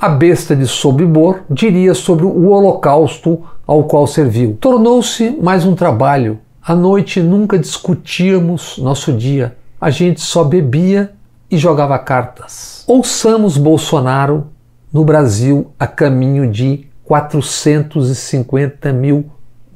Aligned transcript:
A 0.00 0.08
besta 0.08 0.54
de 0.54 0.64
Sobibor 0.64 1.40
diria 1.50 1.92
sobre 1.92 2.24
o 2.24 2.50
holocausto 2.50 3.42
ao 3.66 3.82
qual 3.82 4.06
serviu. 4.06 4.56
Tornou-se 4.60 5.30
mais 5.42 5.64
um 5.64 5.74
trabalho. 5.74 6.38
À 6.62 6.72
noite 6.72 7.20
nunca 7.20 7.58
discutíamos 7.58 8.78
nosso 8.78 9.12
dia. 9.12 9.56
A 9.80 9.90
gente 9.90 10.20
só 10.20 10.44
bebia 10.44 11.10
e 11.50 11.58
jogava 11.58 11.98
cartas. 11.98 12.84
Ouçamos 12.86 13.56
Bolsonaro 13.56 14.46
no 14.92 15.04
Brasil 15.04 15.72
a 15.76 15.86
caminho 15.88 16.48
de 16.48 16.86
450 17.02 18.92
mil 18.92 19.28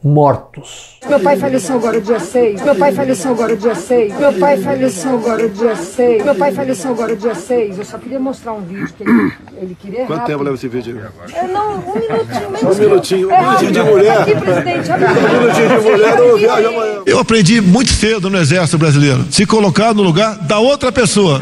mortos. 0.05 0.99
Meu 1.09 1.21
pai 1.21 1.37
faleceu 1.37 1.77
agora 1.77 2.01
dia 2.01 2.19
6. 2.19 2.63
Meu 2.63 2.75
pai 2.75 2.93
faleceu 2.93 3.31
agora 3.33 3.57
dia 3.57 3.75
6. 3.75 4.19
Meu 4.19 4.33
pai 4.33 4.57
faleceu 4.59 5.15
agora 5.15 5.49
dia 5.49 5.77
6. 5.77 6.25
Meu 6.25 6.35
pai 6.35 6.53
faleceu 6.53 6.91
agora 6.91 7.17
dia 7.17 7.35
6. 7.35 7.79
Eu 7.79 7.85
só 7.85 7.99
queria 7.99 8.19
mostrar 8.21 8.53
um 8.53 8.61
vídeo 8.63 8.89
que 8.97 9.03
ele, 9.03 9.33
ele 9.61 9.77
queria 9.81 9.99
Quanto 10.07 10.19
rápido. 10.19 10.27
tempo 10.27 10.43
leva 10.45 10.57
esse 10.57 10.69
vídeo? 10.69 11.01
É, 11.35 11.47
não, 11.47 11.75
um 11.75 11.95
minutinho 11.95 12.51
mesmo. 12.51 12.71
Um 12.71 12.75
minutinho, 12.75 13.29
um 13.29 13.33
É 13.33 13.41
minutinho 13.43 13.73
de 13.73 13.83
mulher. 13.83 14.21
Aqui, 14.23 14.35
presidente, 14.37 14.91
Um 14.91 15.41
minutinho 15.41 15.69
de 15.69 15.89
mulher, 15.91 16.19
eu 16.19 16.39
viajo 16.39 16.69
amanhã. 16.69 17.03
Eu 17.07 17.19
aprendi 17.19 17.61
muito 17.61 17.91
cedo 17.93 18.29
no 18.31 18.39
Exército 18.39 18.79
Brasileiro. 18.79 19.25
Se 19.31 19.47
colocar 19.47 19.95
no 19.95 20.03
lugar 20.03 20.37
da 20.39 20.59
outra 20.59 20.91
pessoa. 20.91 21.41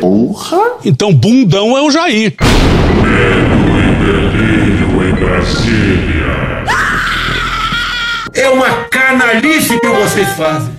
Então, 0.85 1.13
bundão 1.15 1.77
é 1.77 1.83
o 1.83 1.91
Jair. 1.91 2.35
É 8.35 8.49
uma 8.49 8.85
canalice 8.85 9.79
que 9.79 9.89
vocês 9.89 10.29
fazem. 10.31 10.73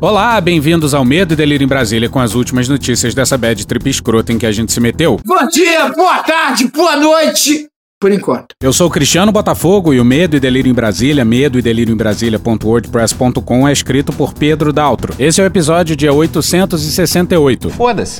Olá, 0.00 0.40
bem-vindos 0.40 0.94
ao 0.94 1.04
Medo 1.04 1.32
e 1.32 1.36
Delírio 1.36 1.64
em 1.64 1.68
Brasília 1.68 2.08
com 2.08 2.20
as 2.20 2.34
últimas 2.34 2.68
notícias 2.68 3.14
dessa 3.14 3.36
bad 3.36 3.66
trip 3.66 3.88
escrota 3.88 4.32
em 4.32 4.38
que 4.38 4.46
a 4.46 4.52
gente 4.52 4.72
se 4.72 4.80
meteu. 4.80 5.18
Bom 5.24 5.46
dia, 5.48 5.88
boa 5.88 6.22
tarde, 6.22 6.68
boa 6.68 6.96
noite. 6.96 7.66
Por 7.98 8.12
enquanto. 8.12 8.48
Eu 8.62 8.74
sou 8.74 8.88
o 8.88 8.90
Cristiano 8.90 9.32
Botafogo 9.32 9.94
e 9.94 9.98
o 9.98 10.04
Medo 10.04 10.36
e 10.36 10.40
Delírio 10.40 10.70
em 10.70 10.74
Brasília, 10.74 11.24
medo 11.24 11.58
e 11.58 11.62
delírio 11.62 11.94
em 11.94 11.96
Brasília.wordpress.com 11.96 13.66
é 13.66 13.72
escrito 13.72 14.12
por 14.12 14.34
Pedro 14.34 14.70
Daltro. 14.70 15.14
Esse 15.18 15.40
é 15.40 15.44
o 15.44 15.46
episódio 15.46 15.96
dia 15.96 16.12
868. 16.12 17.72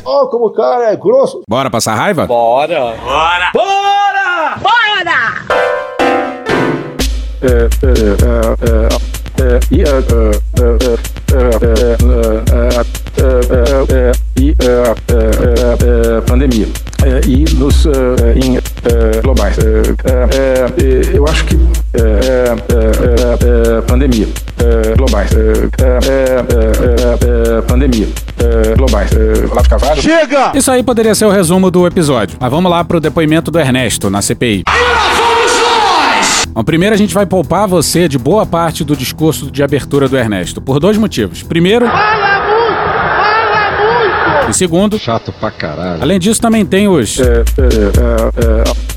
Ó, 0.03 0.29
como 0.29 0.47
o 0.47 0.53
cara 0.53 0.91
é 0.91 0.97
grosso. 0.97 1.43
Bora 1.47 1.71
passar 1.71 1.95
raiva? 1.95 2.27
E 14.37 14.55
pandemia 16.27 16.69
É, 17.05 17.21
e 17.27 17.45
nos 17.55 17.87
é, 17.87 17.91
em 18.39 18.57
é, 18.57 19.21
globais. 19.23 19.57
Eu 21.15 21.27
acho 21.27 21.45
que 21.45 21.57
pandemia 23.87 24.29
globais. 24.97 25.31
Pandemia 27.67 28.09
globais. 28.77 29.11
Olavo 29.51 29.63
de 29.63 29.69
Carvalho. 29.69 30.03
Chega! 30.03 30.53
Isso 30.55 30.71
aí 30.71 30.83
poderia 30.83 31.15
ser 31.15 31.27
o 31.27 31.31
resumo 31.31 31.71
do 31.71 31.87
episódio. 31.87 32.37
Mas 32.41 32.51
vamos 32.51 32.71
lá 32.71 32.85
pro 32.85 33.01
depoimento 33.01 33.51
do 33.51 33.59
Ernesto 33.59 34.11
na 34.11 34.21
CPI. 34.23 34.65
Bom, 36.57 36.65
primeiro 36.65 36.95
a 36.95 36.97
gente 36.97 37.13
vai 37.13 37.27
poupar 37.27 37.69
você 37.69 38.09
de 38.09 38.17
boa 38.17 38.47
parte 38.47 38.83
do 38.83 38.97
discurso 38.97 39.51
de 39.51 39.63
abertura 39.63 40.09
do 40.09 40.17
Ernesto, 40.17 40.59
por 40.59 40.81
dois 40.81 40.97
motivos. 40.97 41.43
Primeiro. 41.43 41.85
E 44.49 44.55
segundo. 44.55 44.99
Chato 44.99 45.35
pra 45.39 45.51
caralho. 45.51 46.03
Além 46.03 46.19
disso, 46.19 46.41
também 46.41 46.65
tem 46.65 46.89
os. 46.89 47.21
É, 47.21 47.25
é, 47.25 47.35
é, 47.35 47.43
é, 48.63 48.96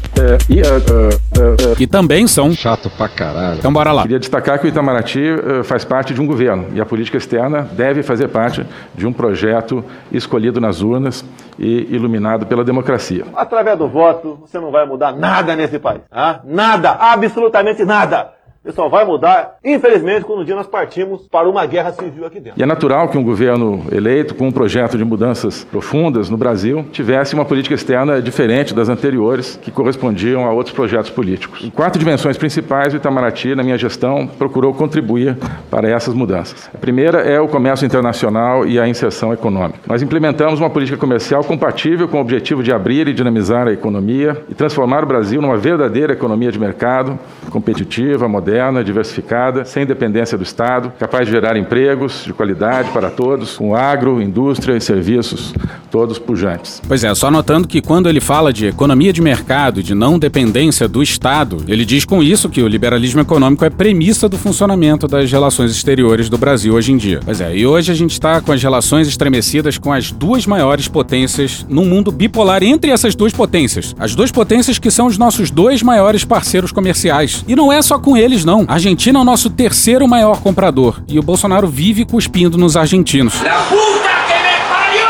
que 1.78 1.88
também 1.88 2.28
são. 2.28 2.52
Chato 2.52 2.90
pra 2.90 3.08
caralho. 3.08 3.60
Então 3.60 3.72
bora 3.72 3.92
lá. 3.92 4.04
Queria 4.04 4.20
destacar 4.20 4.60
que 4.60 4.66
o 4.66 4.70
Itamaraty 4.70 5.64
faz 5.64 5.84
parte 5.86 6.14
de 6.14 6.22
um 6.22 6.26
governo 6.26 6.68
e 6.74 6.82
a 6.82 6.86
política 6.86 7.18
externa 7.18 7.62
deve 7.72 8.04
fazer 8.04 8.28
parte 8.28 8.66
de 8.96 9.06
um 9.06 9.14
projeto 9.14 9.84
escolhido 10.12 10.60
nas 10.60 10.82
urnas 10.82 11.24
e 11.58 11.88
iluminado 11.94 12.46
pela 12.46 12.64
democracia. 12.64 13.26
Através 13.36 13.78
do 13.78 13.88
voto, 13.88 14.40
você 14.42 14.60
não 14.60 14.72
vai 14.72 14.86
mudar 14.86 15.12
nada 15.12 15.56
nesse 15.56 15.78
país. 15.80 16.02
ah? 16.12 16.40
Nada, 16.44 16.92
absolutamente 16.92 17.84
nada. 17.84 18.32
Você 18.70 18.76
só 18.76 18.88
vai 18.88 19.04
mudar, 19.04 19.56
infelizmente, 19.66 20.26
quando 20.26 20.42
um 20.42 20.46
dia 20.46 20.56
nós 20.56 20.68
partimos 20.68 21.28
para 21.28 21.50
uma 21.50 21.66
guerra 21.66 21.92
civil 21.92 22.24
aqui 22.24 22.40
dentro. 22.40 22.60
E 22.60 22.62
é 22.62 22.68
natural 22.68 23.10
que 23.10 23.18
um 23.18 23.24
governo 23.24 23.84
eleito 23.92 24.36
com 24.36 24.48
um 24.48 24.52
projeto 24.52 24.96
de 24.96 25.04
mudanças 25.04 25.64
profundas 25.64 26.30
no 26.30 26.38
Brasil 26.38 26.86
tivesse 26.92 27.34
uma 27.34 27.44
política 27.44 27.74
externa 27.74 28.22
diferente 28.22 28.72
das 28.72 28.88
anteriores, 28.88 29.60
que 29.60 29.72
correspondiam 29.72 30.46
a 30.46 30.52
outros 30.54 30.76
projetos 30.76 31.10
políticos. 31.10 31.64
Em 31.64 31.72
quatro 31.72 31.98
dimensões 31.98 32.38
principais, 32.38 32.94
o 32.94 32.98
Itamaraty, 32.98 33.56
na 33.56 33.64
minha 33.64 33.76
gestão, 33.76 34.28
procurou 34.28 34.72
contribuir 34.72 35.36
para 35.72 35.90
essas 35.90 36.14
mudanças. 36.14 36.70
A 36.72 36.78
primeira 36.78 37.22
é 37.22 37.42
o 37.42 37.48
comércio 37.48 37.88
internacional 37.88 38.68
e 38.68 38.80
a 38.80 38.88
inserção 38.88 39.34
econômica. 39.34 39.80
Nós 39.88 40.04
implementamos 40.04 40.60
uma 40.60 40.70
política 40.70 40.98
comercial 40.98 41.44
compatível 41.44 42.08
com 42.08 42.18
o 42.18 42.22
objetivo 42.22 42.62
de 42.62 42.72
abrir 42.72 43.08
e 43.08 43.14
dinamizar 43.14 43.68
a 43.68 43.74
economia 43.74 44.38
e 44.48 44.54
transformar 44.54 45.04
o 45.04 45.08
Brasil 45.08 45.42
numa 45.42 45.58
verdadeira 45.58 46.14
economia 46.14 46.52
de 46.52 46.60
mercado, 46.60 47.18
competitiva, 47.50 48.28
moderna, 48.28 48.59
diversificada, 48.84 49.66
sem 49.66 49.86
dependência 49.86 50.38
do 50.38 50.44
Estado, 50.44 50.92
capaz 51.00 51.26
de 51.26 51.32
gerar 51.32 51.58
empregos 51.58 52.24
de 52.26 52.34
qualidade 52.34 52.92
para 52.92 53.10
todos, 53.10 53.58
com 53.58 53.76
agro, 53.76 54.22
indústria 54.22 54.76
e 54.76 54.82
serviços 54.82 55.54
todos 55.90 56.20
pujantes. 56.20 56.82
Pois 56.88 57.04
é, 57.04 57.14
só 57.16 57.32
notando 57.32 57.68
que 57.68 57.82
quando 57.82 58.08
ele 58.08 58.20
fala 58.20 58.54
de 58.54 58.68
economia 58.68 59.12
de 59.12 59.22
mercado, 59.22 59.82
de 59.82 59.96
não 59.96 60.20
dependência 60.20 60.88
do 60.88 61.02
Estado, 61.02 61.64
ele 61.68 61.84
diz 61.84 62.06
com 62.06 62.22
isso 62.22 62.50
que 62.50 62.62
o 62.62 62.68
liberalismo 62.68 63.22
econômico 63.22 63.66
é 63.66 63.70
premissa 63.70 64.30
do 64.30 64.38
funcionamento 64.38 65.08
das 65.08 65.32
relações 65.32 65.72
exteriores 65.72 66.30
do 66.30 66.38
Brasil 66.38 66.74
hoje 66.74 66.92
em 66.92 66.98
dia. 66.98 67.20
Pois 67.24 67.42
é, 67.42 67.56
e 67.56 67.66
hoje 67.66 67.92
a 67.92 67.96
gente 67.96 68.12
está 68.12 68.40
com 68.42 68.52
as 68.52 68.62
relações 68.62 69.08
estremecidas 69.08 69.78
com 69.78 69.92
as 69.92 70.12
duas 70.12 70.46
maiores 70.46 70.88
potências 70.88 71.66
num 71.70 71.86
mundo 71.86 72.12
bipolar 72.12 72.64
entre 72.64 72.92
essas 72.92 73.16
duas 73.16 73.34
potências. 73.34 73.96
As 74.00 74.16
duas 74.16 74.32
potências 74.32 74.78
que 74.78 74.92
são 74.92 75.08
os 75.08 75.18
nossos 75.18 75.50
dois 75.50 75.82
maiores 75.82 76.24
parceiros 76.24 76.72
comerciais. 76.72 77.44
E 77.48 77.56
não 77.56 77.72
é 77.72 77.82
só 77.82 77.98
com 77.98 78.16
eles, 78.16 78.39
não. 78.44 78.66
A 78.68 78.74
Argentina 78.74 79.20
é 79.20 79.22
o 79.22 79.26
nosso 79.26 79.50
terceiro 79.50 80.08
maior 80.08 80.42
comprador. 80.42 81.02
E 81.08 81.18
o 81.20 81.24
Bolsonaro 81.24 81.68
vive 81.68 82.06
cuspindo 82.06 82.58
nos 82.58 82.76
argentinos. 82.76 83.42
La 83.42 83.60
puta 83.64 84.10
que 84.28 84.34
me 84.44 84.58
parió! 84.70 85.08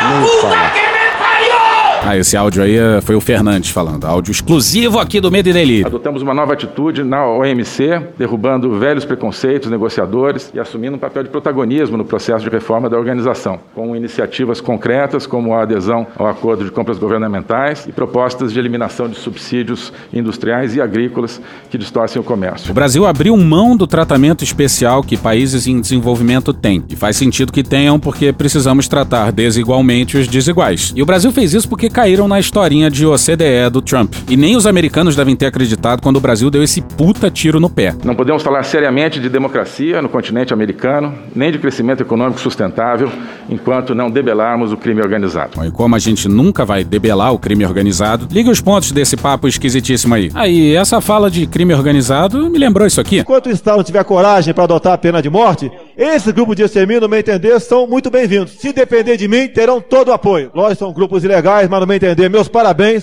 La 0.00 0.20
puta 0.22 0.72
que! 0.72 0.77
Ah, 2.08 2.16
esse 2.16 2.38
áudio 2.38 2.62
aí 2.62 2.74
eh, 2.74 3.02
foi 3.02 3.14
o 3.16 3.20
Fernandes 3.20 3.68
falando. 3.68 4.06
Áudio 4.06 4.32
exclusivo 4.32 4.98
aqui 4.98 5.20
do 5.20 5.30
Medo 5.30 5.50
e 5.50 5.52
Delírio. 5.52 5.86
Adotamos 5.88 6.22
uma 6.22 6.32
nova 6.32 6.54
atitude 6.54 7.04
na 7.04 7.26
OMC, 7.26 8.00
derrubando 8.16 8.78
velhos 8.78 9.04
preconceitos 9.04 9.70
negociadores 9.70 10.50
e 10.54 10.58
assumindo 10.58 10.96
um 10.96 10.98
papel 10.98 11.22
de 11.24 11.28
protagonismo 11.28 11.98
no 11.98 12.06
processo 12.06 12.42
de 12.42 12.48
reforma 12.48 12.88
da 12.88 12.96
organização, 12.96 13.60
com 13.74 13.94
iniciativas 13.94 14.58
concretas 14.58 15.26
como 15.26 15.52
a 15.52 15.64
adesão 15.64 16.06
ao 16.16 16.26
acordo 16.26 16.64
de 16.64 16.70
compras 16.70 16.96
governamentais 16.96 17.84
e 17.86 17.92
propostas 17.92 18.54
de 18.54 18.58
eliminação 18.58 19.06
de 19.06 19.16
subsídios 19.16 19.92
industriais 20.10 20.74
e 20.74 20.80
agrícolas 20.80 21.42
que 21.68 21.76
distorcem 21.76 22.22
o 22.22 22.24
comércio. 22.24 22.70
O 22.70 22.74
Brasil 22.74 23.04
abriu 23.04 23.36
mão 23.36 23.76
do 23.76 23.86
tratamento 23.86 24.42
especial 24.42 25.02
que 25.02 25.18
países 25.18 25.66
em 25.66 25.78
desenvolvimento 25.78 26.54
têm. 26.54 26.82
E 26.88 26.96
faz 26.96 27.18
sentido 27.18 27.52
que 27.52 27.62
tenham, 27.62 28.00
porque 28.00 28.32
precisamos 28.32 28.88
tratar 28.88 29.30
desigualmente 29.30 30.16
os 30.16 30.26
desiguais. 30.26 30.94
E 30.96 31.02
o 31.02 31.06
Brasil 31.06 31.30
fez 31.30 31.52
isso 31.52 31.68
porque 31.68 31.90
caíram 31.98 32.28
na 32.28 32.38
historinha 32.38 32.88
de 32.88 33.04
OCDE 33.04 33.68
do 33.72 33.82
Trump. 33.82 34.14
E 34.30 34.36
nem 34.36 34.54
os 34.54 34.68
americanos 34.68 35.16
devem 35.16 35.34
ter 35.34 35.46
acreditado 35.46 36.00
quando 36.00 36.18
o 36.18 36.20
Brasil 36.20 36.48
deu 36.48 36.62
esse 36.62 36.80
puta 36.80 37.28
tiro 37.28 37.58
no 37.58 37.68
pé. 37.68 37.92
Não 38.04 38.14
podemos 38.14 38.40
falar 38.40 38.62
seriamente 38.62 39.18
de 39.18 39.28
democracia 39.28 40.00
no 40.00 40.08
continente 40.08 40.52
americano, 40.52 41.12
nem 41.34 41.50
de 41.50 41.58
crescimento 41.58 42.00
econômico 42.00 42.38
sustentável, 42.38 43.10
enquanto 43.50 43.96
não 43.96 44.08
debelarmos 44.08 44.72
o 44.72 44.76
crime 44.76 45.00
organizado. 45.00 45.56
Bom, 45.56 45.64
e 45.64 45.72
como 45.72 45.96
a 45.96 45.98
gente 45.98 46.28
nunca 46.28 46.64
vai 46.64 46.84
debelar 46.84 47.32
o 47.32 47.38
crime 47.38 47.66
organizado, 47.66 48.28
liga 48.30 48.48
os 48.48 48.60
pontos 48.60 48.92
desse 48.92 49.16
papo 49.16 49.48
esquisitíssimo 49.48 50.14
aí. 50.14 50.30
Aí, 50.36 50.76
essa 50.76 51.00
fala 51.00 51.28
de 51.28 51.48
crime 51.48 51.74
organizado 51.74 52.48
me 52.48 52.58
lembrou 52.60 52.86
isso 52.86 53.00
aqui. 53.00 53.18
Enquanto 53.18 53.46
o 53.46 53.50
Estado 53.50 53.82
tiver 53.82 54.04
coragem 54.04 54.54
para 54.54 54.62
adotar 54.62 54.92
a 54.92 54.98
pena 54.98 55.20
de 55.20 55.28
morte, 55.28 55.68
esse 55.98 56.30
grupo 56.30 56.54
de 56.54 56.62
extermínio, 56.62 57.00
no 57.00 57.08
meu 57.08 57.18
entender, 57.18 57.58
são 57.58 57.84
muito 57.84 58.08
bem-vindos. 58.08 58.52
Se 58.52 58.72
depender 58.72 59.16
de 59.16 59.26
mim, 59.26 59.48
terão 59.48 59.80
todo 59.80 60.10
o 60.10 60.12
apoio. 60.12 60.48
Nós 60.54 60.78
são 60.78 60.92
grupos 60.92 61.24
ilegais, 61.24 61.68
mas 61.68 61.80
no 61.80 61.88
meu 61.88 61.96
entender, 61.96 62.30
meus 62.30 62.46
parabéns. 62.46 63.02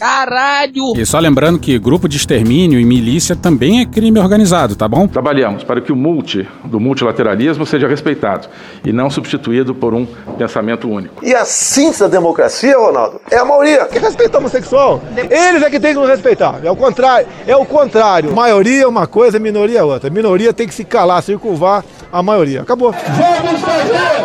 E 0.96 1.06
só 1.06 1.20
lembrando 1.20 1.60
que 1.60 1.78
grupo 1.78 2.08
de 2.08 2.16
extermínio 2.16 2.80
e 2.80 2.86
milícia 2.86 3.36
também 3.36 3.82
é 3.82 3.86
crime 3.86 4.18
organizado, 4.18 4.78
tá 4.78 4.88
bom? 4.88 5.10
Trabalhamos 5.10 5.62
para 5.62 5.82
que 5.82 5.92
o 5.92 5.96
multi 5.96 6.48
do 6.64 6.80
multilateralismo 6.80 7.66
seja 7.66 7.86
respeitado 7.86 8.48
e 8.86 8.94
não 8.94 9.10
substituído 9.10 9.76
por 9.76 9.94
um 9.94 10.06
pensamento 10.38 10.90
único. 10.90 11.26
E 11.26 11.36
a 11.36 11.44
síntese 11.44 12.00
da 12.00 12.08
democracia, 12.08 12.78
Ronaldo, 12.78 13.20
é 13.30 13.36
a 13.36 13.44
maioria. 13.44 13.88
Que 13.88 14.00
respeita 14.00 14.38
o 14.38 14.40
homossexual? 14.40 15.02
Eles 15.18 15.62
é 15.62 15.70
que 15.70 15.82
tem 15.82 15.94
que 15.94 16.00
nos 16.00 16.08
respeitar. 16.08 16.62
É 16.64 16.72
o 16.72 16.78
contrário. 16.78 17.28
É 17.46 17.58
o 17.58 17.66
contrário. 17.66 18.34
Maioria 18.34 18.84
é 18.84 18.88
uma 18.88 19.06
coisa, 19.06 19.38
minoria 19.38 19.80
é 19.80 19.84
outra. 19.84 20.10
Minoria 20.10 20.54
tem 20.54 20.66
que 20.66 20.74
se 20.74 20.86
calar, 20.86 21.22
circunvar 21.22 21.84
a 22.16 22.24
maioria. 22.24 22.62
Acabou. 22.62 22.94
Vamos 22.94 23.62
fazer 23.62 24.24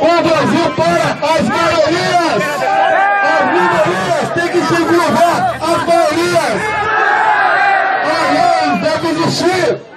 o 0.00 0.22
Brasil 0.22 0.70
para 0.76 1.34
as 1.34 1.42
maiorias! 1.46 2.42
As 3.22 3.44
minorias 3.52 4.30
têm 4.34 4.48
que 4.48 4.66
se 4.66 4.82
curvar 4.84 5.56
as 5.60 5.86
maiorias! 5.86 6.60
A 8.06 8.18
lei 8.32 8.78
deve 8.80 9.08
existir! 9.20 9.89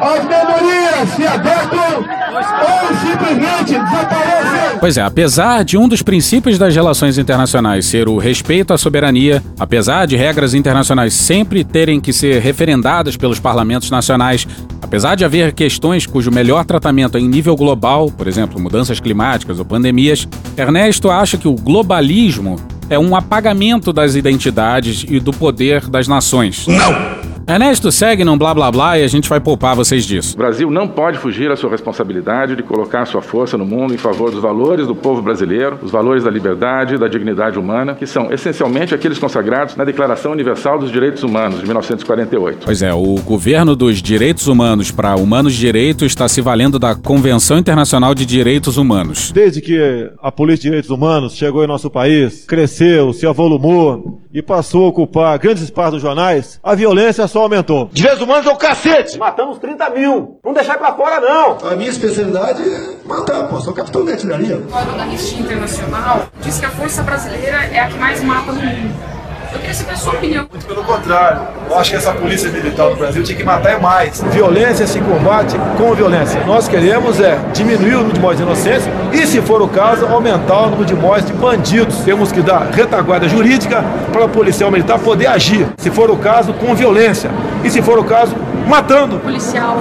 As 0.00 0.24
minorias 0.24 1.08
se 1.14 1.26
adequam 1.26 2.04
ou 2.34 2.96
simplesmente 2.96 3.72
desaparecem. 3.72 4.78
Pois 4.80 4.96
é, 4.96 5.02
apesar 5.02 5.64
de 5.64 5.78
um 5.78 5.88
dos 5.88 6.02
princípios 6.02 6.58
das 6.58 6.74
relações 6.74 7.16
internacionais 7.16 7.86
ser 7.86 8.08
o 8.08 8.18
respeito 8.18 8.74
à 8.74 8.78
soberania, 8.78 9.42
apesar 9.58 10.06
de 10.06 10.16
regras 10.16 10.52
internacionais 10.52 11.14
sempre 11.14 11.64
terem 11.64 12.00
que 12.00 12.12
ser 12.12 12.42
referendadas 12.42 13.16
pelos 13.16 13.38
parlamentos 13.38 13.90
nacionais, 13.90 14.46
apesar 14.82 15.14
de 15.14 15.24
haver 15.24 15.52
questões 15.52 16.06
cujo 16.06 16.30
melhor 16.30 16.64
tratamento 16.64 17.16
é 17.16 17.20
em 17.20 17.28
nível 17.28 17.56
global, 17.56 18.10
por 18.10 18.28
exemplo, 18.28 18.60
mudanças 18.60 19.00
climáticas 19.00 19.58
ou 19.58 19.64
pandemias, 19.64 20.28
Ernesto 20.56 21.10
acha 21.10 21.38
que 21.38 21.48
o 21.48 21.54
globalismo 21.54 22.56
é 22.90 22.98
um 22.98 23.16
apagamento 23.16 23.92
das 23.92 24.14
identidades 24.14 25.04
e 25.08 25.18
do 25.18 25.32
poder 25.32 25.88
das 25.88 26.06
nações. 26.06 26.66
Não! 26.66 27.33
Ernesto, 27.46 27.92
segue 27.92 28.24
num 28.24 28.38
blá 28.38 28.54
blá 28.54 28.70
blá 28.72 28.98
e 28.98 29.04
a 29.04 29.06
gente 29.06 29.28
vai 29.28 29.38
poupar 29.38 29.76
vocês 29.76 30.04
disso. 30.06 30.34
O 30.34 30.38
Brasil 30.38 30.70
não 30.70 30.88
pode 30.88 31.18
fugir 31.18 31.50
à 31.50 31.56
sua 31.56 31.70
responsabilidade 31.70 32.56
de 32.56 32.62
colocar 32.62 33.04
sua 33.04 33.20
força 33.20 33.58
no 33.58 33.66
mundo 33.66 33.92
em 33.92 33.98
favor 33.98 34.30
dos 34.30 34.40
valores 34.40 34.86
do 34.86 34.94
povo 34.94 35.20
brasileiro, 35.20 35.78
os 35.82 35.90
valores 35.90 36.24
da 36.24 36.30
liberdade 36.30 36.94
e 36.94 36.98
da 36.98 37.06
dignidade 37.06 37.58
humana, 37.58 37.94
que 37.94 38.06
são 38.06 38.32
essencialmente 38.32 38.94
aqueles 38.94 39.18
consagrados 39.18 39.76
na 39.76 39.84
Declaração 39.84 40.32
Universal 40.32 40.78
dos 40.78 40.90
Direitos 40.90 41.22
Humanos 41.22 41.60
de 41.60 41.66
1948. 41.66 42.64
Pois 42.64 42.82
é, 42.82 42.94
o 42.94 43.16
governo 43.16 43.76
dos 43.76 44.00
direitos 44.00 44.46
humanos 44.46 44.90
para 44.90 45.14
humanos 45.14 45.52
de 45.52 45.60
direito 45.60 46.06
está 46.06 46.26
se 46.26 46.40
valendo 46.40 46.78
da 46.78 46.94
Convenção 46.94 47.58
Internacional 47.58 48.14
de 48.14 48.24
Direitos 48.24 48.78
Humanos. 48.78 49.30
Desde 49.32 49.60
que 49.60 50.10
a 50.22 50.32
política 50.32 50.62
de 50.62 50.68
direitos 50.68 50.90
humanos 50.90 51.34
chegou 51.34 51.62
em 51.62 51.66
nosso 51.66 51.90
país, 51.90 52.46
cresceu, 52.46 53.12
se 53.12 53.26
avolumou 53.26 54.22
e 54.32 54.40
passou 54.40 54.86
a 54.86 54.88
ocupar 54.88 55.38
grandes 55.38 55.62
espaços 55.62 55.94
nos 55.94 56.02
jornais, 56.02 56.58
a 56.62 56.74
violência 56.74 57.28
só 57.34 57.40
aumentou. 57.42 57.90
Direitos 57.92 58.22
humanos 58.22 58.46
é 58.46 58.50
o 58.50 58.56
cacete! 58.56 59.18
Matamos 59.18 59.58
30 59.58 59.90
mil. 59.90 60.38
Não 60.44 60.52
deixar 60.52 60.78
pra 60.78 60.94
fora, 60.94 61.20
não. 61.20 61.58
A 61.68 61.74
minha 61.74 61.90
especialidade 61.90 62.62
é 62.62 62.94
matar, 63.04 63.48
pô. 63.48 63.60
Sou 63.60 63.74
capitão 63.74 64.04
de 64.04 64.12
artilharia. 64.12 64.56
O 64.58 64.96
da 64.96 65.02
Anistia 65.02 65.40
Internacional 65.40 66.28
diz 66.40 66.60
que 66.60 66.66
a 66.66 66.70
força 66.70 67.02
brasileira 67.02 67.56
é 67.72 67.80
a 67.80 67.88
que 67.88 67.98
mais 67.98 68.22
mata 68.22 68.52
no 68.52 68.62
mundo. 68.62 69.13
Eu 69.54 69.60
queria 69.60 69.74
saber 69.74 69.92
a 69.92 69.96
sua 69.96 70.12
opinião. 70.14 70.46
Muito 70.50 70.66
pelo 70.66 70.82
contrário. 70.82 71.42
Eu 71.70 71.78
acho 71.78 71.90
que 71.90 71.96
essa 71.96 72.12
polícia 72.12 72.50
militar 72.50 72.90
do 72.90 72.96
Brasil 72.96 73.22
tinha 73.22 73.38
que 73.38 73.44
matar 73.44 73.72
é 73.72 73.78
mais. 73.78 74.20
Violência 74.32 74.86
se 74.86 74.98
combate 75.00 75.56
com 75.78 75.94
violência. 75.94 76.42
Nós 76.44 76.66
queremos 76.66 77.20
é 77.20 77.38
diminuir 77.52 77.94
o 77.94 77.98
número 77.98 78.14
de 78.14 78.20
mortes 78.20 78.40
inocentes 78.40 78.88
e, 79.12 79.26
se 79.26 79.40
for 79.40 79.62
o 79.62 79.68
caso, 79.68 80.06
aumentar 80.06 80.62
o 80.62 80.70
número 80.70 80.84
de 80.84 80.94
mortes 80.94 81.26
de 81.26 81.32
bandidos. 81.34 81.98
Temos 81.98 82.32
que 82.32 82.42
dar 82.42 82.68
retaguarda 82.72 83.28
jurídica 83.28 83.84
para 84.12 84.24
o 84.24 84.28
policial 84.28 84.70
militar 84.70 84.98
poder 84.98 85.28
agir, 85.28 85.68
se 85.78 85.90
for 85.90 86.10
o 86.10 86.16
caso, 86.16 86.52
com 86.54 86.74
violência. 86.74 87.30
E, 87.62 87.70
se 87.70 87.80
for 87.80 87.98
o 87.98 88.04
caso, 88.04 88.34
matando. 88.66 89.16
O 89.16 89.20
policial 89.20 89.78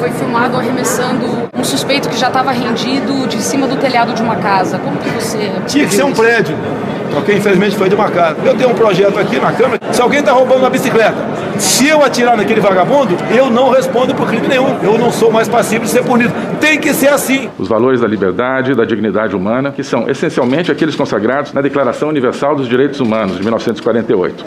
foi 0.00 0.10
filmado 0.10 0.56
arremessando 0.56 1.48
um 1.56 1.62
suspeito 1.62 2.08
que 2.08 2.16
já 2.16 2.26
estava 2.26 2.50
rendido 2.50 3.26
de 3.28 3.40
cima 3.40 3.68
do 3.68 3.76
telhado 3.76 4.12
de 4.14 4.20
uma 4.22 4.34
casa. 4.36 4.78
Como 4.78 4.96
que 4.98 5.08
você... 5.10 5.52
Tinha 5.68 5.86
que 5.86 5.94
ser 5.94 6.04
um 6.04 6.12
prédio. 6.12 6.56
Ok, 7.14 7.36
infelizmente 7.36 7.76
foi 7.76 7.88
de 7.88 7.94
uma 7.94 8.08
casa. 8.08 8.36
Eu 8.44 8.56
tenho 8.56 8.70
um 8.70 8.74
projeto 8.74 9.18
aqui 9.18 9.38
na 9.38 9.52
Câmara. 9.52 9.80
Se 9.92 10.00
alguém 10.00 10.20
está 10.20 10.32
roubando 10.32 10.60
uma 10.60 10.70
bicicleta, 10.70 11.14
se 11.58 11.86
eu 11.86 12.02
atirar 12.02 12.36
naquele 12.36 12.60
vagabundo, 12.60 13.16
eu 13.30 13.50
não 13.50 13.70
respondo 13.70 14.14
por 14.14 14.26
crime 14.26 14.48
nenhum. 14.48 14.78
Eu 14.82 14.98
não 14.98 15.12
sou 15.12 15.30
mais 15.30 15.48
passível 15.48 15.84
de 15.84 15.90
ser 15.90 16.02
punido. 16.02 16.32
Tem 16.62 16.78
que 16.78 16.94
ser 16.94 17.08
assim. 17.08 17.50
Os 17.58 17.66
valores 17.66 18.00
da 18.00 18.06
liberdade 18.06 18.70
e 18.70 18.74
da 18.76 18.84
dignidade 18.84 19.34
humana, 19.34 19.72
que 19.72 19.82
são 19.82 20.08
essencialmente 20.08 20.70
aqueles 20.70 20.94
consagrados 20.94 21.52
na 21.52 21.60
Declaração 21.60 22.08
Universal 22.08 22.54
dos 22.54 22.68
Direitos 22.68 23.00
Humanos 23.00 23.36
de 23.36 23.42
1948. 23.42 24.44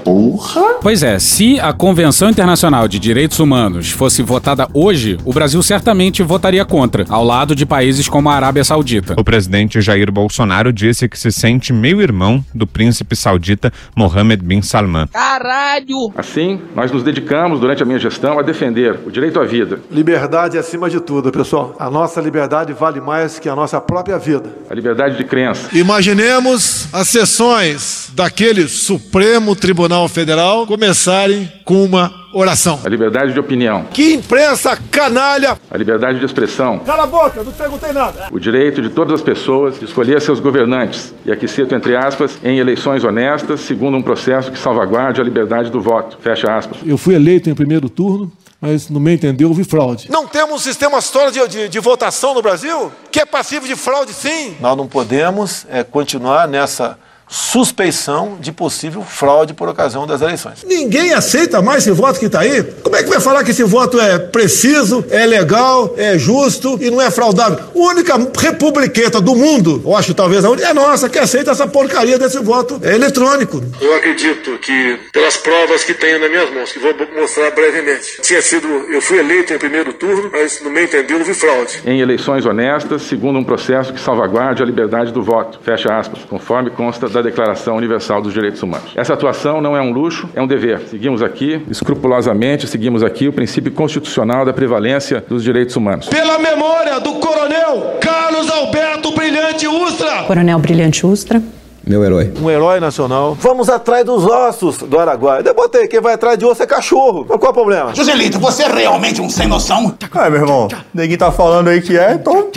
Pois 0.81 1.03
é, 1.03 1.19
se 1.19 1.59
a 1.59 1.73
Convenção 1.73 2.29
Internacional 2.29 2.87
de 2.87 2.99
Direitos 2.99 3.39
Humanos 3.39 3.91
fosse 3.91 4.23
votada 4.23 4.65
hoje, 4.73 5.17
o 5.25 5.33
Brasil 5.33 5.61
certamente 5.61 6.23
votaria 6.23 6.63
contra, 6.63 7.03
ao 7.09 7.21
lado 7.21 7.53
de 7.53 7.65
países 7.65 8.07
como 8.07 8.29
a 8.29 8.33
Arábia 8.33 8.63
Saudita. 8.63 9.13
O 9.17 9.23
presidente 9.23 9.81
Jair 9.81 10.09
Bolsonaro 10.09 10.71
disse 10.71 11.09
que 11.09 11.19
se 11.19 11.33
sente 11.33 11.73
meio-irmão 11.73 12.41
do 12.53 12.65
príncipe 12.65 13.13
saudita 13.13 13.73
Mohammed 13.93 14.41
bin 14.41 14.61
Salman. 14.61 15.07
Caralho! 15.11 16.13
Assim, 16.15 16.61
nós 16.73 16.93
nos 16.93 17.03
dedicamos 17.03 17.59
durante 17.59 17.83
a 17.83 17.85
minha 17.85 17.99
gestão 17.99 18.39
a 18.39 18.41
defender 18.41 19.01
o 19.05 19.11
direito 19.11 19.37
à 19.37 19.43
vida, 19.43 19.81
Liberdade 19.91 20.57
acima 20.57 20.89
de 20.89 21.01
tudo, 21.01 21.29
pessoal. 21.29 21.75
A 21.77 21.89
nossa 21.89 22.04
liberdade 22.21 22.73
vale 22.73 22.99
mais 23.01 23.39
que 23.39 23.47
a 23.49 23.55
nossa 23.55 23.79
própria 23.81 24.17
vida. 24.17 24.49
a 24.69 24.73
liberdade 24.73 25.17
de 25.17 25.23
crença, 25.23 25.69
Imaginemos 25.73 26.87
as 26.93 27.07
sessões 27.07 28.09
daquele 28.13 28.67
Supremo 28.67 29.55
Tribunal 29.55 30.07
Federal 30.07 30.65
começarem 30.67 31.51
com 31.63 31.83
uma 31.83 32.11
oração. 32.33 32.79
a 32.83 32.89
liberdade 32.89 33.33
de 33.33 33.39
opinião, 33.39 33.85
Que 33.91 34.13
imprensa 34.13 34.77
canalha! 34.91 35.57
a 35.71 35.77
liberdade 35.77 36.19
de 36.19 36.25
expressão, 36.25 36.79
Cala 36.79 37.03
a 37.03 37.07
boca, 37.07 37.43
não 37.43 37.51
te 37.51 37.57
perguntei 37.57 37.91
nada. 37.91 38.27
o 38.31 38.39
direito 38.39 38.81
de 38.81 38.89
todas 38.89 39.13
as 39.15 39.21
pessoas 39.21 39.79
de 39.79 39.85
escolher 39.85 40.21
seus 40.21 40.39
governantes, 40.39 41.13
e 41.25 41.31
aqui 41.31 41.47
cito 41.47 41.73
entre 41.75 41.95
aspas, 41.95 42.37
em 42.43 42.57
eleições 42.59 43.03
honestas, 43.03 43.61
segundo 43.61 43.97
um 43.97 44.01
processo 44.01 44.51
que 44.51 44.59
salvaguarde 44.59 45.19
a 45.19 45.23
liberdade 45.23 45.69
do 45.69 45.81
voto, 45.81 46.17
fecha 46.21 46.55
aspas. 46.55 46.77
Eu 46.85 46.97
fui 46.97 47.15
eleito 47.15 47.49
em 47.49 47.55
primeiro 47.55 47.89
turno, 47.89 48.31
mas 48.65 48.89
no 48.89 48.99
meu 48.99 49.13
entender 49.13 49.45
houve 49.45 49.63
fraude. 49.63 50.09
Não 50.09 50.27
temos 50.27 50.55
um 50.55 50.57
sistema 50.59 50.99
sólido 50.99 51.47
de, 51.47 51.47
de, 51.47 51.69
de 51.69 51.79
votação 51.79 52.33
no 52.33 52.41
Brasil 52.41 52.91
que 53.11 53.19
é 53.19 53.25
passivo 53.25 53.67
de 53.67 53.75
fraude, 53.75 54.11
sim. 54.11 54.57
Nós 54.59 54.75
não 54.75 54.87
podemos 54.87 55.65
é, 55.69 55.83
continuar 55.83 56.47
nessa 56.47 56.97
suspeição 57.27 58.37
de 58.39 58.51
possível 58.51 59.01
fraude 59.01 59.53
por 59.53 59.67
ocasião 59.67 60.05
das 60.05 60.21
eleições. 60.21 60.63
Ninguém 60.63 61.13
aceita 61.13 61.61
mais 61.61 61.85
esse 61.85 61.91
voto 61.91 62.19
que 62.19 62.27
está 62.27 62.41
aí. 62.41 62.63
Como 62.83 62.95
é 62.95 63.03
que 63.03 63.09
vai 63.09 63.19
falar 63.19 63.43
que 63.43 63.51
esse 63.51 63.63
voto 63.63 63.99
é 63.99 64.17
preciso, 64.19 65.03
é 65.09 65.25
legal, 65.25 65.93
é 65.97 66.17
justo 66.17 66.77
e 66.81 66.89
não 66.89 67.01
é 67.01 67.09
fraudável? 67.09 67.59
A 67.59 67.77
única 67.77 68.15
republiqueta 68.39 69.19
do 69.19 69.35
mundo, 69.35 69.81
eu 69.83 69.95
acho 69.95 70.13
talvez 70.13 70.45
a 70.45 70.49
única, 70.49 70.67
é 70.67 70.73
nossa 70.73 71.09
que 71.09 71.19
aceita 71.19 71.51
essa 71.51 71.67
porcaria 71.67 72.17
desse 72.17 72.39
voto 72.39 72.79
eletrônico. 72.83 73.61
Eu 73.81 73.95
acredito 73.95 74.57
que, 74.59 74.99
pelas 75.11 75.37
provas 75.37 75.83
que 75.83 75.93
tenho 75.93 76.19
nas 76.19 76.29
minhas 76.29 76.53
mãos, 76.53 76.71
que 76.71 76.79
vou 76.79 76.93
mostrar 77.19 77.51
brevemente, 77.51 78.21
tinha 78.21 78.41
sido, 78.41 78.67
eu 78.67 79.01
fui 79.01 79.19
eleito 79.19 79.53
em 79.53 79.57
primeiro 79.57 79.93
turno, 79.93 80.29
mas 80.31 80.61
no 80.61 80.69
meu 80.69 80.83
entender 80.83 81.15
houve 81.15 81.33
fraude. 81.33 81.81
Em 81.85 81.99
eleições 81.99 82.45
honestas, 82.45 83.03
segundo 83.03 83.39
um 83.39 83.43
processo 83.43 83.93
que 83.93 83.99
salvaguarde 83.99 84.61
a 84.61 84.65
liberdade 84.65 85.11
do 85.11 85.23
voto, 85.23 85.59
fecha 85.63 85.89
aspas, 85.97 86.23
conforme 86.29 86.69
consta 86.69 87.07
da 87.15 87.21
Declaração 87.21 87.75
Universal 87.75 88.21
dos 88.21 88.33
Direitos 88.33 88.61
Humanos. 88.61 88.91
Essa 88.95 89.13
atuação 89.13 89.61
não 89.61 89.75
é 89.75 89.81
um 89.81 89.91
luxo, 89.91 90.29
é 90.35 90.41
um 90.41 90.47
dever. 90.47 90.81
Seguimos 90.87 91.23
aqui, 91.23 91.61
escrupulosamente, 91.69 92.67
seguimos 92.67 93.03
aqui 93.03 93.27
o 93.27 93.33
princípio 93.33 93.71
constitucional 93.71 94.45
da 94.45 94.53
prevalência 94.53 95.23
dos 95.27 95.43
direitos 95.43 95.75
humanos. 95.75 96.07
Pela 96.07 96.37
memória 96.37 96.99
do 96.99 97.13
coronel 97.13 97.97
Carlos 97.99 98.49
Alberto 98.49 99.11
Brilhante 99.11 99.67
Ustra. 99.67 100.23
Coronel 100.23 100.59
Brilhante 100.59 101.05
Ustra. 101.05 101.41
Meu 101.87 102.03
herói. 102.03 102.33
Um 102.41 102.49
herói 102.49 102.79
nacional. 102.79 103.37
Vamos 103.39 103.69
atrás 103.69 104.03
dos 104.03 104.25
ossos 104.25 104.79
do 104.79 104.97
Araguaia. 104.97 105.43
Eu 105.45 105.53
botei, 105.53 105.87
quem 105.87 106.01
vai 106.01 106.15
atrás 106.15 106.35
de 106.35 106.43
osso 106.43 106.63
é 106.63 106.65
cachorro. 106.65 107.25
Mas 107.29 107.37
qual 107.37 107.49
é 107.49 107.51
o 107.51 107.53
problema? 107.53 107.93
Joselito, 107.93 108.39
você 108.39 108.63
é 108.63 108.67
realmente 108.67 109.21
um 109.21 109.29
sem 109.29 109.47
noção? 109.47 109.95
Ah, 110.11 110.29
meu 110.29 110.41
irmão, 110.41 110.67
ninguém 110.91 111.15
tá 111.15 111.31
falando 111.31 111.67
aí 111.67 111.81
que 111.81 111.95
é, 111.95 112.13
então 112.13 112.49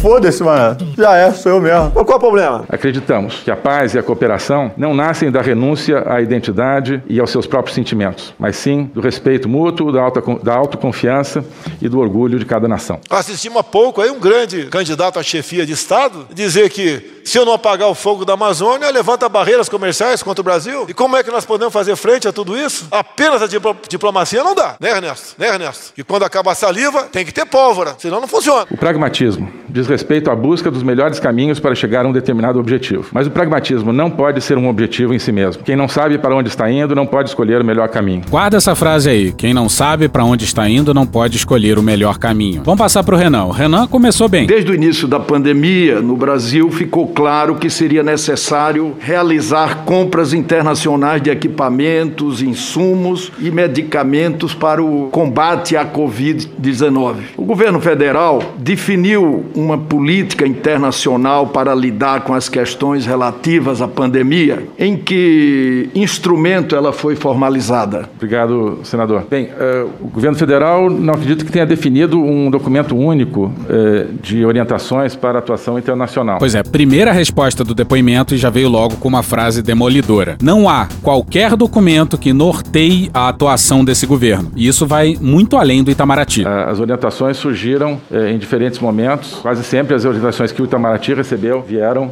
foda-se, 0.00 0.42
mano. 0.42 0.76
Já 0.96 1.16
é, 1.16 1.30
sou 1.32 1.52
eu 1.52 1.60
mesmo. 1.60 1.92
Mas 1.94 2.04
qual 2.04 2.12
é 2.12 2.16
o 2.16 2.20
problema? 2.20 2.64
Acreditamos 2.68 3.40
que 3.44 3.50
a 3.50 3.56
paz 3.56 3.94
e 3.94 3.98
a 3.98 4.02
cooperação 4.02 4.72
não 4.76 4.94
nascem 4.94 5.30
da 5.30 5.42
renúncia 5.42 6.04
à 6.06 6.22
identidade 6.22 7.02
e 7.08 7.20
aos 7.20 7.30
seus 7.30 7.46
próprios 7.46 7.74
sentimentos, 7.74 8.32
mas 8.38 8.56
sim 8.56 8.90
do 8.94 9.00
respeito 9.00 9.48
mútuo, 9.48 9.92
da, 9.92 10.00
alta, 10.00 10.22
da 10.42 10.54
autoconfiança 10.54 11.44
e 11.80 11.88
do 11.88 11.98
orgulho 11.98 12.38
de 12.38 12.46
cada 12.46 12.66
nação. 12.66 13.00
Assistimos 13.10 13.58
há 13.58 13.62
pouco 13.62 14.00
aí 14.00 14.10
um 14.10 14.20
grande 14.20 14.66
candidato 14.66 15.18
à 15.18 15.22
chefia 15.22 15.66
de 15.66 15.72
Estado 15.72 16.26
dizer 16.32 16.70
que 16.70 17.20
se 17.24 17.38
eu 17.38 17.44
não 17.44 17.52
apagar 17.52 17.88
o 17.88 17.94
fogo 17.94 18.24
da 18.24 18.32
Amazônia, 18.34 18.61
levanta 18.92 19.28
barreiras 19.28 19.68
comerciais 19.68 20.22
contra 20.22 20.40
o 20.40 20.44
Brasil. 20.44 20.86
E 20.88 20.94
como 20.94 21.16
é 21.16 21.22
que 21.22 21.30
nós 21.30 21.44
podemos 21.44 21.72
fazer 21.72 21.96
frente 21.96 22.28
a 22.28 22.32
tudo 22.32 22.56
isso? 22.56 22.86
Apenas 22.90 23.42
a 23.42 23.46
diplo- 23.46 23.76
diplomacia 23.88 24.42
não 24.44 24.54
dá, 24.54 24.76
né, 24.80 24.90
Ernesto? 24.90 25.34
Né, 25.38 25.48
Ernesto? 25.48 25.92
E 25.96 26.02
quando 26.02 26.24
acaba 26.24 26.52
a 26.52 26.54
saliva, 26.54 27.04
tem 27.04 27.24
que 27.24 27.32
ter 27.32 27.46
pólvora, 27.46 27.94
senão 27.98 28.20
não 28.20 28.28
funciona. 28.28 28.66
O 28.70 28.76
pragmatismo 28.76 29.50
diz 29.68 29.86
respeito 29.86 30.30
à 30.30 30.36
busca 30.36 30.70
dos 30.70 30.82
melhores 30.82 31.18
caminhos 31.18 31.58
para 31.58 31.74
chegar 31.74 32.04
a 32.04 32.08
um 32.08 32.12
determinado 32.12 32.58
objetivo. 32.58 33.06
Mas 33.12 33.26
o 33.26 33.30
pragmatismo 33.30 33.92
não 33.92 34.10
pode 34.10 34.40
ser 34.40 34.56
um 34.58 34.68
objetivo 34.68 35.14
em 35.14 35.18
si 35.18 35.32
mesmo. 35.32 35.62
Quem 35.62 35.76
não 35.76 35.88
sabe 35.88 36.18
para 36.18 36.34
onde 36.34 36.48
está 36.48 36.70
indo 36.70 36.94
não 36.94 37.06
pode 37.06 37.30
escolher 37.30 37.60
o 37.60 37.64
melhor 37.64 37.88
caminho. 37.88 38.22
Guarda 38.28 38.56
essa 38.58 38.74
frase 38.74 39.08
aí. 39.08 39.32
Quem 39.32 39.52
não 39.54 39.68
sabe 39.68 40.08
para 40.08 40.24
onde 40.24 40.44
está 40.44 40.68
indo 40.68 40.92
não 40.94 41.06
pode 41.06 41.36
escolher 41.36 41.78
o 41.78 41.82
melhor 41.82 42.18
caminho. 42.18 42.62
Vamos 42.64 42.78
passar 42.80 43.02
pro 43.02 43.16
Renan. 43.16 43.44
O 43.44 43.50
Renan 43.50 43.86
começou 43.86 44.28
bem. 44.28 44.46
Desde 44.46 44.70
o 44.70 44.74
início 44.74 45.08
da 45.08 45.18
pandemia 45.18 46.00
no 46.00 46.16
Brasil 46.16 46.70
ficou 46.70 47.08
claro 47.08 47.56
que 47.56 47.70
seria 47.70 48.02
necessário 48.02 48.51
realizar 49.00 49.84
compras 49.84 50.32
internacionais 50.32 51.20
de 51.20 51.30
equipamentos, 51.30 52.40
insumos 52.42 53.32
e 53.40 53.50
medicamentos 53.50 54.54
para 54.54 54.82
o 54.82 55.08
combate 55.10 55.76
à 55.76 55.84
Covid-19. 55.84 57.16
O 57.36 57.44
governo 57.44 57.80
federal 57.80 58.40
definiu 58.58 59.44
um 59.56 59.72
uma 59.72 59.78
política 59.78 60.46
internacional 60.46 61.46
para 61.46 61.74
lidar 61.74 62.22
com 62.22 62.34
as 62.34 62.48
questões 62.48 63.06
relativas 63.06 63.80
à 63.80 63.88
pandemia? 63.88 64.64
Em 64.78 64.96
que 64.96 65.88
instrumento 65.94 66.76
ela 66.76 66.92
foi 66.92 67.16
formalizada? 67.16 68.08
Obrigado, 68.16 68.80
senador. 68.84 69.24
Bem, 69.30 69.46
uh, 69.46 69.90
o 70.00 70.08
governo 70.08 70.36
federal 70.36 70.90
não 70.90 71.14
acredito 71.14 71.44
que 71.44 71.52
tenha 71.52 71.64
definido 71.64 72.20
um 72.20 72.50
documento 72.50 72.96
único 72.96 73.46
uh, 73.46 74.12
de 74.20 74.44
orientações 74.44 75.16
para 75.16 75.38
atuação 75.38 75.78
internacional. 75.78 76.38
Pois 76.38 76.54
é, 76.54 76.62
primeira 76.62 77.12
resposta 77.12 77.64
do 77.64 77.74
depoimento 77.74 78.36
já 78.42 78.50
veio 78.50 78.68
logo 78.68 78.96
com 78.96 79.08
uma 79.08 79.22
frase 79.22 79.62
demolidora. 79.62 80.36
Não 80.42 80.68
há 80.68 80.88
qualquer 81.00 81.54
documento 81.56 82.18
que 82.18 82.32
norteie 82.32 83.08
a 83.14 83.28
atuação 83.28 83.84
desse 83.84 84.04
governo. 84.04 84.50
E 84.56 84.66
isso 84.66 84.84
vai 84.84 85.16
muito 85.20 85.56
além 85.56 85.84
do 85.84 85.90
Itamaraty. 85.90 86.44
As 86.44 86.80
orientações 86.80 87.36
surgiram 87.36 88.00
uh, 88.10 88.26
em 88.26 88.38
diferentes 88.38 88.80
momentos. 88.80 89.34
Quase 89.34 89.62
sempre 89.62 89.94
as 89.94 90.04
orientações 90.04 90.50
que 90.50 90.60
o 90.60 90.64
Itamaraty 90.64 91.14
recebeu 91.14 91.62
vieram 91.62 92.10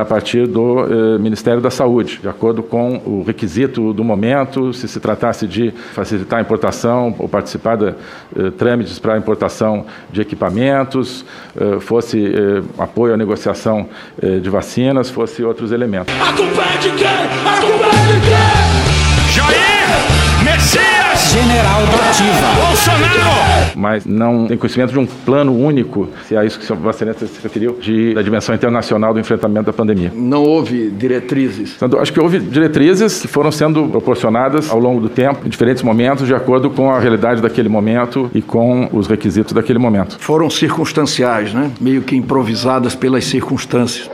a 0.00 0.04
partir 0.04 0.46
do 0.46 1.18
Ministério 1.18 1.60
da 1.60 1.70
Saúde, 1.70 2.20
de 2.22 2.28
acordo 2.28 2.62
com 2.62 3.00
o 3.04 3.24
requisito 3.26 3.92
do 3.92 4.04
momento, 4.04 4.72
se 4.72 4.86
se 4.86 5.00
tratasse 5.00 5.46
de 5.46 5.72
facilitar 5.92 6.38
a 6.38 6.42
importação 6.42 7.14
ou 7.18 7.28
participar 7.28 7.76
de 7.76 7.86
eh, 7.86 8.50
trâmites 8.56 8.98
para 8.98 9.14
a 9.14 9.18
importação 9.18 9.86
de 10.12 10.20
equipamentos, 10.20 11.24
eh, 11.56 11.80
fosse 11.80 12.24
eh, 12.24 12.62
apoio 12.78 13.14
à 13.14 13.16
negociação 13.16 13.88
eh, 14.22 14.38
de 14.38 14.48
vacinas, 14.48 15.10
fosse 15.10 15.42
outros 15.42 15.71
elementos. 15.72 16.14
A 16.20 16.32
culpa 16.32 16.62
é 16.62 16.78
de 16.78 16.90
quem? 16.90 17.06
A 17.06 17.60
culpa 17.60 17.86
é 17.86 18.12
de 18.12 18.20
quem? 18.28 19.34
Jair! 19.34 20.44
Messias! 20.44 21.32
General 21.32 21.80
da 21.86 22.10
Ativa. 22.10 22.66
Bolsonaro! 22.66 23.72
Mas 23.74 24.04
não 24.04 24.46
tem 24.46 24.58
conhecimento 24.58 24.92
de 24.92 24.98
um 24.98 25.06
plano 25.06 25.56
único, 25.56 26.08
se 26.28 26.36
é 26.36 26.44
isso 26.44 26.58
que 26.58 26.64
o 26.64 26.66
senhor 26.66 26.80
Vacineta 26.80 27.26
se 27.26 27.42
referiu, 27.42 27.78
de, 27.80 28.12
da 28.12 28.20
dimensão 28.20 28.54
internacional 28.54 29.14
do 29.14 29.20
enfrentamento 29.20 29.66
da 29.66 29.72
pandemia. 29.72 30.12
Não 30.14 30.42
houve 30.42 30.90
diretrizes? 30.90 31.76
Então, 31.80 31.98
acho 32.00 32.12
que 32.12 32.20
houve 32.20 32.38
diretrizes 32.38 33.22
que 33.22 33.28
foram 33.28 33.50
sendo 33.50 33.88
proporcionadas 33.88 34.70
ao 34.70 34.78
longo 34.78 35.00
do 35.00 35.08
tempo, 35.08 35.46
em 35.46 35.48
diferentes 35.48 35.82
momentos, 35.82 36.26
de 36.26 36.34
acordo 36.34 36.68
com 36.70 36.90
a 36.90 36.98
realidade 36.98 37.40
daquele 37.40 37.68
momento 37.68 38.30
e 38.34 38.42
com 38.42 38.88
os 38.92 39.06
requisitos 39.06 39.52
daquele 39.52 39.78
momento. 39.78 40.18
Foram 40.18 40.50
circunstanciais, 40.50 41.54
né? 41.54 41.70
Meio 41.80 42.02
que 42.02 42.14
improvisadas 42.14 42.94
pelas 42.94 43.24
circunstâncias. 43.24 44.10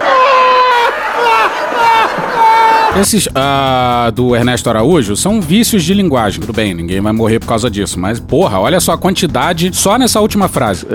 Esses 2.97 3.26
uh, 3.26 4.11
do 4.12 4.35
Ernesto 4.35 4.68
Araújo 4.68 5.16
são 5.16 5.40
vícios 5.40 5.85
de 5.85 5.95
linguagem. 5.95 6.40
Tudo 6.40 6.52
bem, 6.52 6.75
ninguém 6.75 7.00
vai 7.00 7.12
morrer 7.12 7.38
por 7.38 7.47
causa 7.47 7.71
disso. 7.71 7.99
Mas, 7.99 8.18
porra, 8.18 8.59
olha 8.59 8.80
só 8.80 8.92
a 8.92 8.99
quantidade 8.99 9.71
só 9.75 9.99
nessa 9.99 10.21
última 10.21 10.49
frase. 10.49 10.87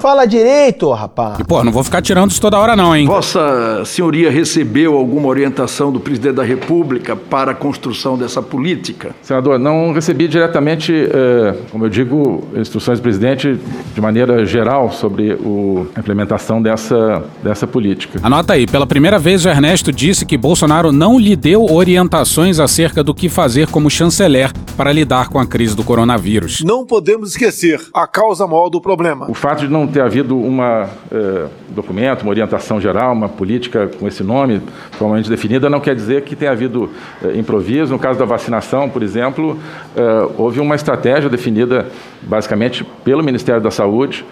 Fala 0.00 0.26
direito, 0.26 0.90
rapaz. 0.90 1.38
E, 1.38 1.44
pô, 1.44 1.62
não 1.64 1.72
vou 1.72 1.82
ficar 1.84 2.02
tirando 2.02 2.30
isso 2.30 2.40
toda 2.40 2.58
hora, 2.58 2.76
não, 2.76 2.94
hein? 2.94 3.06
Vossa 3.06 3.82
Senhoria 3.84 4.30
recebeu 4.30 4.96
alguma 4.96 5.28
orientação 5.28 5.90
do 5.92 6.00
presidente 6.00 6.34
da 6.34 6.44
República 6.44 7.16
para 7.16 7.52
a 7.52 7.54
construção 7.54 8.18
dessa 8.18 8.42
política? 8.42 9.10
Senador, 9.22 9.58
não 9.58 9.92
recebi 9.92 10.28
diretamente, 10.28 10.92
eh, 10.92 11.54
como 11.70 11.86
eu 11.86 11.88
digo, 11.88 12.46
instruções 12.54 12.98
do 12.98 13.02
presidente 13.02 13.58
de 13.94 14.00
maneira 14.00 14.44
geral 14.44 14.90
sobre 14.90 15.32
o, 15.32 15.86
a 15.94 16.00
implementação 16.00 16.60
dessa, 16.60 17.22
dessa 17.42 17.59
política. 17.66 18.20
Anota 18.22 18.54
aí, 18.54 18.66
pela 18.66 18.86
primeira 18.86 19.18
vez 19.18 19.44
o 19.44 19.48
Ernesto 19.48 19.92
disse 19.92 20.24
que 20.24 20.36
Bolsonaro 20.36 20.92
não 20.92 21.18
lhe 21.18 21.36
deu 21.36 21.64
orientações 21.64 22.58
acerca 22.58 23.02
do 23.02 23.14
que 23.14 23.28
fazer 23.28 23.68
como 23.68 23.90
chanceler 23.90 24.52
para 24.76 24.92
lidar 24.92 25.28
com 25.28 25.38
a 25.38 25.46
crise 25.46 25.76
do 25.76 25.84
coronavírus. 25.84 26.62
Não 26.62 26.86
podemos 26.86 27.30
esquecer 27.30 27.80
a 27.94 28.06
causa 28.06 28.46
maior 28.46 28.68
do 28.68 28.80
problema. 28.80 29.30
O 29.30 29.34
fato 29.34 29.60
de 29.60 29.68
não 29.68 29.86
ter 29.86 30.00
havido 30.00 30.36
um 30.36 30.62
eh, 30.62 31.46
documento, 31.68 32.22
uma 32.22 32.30
orientação 32.30 32.80
geral, 32.80 33.12
uma 33.12 33.28
política 33.28 33.88
com 33.98 34.06
esse 34.08 34.22
nome 34.22 34.60
formalmente 34.92 35.28
definida, 35.28 35.68
não 35.68 35.80
quer 35.80 35.94
dizer 35.94 36.22
que 36.22 36.34
tenha 36.34 36.52
havido 36.52 36.90
eh, 37.22 37.36
improviso. 37.36 37.92
No 37.92 37.98
caso 37.98 38.18
da 38.18 38.24
vacinação, 38.24 38.88
por 38.88 39.02
exemplo, 39.02 39.58
eh, 39.96 40.28
houve 40.38 40.60
uma 40.60 40.74
estratégia 40.74 41.28
definida 41.28 41.86
basicamente 42.22 42.84
pelo 43.04 43.22
Ministério 43.22 43.60
da 43.60 43.70
Saúde, 43.70 44.24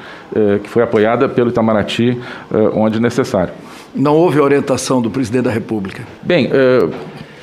que 0.63 0.69
foi 0.69 0.83
apoiada 0.83 1.29
pelo 1.29 1.51
Itamaraty, 1.51 2.19
eh, 2.53 2.57
onde 2.75 3.01
necessário. 3.01 3.53
Não 3.95 4.15
houve 4.15 4.41
orientação 4.41 5.01
do 5.01 5.11
presidente 5.11 5.45
da 5.45 5.51
República? 5.51 6.03
Bem, 6.23 6.51
eh, 6.53 6.89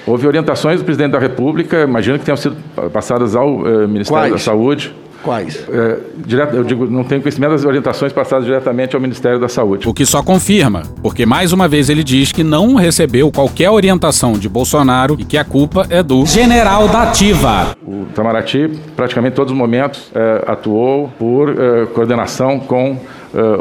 houve 0.05 0.27
orientações 0.27 0.79
do 0.79 0.85
presidente 0.85 1.11
da 1.11 1.19
República, 1.19 1.81
imagino 1.81 2.19
que 2.19 2.25
tenham 2.25 2.37
sido 2.37 2.55
passadas 2.91 3.35
ao 3.35 3.57
Ministério 3.87 4.21
Quais? 4.21 4.31
da 4.33 4.37
Saúde. 4.37 4.93
Quais? 5.25 5.67
É, 5.67 5.97
direto, 6.17 6.55
eu 6.55 6.63
digo, 6.63 6.85
não 6.85 7.03
tenho 7.03 7.19
conhecimento 7.19 7.49
das 7.53 7.65
orientações 7.65 8.13
passadas 8.13 8.45
diretamente 8.45 8.95
ao 8.95 9.01
Ministério 9.01 9.39
da 9.39 9.49
Saúde. 9.49 9.89
O 9.89 9.93
que 9.93 10.05
só 10.05 10.21
confirma, 10.21 10.83
porque 11.01 11.25
mais 11.25 11.51
uma 11.51 11.67
vez 11.67 11.89
ele 11.89 12.03
diz 12.03 12.31
que 12.31 12.43
não 12.43 12.75
recebeu 12.75 13.31
qualquer 13.31 13.71
orientação 13.71 14.33
de 14.33 14.47
Bolsonaro 14.47 15.17
e 15.17 15.25
que 15.25 15.35
a 15.35 15.43
culpa 15.43 15.87
é 15.89 16.03
do 16.03 16.27
General 16.27 16.87
da 16.87 17.01
Ativa. 17.01 17.75
O 17.83 18.03
Itamaraty, 18.03 18.79
praticamente 18.95 19.35
todos 19.35 19.51
os 19.51 19.57
momentos, 19.57 20.11
é, 20.13 20.43
atuou 20.45 21.09
por 21.17 21.49
é, 21.49 21.87
coordenação 21.87 22.59
com 22.59 22.99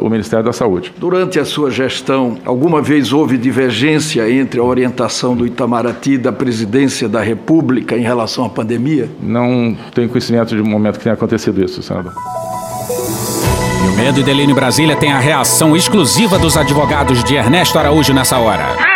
o 0.01 0.09
Ministério 0.09 0.45
da 0.45 0.53
Saúde. 0.53 0.93
Durante 0.99 1.39
a 1.39 1.45
sua 1.45 1.71
gestão, 1.71 2.39
alguma 2.45 2.81
vez 2.81 3.13
houve 3.13 3.37
divergência 3.37 4.31
entre 4.31 4.61
a 4.61 4.63
orientação 4.63 5.35
do 5.35 5.47
Itamaraty 5.47 6.13
e 6.13 6.19
da 6.19 6.33
presidência 6.33 7.09
da 7.09 7.21
República 7.21 7.97
em 7.97 8.03
relação 8.03 8.45
à 8.45 8.49
pandemia? 8.49 9.09
Não 9.23 9.77
tenho 9.95 10.09
conhecimento 10.09 10.55
de 10.55 10.63
um 10.63 10.67
momento 10.67 10.99
que 10.99 11.05
tenha 11.05 11.15
acontecido 11.15 11.63
isso, 11.65 11.83
senador. 11.83 12.13
E 13.85 13.89
o 13.89 13.93
Medo 13.97 14.21
e 14.21 14.23
Delírio 14.23 14.55
Brasília 14.55 14.97
tem 14.97 15.13
a 15.13 15.19
reação 15.19 15.77
exclusiva 15.77 16.39
dos 16.39 16.57
advogados 16.57 17.23
de 17.25 17.35
Ernesto 17.35 17.79
Araújo 17.79 18.15
nessa 18.15 18.39
hora. 18.39 18.94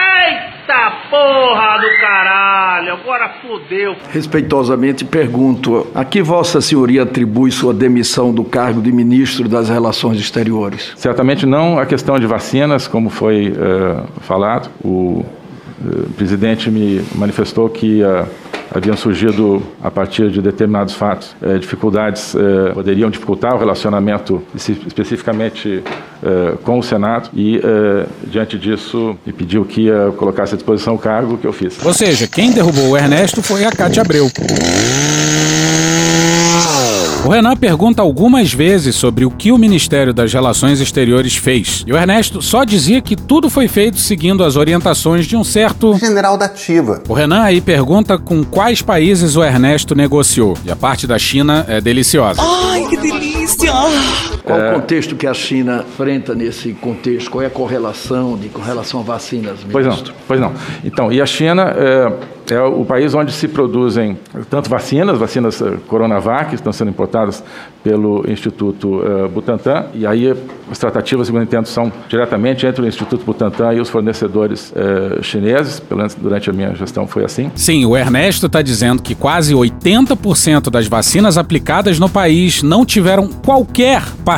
Porra 1.10 1.78
do 1.78 2.00
caralho, 2.00 2.92
agora 2.92 3.28
fodeu. 3.40 3.96
Respeitosamente 4.12 5.04
pergunto: 5.04 5.86
a 5.94 6.04
que 6.04 6.22
Vossa 6.22 6.60
Senhoria 6.60 7.02
atribui 7.02 7.50
sua 7.50 7.72
demissão 7.72 8.32
do 8.32 8.44
cargo 8.44 8.82
de 8.82 8.92
ministro 8.92 9.48
das 9.48 9.68
Relações 9.68 10.18
Exteriores? 10.18 10.92
Certamente 10.96 11.46
não 11.46 11.78
a 11.78 11.86
questão 11.86 12.18
de 12.18 12.26
vacinas, 12.26 12.86
como 12.86 13.08
foi 13.08 13.54
eh, 13.56 14.02
falado. 14.20 14.70
O 14.84 15.24
eh, 15.80 16.06
presidente 16.16 16.70
me 16.70 17.02
manifestou 17.14 17.68
que 17.70 18.02
eh, 18.02 18.26
haviam 18.74 18.96
surgido, 18.96 19.62
a 19.82 19.90
partir 19.90 20.30
de 20.30 20.40
determinados 20.42 20.94
fatos, 20.94 21.34
eh, 21.42 21.58
dificuldades, 21.58 22.34
eh, 22.34 22.72
poderiam 22.74 23.10
dificultar 23.10 23.54
o 23.54 23.58
relacionamento 23.58 24.42
espe- 24.54 24.86
especificamente 24.86 25.82
eh, 26.22 26.54
com 26.64 26.78
o 26.78 26.82
Senado 26.82 27.30
e, 27.34 27.56
eh, 27.58 28.06
diante 28.26 28.58
disso, 28.58 29.16
me 29.24 29.32
pediu 29.32 29.64
que 29.64 29.82
ia 29.82 30.12
colocasse 30.16 30.54
à 30.54 30.56
disposição 30.56 30.94
o 30.94 30.98
cargo 30.98 31.38
que 31.38 31.46
eu 31.46 31.52
fiz. 31.52 31.84
Ou 31.84 31.92
seja, 31.94 32.26
quem 32.26 32.52
derrubou 32.52 32.90
o 32.90 32.96
Ernesto 32.96 33.42
foi 33.42 33.64
a 33.64 33.70
Cátia 33.70 34.02
Abreu. 34.02 34.28
O 37.28 37.30
Renan 37.30 37.54
pergunta 37.54 38.00
algumas 38.00 38.54
vezes 38.54 38.96
sobre 38.96 39.26
o 39.26 39.30
que 39.30 39.52
o 39.52 39.58
Ministério 39.58 40.14
das 40.14 40.32
Relações 40.32 40.80
Exteriores 40.80 41.36
fez. 41.36 41.84
E 41.86 41.92
o 41.92 41.96
Ernesto 41.98 42.40
só 42.40 42.64
dizia 42.64 43.02
que 43.02 43.14
tudo 43.14 43.50
foi 43.50 43.68
feito 43.68 43.98
seguindo 43.98 44.42
as 44.42 44.56
orientações 44.56 45.26
de 45.26 45.36
um 45.36 45.44
certo. 45.44 45.94
General 45.98 46.38
da 46.38 46.46
Ativa. 46.46 47.02
O 47.06 47.12
Renan 47.12 47.42
aí 47.42 47.60
pergunta 47.60 48.16
com 48.16 48.42
quais 48.42 48.80
países 48.80 49.36
o 49.36 49.44
Ernesto 49.44 49.94
negociou. 49.94 50.56
E 50.64 50.70
a 50.70 50.76
parte 50.76 51.06
da 51.06 51.18
China 51.18 51.66
é 51.68 51.82
deliciosa. 51.82 52.40
Ai, 52.40 52.86
que 52.88 52.96
delícia! 52.96 53.74
Qual 54.48 54.70
o 54.70 54.74
contexto 54.74 55.14
que 55.16 55.26
a 55.26 55.34
China 55.34 55.84
enfrenta 55.86 56.34
nesse 56.34 56.72
contexto? 56.72 57.30
Qual 57.30 57.42
é 57.42 57.46
a 57.46 57.50
correlação 57.50 58.36
de, 58.36 58.48
com 58.48 58.62
relação 58.62 59.00
a 59.00 59.02
vacinas? 59.02 59.58
Pois 59.70 59.86
não, 59.86 59.92
ministro? 59.92 60.14
pois 60.26 60.40
não. 60.40 60.52
Então, 60.84 61.12
e 61.12 61.20
a 61.20 61.26
China 61.26 61.74
é, 61.76 62.12
é 62.54 62.60
o 62.62 62.84
país 62.84 63.14
onde 63.14 63.32
se 63.32 63.46
produzem 63.46 64.18
tanto 64.48 64.70
vacinas, 64.70 65.18
vacinas 65.18 65.60
eh, 65.60 65.76
Coronavac, 65.86 66.48
que 66.50 66.54
estão 66.54 66.72
sendo 66.72 66.90
importadas 66.90 67.44
pelo 67.82 68.24
Instituto 68.30 69.02
eh, 69.04 69.28
Butantan, 69.28 69.86
e 69.94 70.06
aí 70.06 70.34
as 70.70 70.78
tratativas, 70.78 71.26
segundo 71.26 71.42
entendo, 71.42 71.66
são 71.66 71.92
diretamente 72.08 72.66
entre 72.66 72.82
o 72.82 72.86
Instituto 72.86 73.24
Butantan 73.24 73.74
e 73.74 73.80
os 73.80 73.88
fornecedores 73.88 74.72
eh, 74.74 75.22
chineses, 75.22 75.80
pelo 75.80 75.98
menos 75.98 76.14
durante 76.14 76.48
a 76.48 76.52
minha 76.52 76.74
gestão 76.74 77.06
foi 77.06 77.24
assim. 77.24 77.50
Sim, 77.54 77.84
o 77.84 77.96
Ernesto 77.96 78.46
está 78.46 78.62
dizendo 78.62 79.02
que 79.02 79.14
quase 79.14 79.54
80% 79.54 80.70
das 80.70 80.86
vacinas 80.86 81.36
aplicadas 81.36 81.98
no 81.98 82.08
país 82.08 82.62
não 82.62 82.84
tiveram 82.84 83.28
qualquer 83.28 84.02
participação 84.24 84.37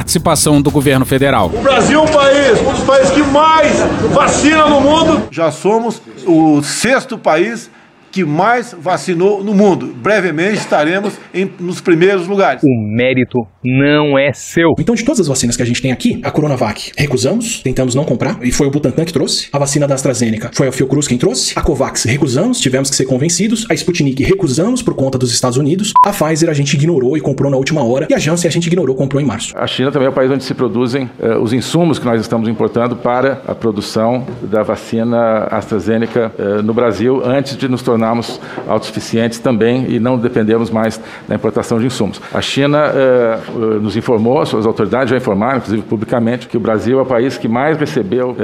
do 0.61 0.71
governo 0.71 1.05
federal. 1.05 1.47
O 1.47 1.63
Brasil 1.63 2.01
é 2.01 2.03
um 2.03 2.07
país, 2.09 2.61
um 2.61 2.73
dos 2.73 2.85
países 2.85 3.11
que 3.11 3.23
mais 3.23 3.73
vacina 4.13 4.67
no 4.67 4.81
mundo. 4.81 5.29
Já 5.31 5.51
somos 5.51 6.01
o 6.27 6.63
sexto 6.63 7.19
país 7.19 7.71
que 8.11 8.25
mais 8.25 8.75
vacinou 8.79 9.43
no 9.43 9.55
mundo. 9.55 9.95
Brevemente 9.95 10.59
estaremos 10.59 11.19
em, 11.33 11.51
nos 11.61 11.81
primeiros 11.81 12.27
lugares. 12.27 12.63
O 12.63 12.97
mérito 12.97 13.39
não 13.65 14.19
é 14.19 14.33
seu. 14.33 14.71
Então, 14.79 14.95
de 14.95 15.05
todas 15.05 15.21
as 15.21 15.29
vacinas 15.29 15.57
que 15.57 15.63
a 15.63 15.67
gente 15.67 15.83
tem 15.83 15.93
aqui, 15.93 16.21
a 16.25 16.31
Coronavac 16.31 16.93
recusamos, 16.97 17.61
tentamos 17.63 17.95
não 17.95 18.05
comprar, 18.05 18.39
e 18.43 18.51
foi 18.51 18.67
o 18.67 18.71
Butantan 18.71 19.05
que 19.05 19.13
trouxe. 19.13 19.49
A 19.53 19.59
vacina 19.59 19.87
da 19.87 19.95
AstraZeneca 19.95 20.51
foi 20.55 20.69
a 20.69 20.73
Fiocruz 20.73 21.07
quem 21.07 21.19
trouxe. 21.19 21.53
A 21.57 21.63
Covax 21.63 22.05
recusamos, 22.05 22.61
tivemos 22.61 22.91
que 22.91 22.97
ser 22.97 23.05
convencidos. 23.05 23.67
A 23.71 23.75
Sputnik 23.75 24.23
recusamos 24.23 24.83
por 24.83 24.95
conta 24.95 25.19
dos 25.19 25.33
Estados 25.33 25.59
Unidos. 25.59 25.93
A 26.05 26.11
Pfizer 26.11 26.49
a 26.49 26.55
gente 26.55 26.75
ignorou 26.75 27.17
e 27.17 27.21
comprou 27.21 27.51
na 27.51 27.57
última 27.57 27.83
hora. 27.83 28.07
E 28.09 28.15
a 28.15 28.19
Janssen 28.19 28.49
a 28.49 28.53
gente 28.53 28.67
ignorou, 28.67 28.95
comprou 28.97 29.21
em 29.21 29.27
março. 29.27 29.57
A 29.57 29.67
China 29.67 29.91
também 29.91 30.07
é 30.07 30.11
o 30.11 30.15
país 30.15 30.31
onde 30.31 30.45
se 30.45 30.55
produzem 30.55 31.11
uh, 31.19 31.41
os 31.43 31.53
insumos 31.53 31.99
que 31.99 32.05
nós 32.05 32.21
estamos 32.21 32.49
importando 32.49 32.97
para 32.97 33.43
a 33.47 33.55
produção 33.55 34.27
da 34.43 34.63
vacina 34.63 35.49
AstraZeneca 35.51 36.33
uh, 36.39 36.63
no 36.63 36.73
Brasil, 36.73 37.23
antes 37.25 37.57
de 37.57 37.69
nos 37.69 37.83
tornarmos 38.01 38.41
autossuficientes 38.67 39.39
também 39.39 39.87
e 39.89 40.01
não 40.01 40.17
dependermos 40.17 40.71
mais 40.71 40.99
da 41.29 41.35
importação 41.35 41.79
de 41.79 41.87
insumos. 41.87 42.21
A 42.33 42.41
China 42.41 42.91
uh, 42.91 43.81
nos 43.81 43.97
informou, 43.97 44.45
suas 44.47 44.65
autoridades 44.65 45.11
já 45.11 45.17
informaram, 45.17 45.59
inclusive 45.59 45.83
publicamente, 45.83 46.49
que 46.49 46.57
o 46.57 46.61
Brasil 46.61 46.99
é 46.99 47.03
o 47.03 47.07
país 47.07 47.37
que 47.37 47.47
mais 47.47 47.77
recebeu 47.77 48.37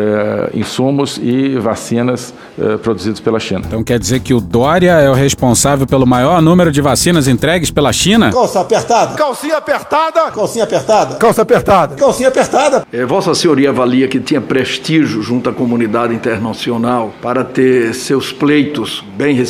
insumos 0.53 1.19
e 1.23 1.57
vacinas 1.59 2.35
produzidos 2.83 3.21
pela 3.21 3.39
China. 3.39 3.63
Então 3.67 3.83
quer 3.83 3.99
dizer 3.99 4.21
que 4.21 4.35
o 4.35 4.41
Dória 4.41 4.93
é 4.93 5.09
o 5.09 5.15
responsável 5.15 5.87
pelo 5.87 6.07
maior 6.07 6.43
número 6.43 6.71
de 6.71 6.81
vacinas 6.81 7.29
entregues 7.29 7.71
pela 7.71 7.93
China? 7.93 8.31
Calça 8.33 8.61
apertada. 8.61 9.15
Calcinha 9.15 9.57
apertada. 9.57 10.31
Calcinha 10.31 10.65
apertada. 10.65 11.15
Calça 11.17 11.43
apertada. 11.43 11.95
Calcinha 11.97 12.29
apertada. 12.29 12.87
É, 12.93 13.05
Vossa 13.05 13.35
Senhoria 13.35 13.71
avalia 13.71 14.09
que 14.09 14.21
tinha 14.21 14.41
prestígio 14.41 15.23
junto 15.23 15.49
à 15.49 15.53
comunidade 15.53 16.15
internacional 16.15 17.13
para 17.23 17.45
ter 17.45 17.95
seus 17.95 18.33
pleitos 18.33 19.05
bem 19.17 19.35
recebidos? 19.35 19.46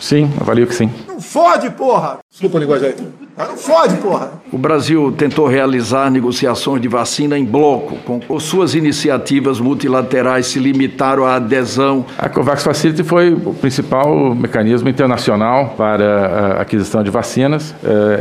Sim, 0.00 0.30
avalio 0.40 0.66
que 0.66 0.74
sim. 0.74 0.90
Não 1.06 1.20
fode, 1.20 1.70
porra! 1.70 2.18
Desculpa 2.36 2.58
a 2.58 2.60
linguagem 2.60 2.88
aí. 2.88 2.94
Não 3.38 3.56
fode, 3.56 3.96
porra! 3.96 4.32
O 4.52 4.58
Brasil 4.58 5.12
tentou 5.16 5.46
realizar 5.46 6.10
negociações 6.10 6.80
de 6.80 6.88
vacina 6.88 7.38
em 7.38 7.44
bloco, 7.44 7.96
com 8.26 8.40
suas 8.40 8.74
iniciativas 8.74 9.58
multilaterais 9.58 10.46
se 10.46 10.58
limitaram 10.58 11.24
à 11.24 11.36
adesão. 11.36 12.04
A 12.18 12.28
COVAX 12.28 12.62
Facility 12.62 13.02
foi 13.02 13.32
o 13.32 13.52
principal 13.54 14.34
mecanismo 14.34 14.88
internacional 14.88 15.74
para 15.76 16.58
a 16.58 16.60
aquisição 16.62 17.02
de 17.02 17.10
vacinas. 17.10 17.74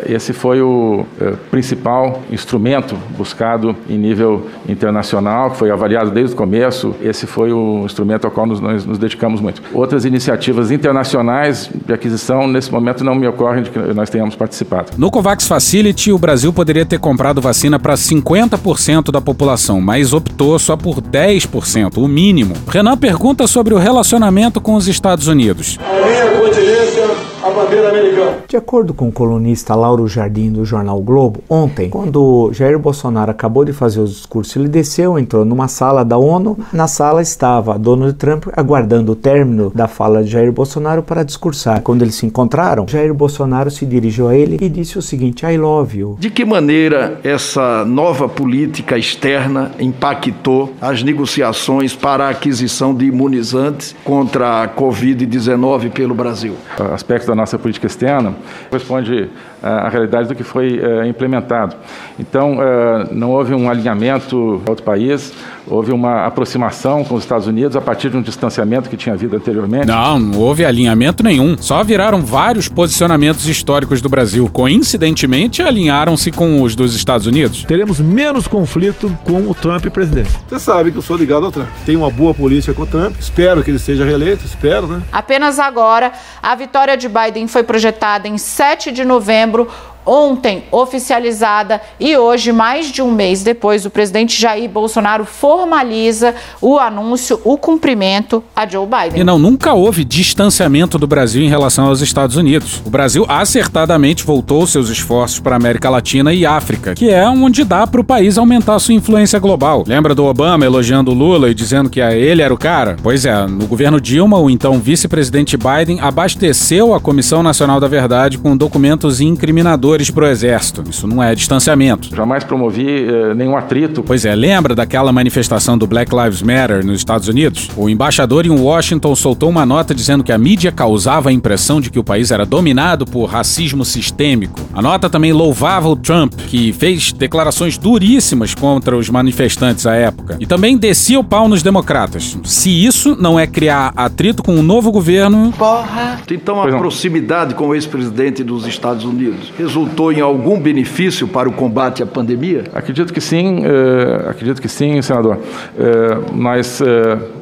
Esse 0.08 0.34
foi 0.34 0.62
o 0.62 1.06
principal 1.52 2.22
instrumento 2.32 2.96
buscado 3.18 3.76
em 3.90 3.98
nível 3.98 4.48
internacional, 4.68 5.52
que 5.52 5.58
foi 5.58 5.72
avaliado 5.72 6.10
desde 6.10 6.34
o 6.34 6.38
começo. 6.38 6.96
Esse 7.02 7.28
foi 7.28 7.54
o 7.54 7.84
instrumento 7.86 8.26
ao 8.26 8.32
qual 8.32 8.46
nós 8.48 8.60
nos 8.86 8.98
dedicamos 8.98 9.40
muito. 9.40 9.62
Outras 9.74 10.04
iniciativas 10.04 10.72
internacionais 10.72 11.70
de 11.86 11.94
aquisição, 11.94 12.48
nesse 12.48 12.72
momento, 12.72 13.04
não 13.04 13.16
me 13.16 13.28
ocorrem 13.28 13.64
de 13.64 13.70
que 13.70 13.80
nós 13.94 14.05
tenhamos 14.10 14.36
participado. 14.36 14.92
No 14.98 15.12
COVAX 15.12 15.48
Facility, 15.48 16.12
o 16.12 16.18
Brasil 16.18 16.52
poderia 16.52 16.86
ter 16.86 17.00
comprado 17.00 17.42
vacina 17.42 17.80
para 17.80 17.94
50% 17.94 19.12
da 19.12 19.22
população, 19.22 19.82
mas 19.82 20.14
optou 20.14 20.58
só 20.60 20.76
por 20.76 21.02
10%, 21.02 21.98
o 21.98 22.08
mínimo. 22.08 22.56
Renan 22.68 22.98
pergunta 22.98 23.48
sobre 23.48 23.74
o 23.74 23.78
relacionamento 23.78 24.62
com 24.62 24.76
os 24.76 24.88
Estados 24.88 25.28
Unidos. 25.28 25.78
A 25.80 26.06
minha 26.06 26.28
continência, 26.40 27.35
a 27.46 27.52
bandeira 27.52 27.90
americana. 27.90 28.38
De 28.48 28.58
acordo 28.58 28.92
com 28.92 29.10
o 29.10 29.12
colunista 29.12 29.76
Lauro 29.76 30.08
Jardim 30.08 30.52
do 30.52 30.66
jornal 30.66 31.00
Globo, 31.00 31.44
ontem, 31.48 31.90
quando 31.92 32.50
Jair 32.52 32.80
Bolsonaro 32.80 33.30
acabou 33.30 33.64
de 33.64 33.72
fazer 33.72 34.00
o 34.00 34.06
discurso, 34.06 34.58
ele 34.58 34.68
desceu, 34.68 35.20
entrou 35.20 35.46
numa 35.46 35.68
sala 35.68 36.04
da 36.04 36.18
ONU. 36.18 36.58
Na 36.74 36.88
sala 36.88 37.22
estava 37.22 37.78
Donald 37.78 38.14
Trump 38.16 38.48
aguardando 38.54 39.12
o 39.12 39.16
término 39.16 39.72
da 39.76 39.88
fala 39.88 40.24
de 40.24 40.32
Jair 40.32 40.52
Bolsonaro 40.52 41.04
para 41.04 41.24
discursar. 41.24 41.82
Quando 41.82 42.02
eles 42.02 42.16
se 42.16 42.26
encontraram, 42.26 42.88
Jair 42.88 43.14
Bolsonaro 43.14 43.70
se 43.70 43.86
dirigiu 43.86 44.28
a 44.28 44.36
ele 44.36 44.58
e 44.60 44.68
disse 44.68 44.98
o 44.98 45.02
seguinte: 45.02 45.46
I 45.46 45.56
love 45.58 46.00
you. 46.00 46.18
De 46.20 46.32
que 46.32 46.44
maneira 46.44 47.20
essa 47.24 47.86
nova 47.86 48.28
política 48.28 48.98
externa 48.98 49.72
impactou 49.80 50.74
as 50.82 51.04
negociações 51.04 51.94
para 51.96 52.26
a 52.26 52.30
aquisição 52.30 52.96
de 52.96 53.06
imunizantes 53.06 53.96
contra 54.04 54.64
a 54.64 54.68
Covid-19 54.68 55.92
pelo 55.92 56.16
Brasil? 56.16 56.56
Aspecto 56.92 57.28
da 57.28 57.35
nossa 57.36 57.60
política 57.60 57.88
externa 57.88 58.34
corresponde 58.70 59.30
à 59.62 59.90
realidade 59.90 60.28
do 60.28 60.36
que 60.36 60.44
foi 60.44 60.80
uh, 60.80 61.06
implementado. 61.06 61.76
Então, 62.20 62.58
uh, 62.58 63.08
não 63.12 63.32
houve 63.32 63.54
um 63.54 63.70
alinhamento 63.70 64.62
com 64.64 64.70
outro 64.70 64.84
país, 64.84 65.34
houve 65.68 65.92
uma 65.92 66.26
aproximação 66.26 67.04
com 67.04 67.16
os 67.16 67.24
Estados 67.24 67.48
Unidos 67.48 67.76
a 67.76 67.82
partir 67.82 68.10
de 68.10 68.18
um 68.18 68.22
distanciamento 68.22 68.90
que 68.90 68.98
tinha 68.98 69.14
havido 69.14 69.36
anteriormente. 69.36 69.88
Não, 69.88 70.20
não 70.20 70.40
houve 70.40 70.64
alinhamento 70.64 71.24
nenhum. 71.24 71.58
Só 71.58 71.84
viraram 71.84 72.22
vários 72.22 72.68
posicionamentos 72.68 73.48
históricos 73.48 74.02
do 74.02 74.10
Brasil. 74.10 74.50
Coincidentemente, 74.52 75.62
alinharam-se 75.62 76.32
com 76.32 76.62
os 76.62 76.76
dos 76.76 76.96
Estados 76.96 77.26
Unidos. 77.26 77.64
Teremos 77.64 78.00
menos 78.00 78.48
conflito 78.48 79.16
com 79.24 79.50
o 79.50 79.54
Trump 79.54 79.86
presidente. 79.88 80.30
Você 80.48 80.60
sabe 80.60 80.92
que 80.92 80.98
eu 80.98 81.02
sou 81.02 81.18
ligado 81.18 81.46
ao 81.46 81.52
Trump. 81.52 81.68
Tenho 81.86 82.00
uma 82.00 82.12
boa 82.12 82.34
polícia 82.34 82.74
com 82.74 82.84
o 82.84 82.88
Trump. 82.88 83.16
Espero 83.20 83.64
que 83.64 83.72
ele 83.72 83.80
seja 83.80 84.06
reeleito, 84.06 84.46
espero, 84.46 84.88
né? 84.88 85.02
Apenas 85.12 85.60
agora, 85.60 86.12
a 86.42 86.56
vitória 86.56 86.96
de 86.96 87.08
Biden 87.08 87.48
foi 87.48 87.64
projetada 87.64 88.28
em 88.28 88.38
7 88.38 88.92
de 88.92 89.04
novembro 89.04 89.45
novembro 89.46 89.68
ontem 90.06 90.64
oficializada 90.72 91.82
e 92.00 92.16
hoje, 92.16 92.52
mais 92.52 92.92
de 92.92 93.02
um 93.02 93.12
mês 93.12 93.44
depois, 93.44 93.86
o 93.86 93.90
presidente 93.90 94.40
Jair 94.40 94.70
Bolsonaro 94.70 95.26
formaliza 95.26 96.36
o 96.62 96.78
anúncio, 96.78 97.40
o 97.44 97.58
cumprimento 97.58 98.44
a 98.56 98.68
Joe 98.68 98.86
Biden. 98.86 99.22
E 99.22 99.24
não, 99.24 99.40
nunca 99.40 99.74
houve 99.74 100.04
distanciamento 100.04 100.98
do 100.98 101.08
Brasil 101.08 101.44
em 101.44 101.50
relação 101.50 101.88
aos 101.88 102.02
Estados 102.02 102.36
Unidos. 102.36 102.82
O 102.86 102.90
Brasil 102.90 103.26
acertadamente 103.28 104.24
voltou 104.24 104.68
seus 104.68 104.90
esforços 104.90 105.40
para 105.40 105.56
a 105.56 105.58
América 105.58 105.90
Latina 105.90 106.34
e 106.34 106.46
África, 106.46 106.94
que 106.94 107.10
é 107.10 107.28
onde 107.28 107.64
dá 107.64 107.88
para 107.88 108.02
o 108.02 108.04
país 108.04 108.38
aumentar 108.38 108.78
sua 108.80 108.94
influência 108.94 109.40
global. 109.40 109.84
Lembra 109.88 110.14
do 110.14 110.26
Obama 110.26 110.66
elogiando 110.66 111.14
Lula 111.14 111.50
e 111.50 111.54
dizendo 111.54 111.90
que 111.90 112.00
ele 112.00 112.42
era 112.42 112.54
o 112.54 112.58
cara? 112.58 112.98
Pois 113.02 113.26
é, 113.26 113.48
no 113.48 113.66
governo 113.66 114.00
Dilma, 114.00 114.38
o 114.38 114.50
então 114.50 114.80
vice-presidente 114.80 115.58
Biden 115.58 116.00
abasteceu 116.02 116.94
a 116.94 117.00
Comissão 117.00 117.42
Nacional 117.42 117.80
da 117.80 117.88
Verdade 117.88 118.38
com 118.38 118.56
documentos 118.56 119.22
incriminadores 119.22 119.95
para 120.12 120.26
o 120.26 120.28
exército. 120.28 120.84
Isso 120.90 121.08
não 121.08 121.22
é 121.22 121.34
distanciamento. 121.34 122.14
Jamais 122.16 122.44
promovi 122.44 123.06
eh, 123.08 123.34
nenhum 123.34 123.56
atrito. 123.56 124.04
Pois 124.04 124.26
é, 124.26 124.36
lembra 124.36 124.76
daquela 124.76 125.12
manifestação 125.12 125.78
do 125.78 125.88
Black 125.88 126.14
Lives 126.14 126.42
Matter 126.42 126.86
nos 126.86 126.98
Estados 126.98 127.28
Unidos? 127.28 127.70
O 127.76 127.90
embaixador 127.90 128.46
em 128.46 128.50
Washington 128.50 129.16
soltou 129.16 129.50
uma 129.50 129.66
nota 129.66 129.96
dizendo 129.96 130.24
que 130.24 130.32
a 130.32 130.38
mídia 130.38 130.72
causava 130.72 131.30
a 131.30 131.34
impressão 131.34 131.80
de 131.80 131.90
que 131.90 132.00
o 132.00 132.04
país 132.04 132.32
era 132.32 132.46
dominado 132.46 133.06
por 133.06 133.26
racismo 133.26 133.86
sistêmico. 133.86 134.60
A 134.74 134.82
nota 134.82 135.10
também 135.10 135.32
louvava 135.32 135.88
o 135.88 135.96
Trump, 135.96 136.34
que 136.48 136.74
fez 136.74 137.12
declarações 137.12 137.78
duríssimas 137.78 138.54
contra 138.54 138.98
os 138.98 139.10
manifestantes 139.10 139.86
à 139.86 139.96
época. 139.96 140.38
E 140.40 140.46
também 140.46 140.78
descia 140.78 141.20
o 141.20 141.24
pau 141.24 141.48
nos 141.48 141.64
democratas. 141.64 142.38
Se 142.44 142.70
isso 142.70 143.16
não 143.20 143.40
é 143.40 143.48
criar 143.48 143.94
atrito 143.96 144.44
com 144.44 144.56
o 144.56 144.60
um 144.60 144.64
novo 144.64 144.92
governo. 144.92 145.54
Porra! 145.58 146.20
Então 146.30 146.62
a 146.62 146.68
proximidade 146.68 147.56
com 147.56 147.68
o 147.68 147.76
ex-presidente 147.76 148.44
dos 148.44 148.66
Estados 148.68 149.06
Unidos 149.06 149.52
resultou 149.58 149.85
resultou 149.86 150.12
em 150.12 150.20
algum 150.20 150.60
benefício 150.60 151.28
para 151.28 151.48
o 151.48 151.52
combate 151.52 152.02
à 152.02 152.06
pandemia? 152.06 152.64
Acredito 152.74 153.14
que 153.14 153.22
sim, 153.22 153.60
uh, 153.60 154.30
acredito 154.30 154.62
que 154.62 154.68
sim, 154.68 155.02
senador. 155.02 155.38
Uh, 155.38 156.36
nós, 156.36 156.82
uh, 156.82 156.86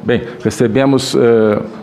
bem, 0.04 0.22
recebemos 0.42 1.16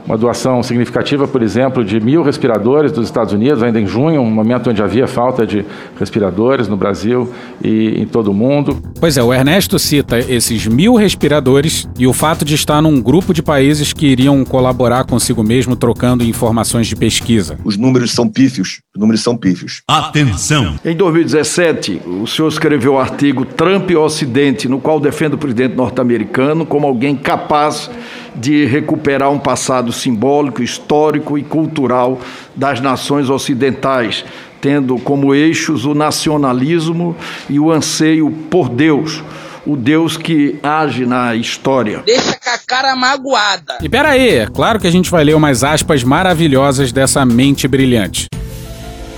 uma 0.06 0.17
doação 0.17 0.62
significativa, 0.62 1.28
por 1.28 1.41
exemplo, 1.41 1.84
de 1.84 2.00
mil 2.00 2.21
respiradores 2.21 2.91
dos 2.91 3.06
Estados 3.06 3.34
Unidos, 3.34 3.63
ainda 3.63 3.80
em 3.80 3.88
junho, 3.88 4.21
um 4.21 4.30
momento 4.30 4.69
onde 4.69 4.82
havia 4.82 5.08
falta 5.08 5.45
de 5.45 5.65
respiradores 6.00 6.67
no 6.67 6.78
Brasil 6.78 7.32
e 7.63 8.02
em 8.02 8.06
todo 8.06 8.32
o 8.32 8.34
mundo. 8.34 8.82
Pois 9.00 9.17
é, 9.17 9.24
o 9.24 9.34
Ernesto 9.34 9.80
cita 9.80 10.19
esses 10.19 10.67
mil 10.67 10.95
respiradores 10.95 11.88
e 11.97 12.06
o 12.06 12.13
fato 12.13 12.45
de 12.45 12.56
estar 12.56 12.82
num 12.82 13.02
grupo 13.02 13.34
de 13.34 13.41
países 13.41 13.93
que 13.93 14.08
iriam 14.08 14.43
colaborar 14.43 15.06
consigo 15.06 15.43
mesmo 15.43 15.76
trocando 15.76 16.24
informações 16.24 16.88
de 16.88 16.95
pesquisa. 16.95 17.58
Os 17.63 17.78
números 17.78 18.12
são 18.12 18.28
pífios, 18.28 18.82
os 18.94 19.00
números 19.00 19.22
são 19.22 19.38
pífios. 19.38 19.82
Atenção! 19.88 20.78
Em 20.84 20.94
2017, 20.94 22.02
o 22.06 22.28
senhor 22.28 22.50
escreveu 22.50 22.94
o 22.94 23.00
artigo 23.00 23.46
Trump 23.46 23.90
e 23.90 23.96
Ocidente, 23.96 24.68
no 24.68 24.82
qual 24.82 25.00
defende 25.00 25.36
o 25.36 25.38
presidente 25.38 25.76
norte-americano 25.76 26.66
como 26.66 26.86
alguém 26.86 27.16
capaz 27.16 27.90
de 28.36 28.66
recuperar 28.66 29.32
um 29.32 29.40
passado 29.40 29.94
simbólico, 29.94 30.62
histórico 30.62 31.38
e 31.38 31.44
cultural 31.44 32.20
das 32.54 32.82
nações 32.82 33.30
ocidentais, 33.30 34.26
tendo 34.60 34.98
como 34.98 35.34
eixos 35.34 35.86
o 35.86 35.94
nacionalismo 35.94 37.16
e 37.50 37.60
o 37.62 37.72
anseio 37.72 38.30
por 38.50 38.68
Deus 38.68 39.24
o 39.64 39.78
Deus 39.78 40.18
que 40.18 40.58
age 40.64 41.06
na 41.06 41.36
história. 41.36 42.02
Deixa 42.04 42.36
com 42.44 42.50
a 42.50 42.58
cara 42.66 42.96
magoada. 42.96 43.78
E 43.80 43.88
peraí, 43.88 44.30
é 44.30 44.48
claro 44.48 44.80
que 44.80 44.88
a 44.88 44.92
gente 44.92 45.12
vai 45.12 45.24
ler 45.24 45.36
umas 45.36 45.64
aspas 45.64 46.04
maravilhosas 46.04 46.92
dessa 46.92 47.24
mente 47.24 47.68
brilhante. 47.68 48.28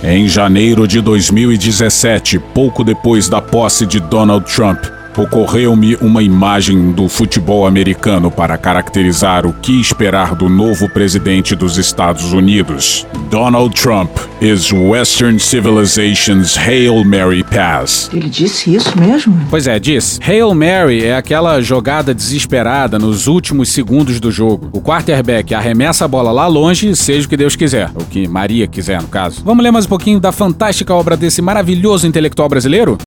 Em 0.06 0.28
janeiro 0.28 0.86
de 0.86 1.00
2017, 1.00 2.38
pouco 2.38 2.84
depois 2.84 3.26
da 3.26 3.40
posse 3.40 3.86
de 3.86 3.98
Donald 3.98 4.44
Trump, 4.54 4.84
Ocorreu-me 5.16 5.94
uma 5.96 6.24
imagem 6.24 6.90
do 6.90 7.08
futebol 7.08 7.66
americano 7.68 8.32
para 8.32 8.58
caracterizar 8.58 9.46
o 9.46 9.52
que 9.52 9.80
esperar 9.80 10.34
do 10.34 10.48
novo 10.48 10.88
presidente 10.88 11.54
dos 11.54 11.78
Estados 11.78 12.32
Unidos. 12.32 13.06
Donald 13.30 13.80
Trump 13.80 14.10
is 14.40 14.72
Western 14.72 15.38
civilization's 15.38 16.56
Hail 16.56 17.04
Mary 17.04 17.44
pass. 17.44 18.10
Ele 18.12 18.28
disse 18.28 18.74
isso 18.74 18.98
mesmo? 18.98 19.40
Pois 19.48 19.68
é, 19.68 19.78
diz. 19.78 20.18
Hail 20.20 20.52
Mary 20.52 21.04
é 21.04 21.14
aquela 21.14 21.60
jogada 21.60 22.12
desesperada 22.12 22.98
nos 22.98 23.28
últimos 23.28 23.68
segundos 23.68 24.18
do 24.18 24.32
jogo. 24.32 24.68
O 24.72 24.80
quarterback 24.80 25.54
arremessa 25.54 26.06
a 26.06 26.08
bola 26.08 26.32
lá 26.32 26.48
longe, 26.48 26.94
seja 26.96 27.26
o 27.26 27.30
que 27.30 27.36
Deus 27.36 27.54
quiser. 27.54 27.88
O 27.94 28.04
que 28.04 28.26
Maria 28.26 28.66
quiser, 28.66 29.00
no 29.00 29.08
caso. 29.08 29.42
Vamos 29.44 29.62
ler 29.62 29.70
mais 29.70 29.86
um 29.86 29.90
pouquinho 29.90 30.18
da 30.18 30.32
fantástica 30.32 30.92
obra 30.92 31.16
desse 31.16 31.40
maravilhoso 31.40 32.04
intelectual 32.04 32.48
brasileiro? 32.48 32.98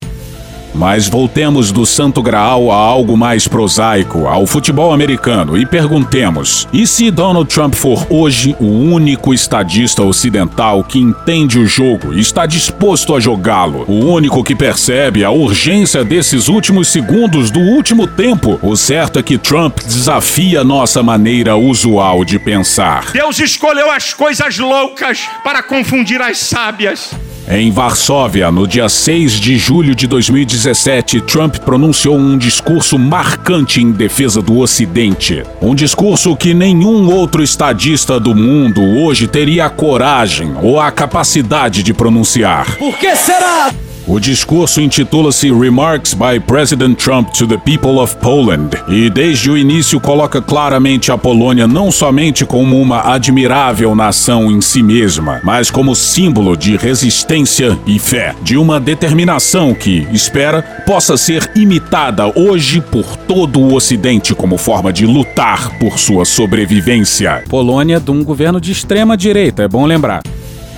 Mas 0.74 1.08
voltemos 1.08 1.72
do 1.72 1.86
Santo 1.86 2.22
Graal 2.22 2.72
a 2.72 2.76
algo 2.76 3.18
mais 3.18 3.48
prosaico, 3.48 4.28
ao 4.28 4.46
futebol 4.46 4.94
americano, 4.94 5.58
e 5.58 5.66
perguntemos: 5.66 6.68
e 6.72 6.86
se 6.86 7.10
Donald 7.10 7.54
Trump 7.54 7.74
for 7.74 8.06
hoje 8.10 8.56
o 8.60 8.66
único 8.66 9.34
estadista 9.34 10.04
ocidental 10.04 10.84
que 10.84 11.00
entende 11.00 11.60
o 11.60 11.66
jogo 11.66 12.14
e 12.14 12.20
está 12.20 12.46
disposto 12.46 13.16
a 13.16 13.20
jogá-lo? 13.20 13.86
O 13.88 14.06
único 14.12 14.44
que 14.44 14.56
percebe 14.56 15.24
a 15.24 15.32
urgência 15.32 16.04
desses 16.04 16.48
últimos 16.48 16.88
segundos 16.88 17.50
do 17.52 17.60
último 17.60 18.08
tempo? 18.08 18.60
O 18.62 18.76
certo 18.76 19.20
é 19.20 19.24
que 19.24 19.38
Trump 19.38 19.80
desafia 19.80 20.64
nossa 20.64 21.02
maneira 21.02 21.56
usual 21.56 22.24
de 22.24 22.38
pensar. 22.38 23.12
Deus 23.12 23.40
escolheu 23.40 23.90
as 23.92 24.14
coisas 24.14 24.58
loucas 24.58 25.28
para 25.44 25.64
confundir 25.64 26.22
as 26.22 26.38
sábias. 26.38 27.12
Em 27.50 27.72
Varsóvia, 27.72 28.52
no 28.52 28.68
dia 28.68 28.90
6 28.90 29.40
de 29.40 29.56
julho 29.58 29.96
de 29.96 30.06
2017, 30.06 31.22
Trump 31.22 31.56
pronunciou 31.60 32.18
um 32.18 32.38
discurso 32.38 33.00
marcante 33.00 33.82
em 33.82 33.90
defesa 33.90 34.42
do 34.42 34.60
Ocidente. 34.60 35.44
Um 35.62 35.74
discurso 35.74 36.36
que 36.36 36.54
nenhum 36.54 37.10
outro 37.10 37.42
estadista 37.42 38.20
do 38.20 38.36
mundo 38.36 38.82
hoje 38.84 39.30
teria 39.30 39.68
a 39.68 39.70
coragem 39.70 40.56
ou 40.62 40.78
a 40.78 40.92
capacidade 40.92 41.84
de 41.84 41.94
pronunciar. 41.94 42.76
Por 42.76 42.98
que 42.98 43.16
será? 43.16 43.72
O 44.08 44.22
discurso 44.22 44.80
intitula-se 44.80 45.52
Remarks 45.52 46.14
by 46.14 46.40
President 46.40 46.98
Trump 46.98 47.30
to 47.34 47.46
the 47.46 47.58
People 47.58 48.00
of 48.00 48.16
Poland 48.16 48.70
e 48.88 49.10
desde 49.10 49.52
o 49.52 49.58
início 49.58 50.00
coloca 50.00 50.42
claramente 50.42 51.12
a 51.12 51.18
Polônia 51.18 51.68
não 51.68 51.92
somente 51.92 52.46
como 52.46 52.82
uma 52.82 53.14
admirável 53.14 53.94
nação 53.94 54.50
em 54.50 54.62
si 54.62 54.82
mesma, 54.82 55.42
mas 55.44 55.70
como 55.70 55.94
símbolo 55.94 56.56
de 56.56 56.78
resistência 56.78 57.78
e 57.86 58.00
fé, 58.00 58.34
de 58.42 58.56
uma 58.56 58.80
determinação 58.80 59.74
que, 59.74 60.08
espera, 60.14 60.62
possa 60.86 61.18
ser 61.18 61.52
imitada 61.54 62.32
hoje 62.34 62.80
por 62.80 63.18
todo 63.18 63.60
o 63.60 63.76
Ocidente 63.76 64.34
como 64.34 64.58
forma 64.58 64.94
de 64.94 65.06
lutar 65.06 65.78
por 65.80 66.00
sua 66.00 66.24
sobrevivência. 66.24 67.44
Polônia 67.50 68.00
de 68.00 68.10
um 68.10 68.24
governo 68.24 68.62
de 68.62 68.72
extrema 68.72 69.18
direita, 69.18 69.64
é 69.64 69.68
bom 69.68 69.86
lembrar. 69.86 70.22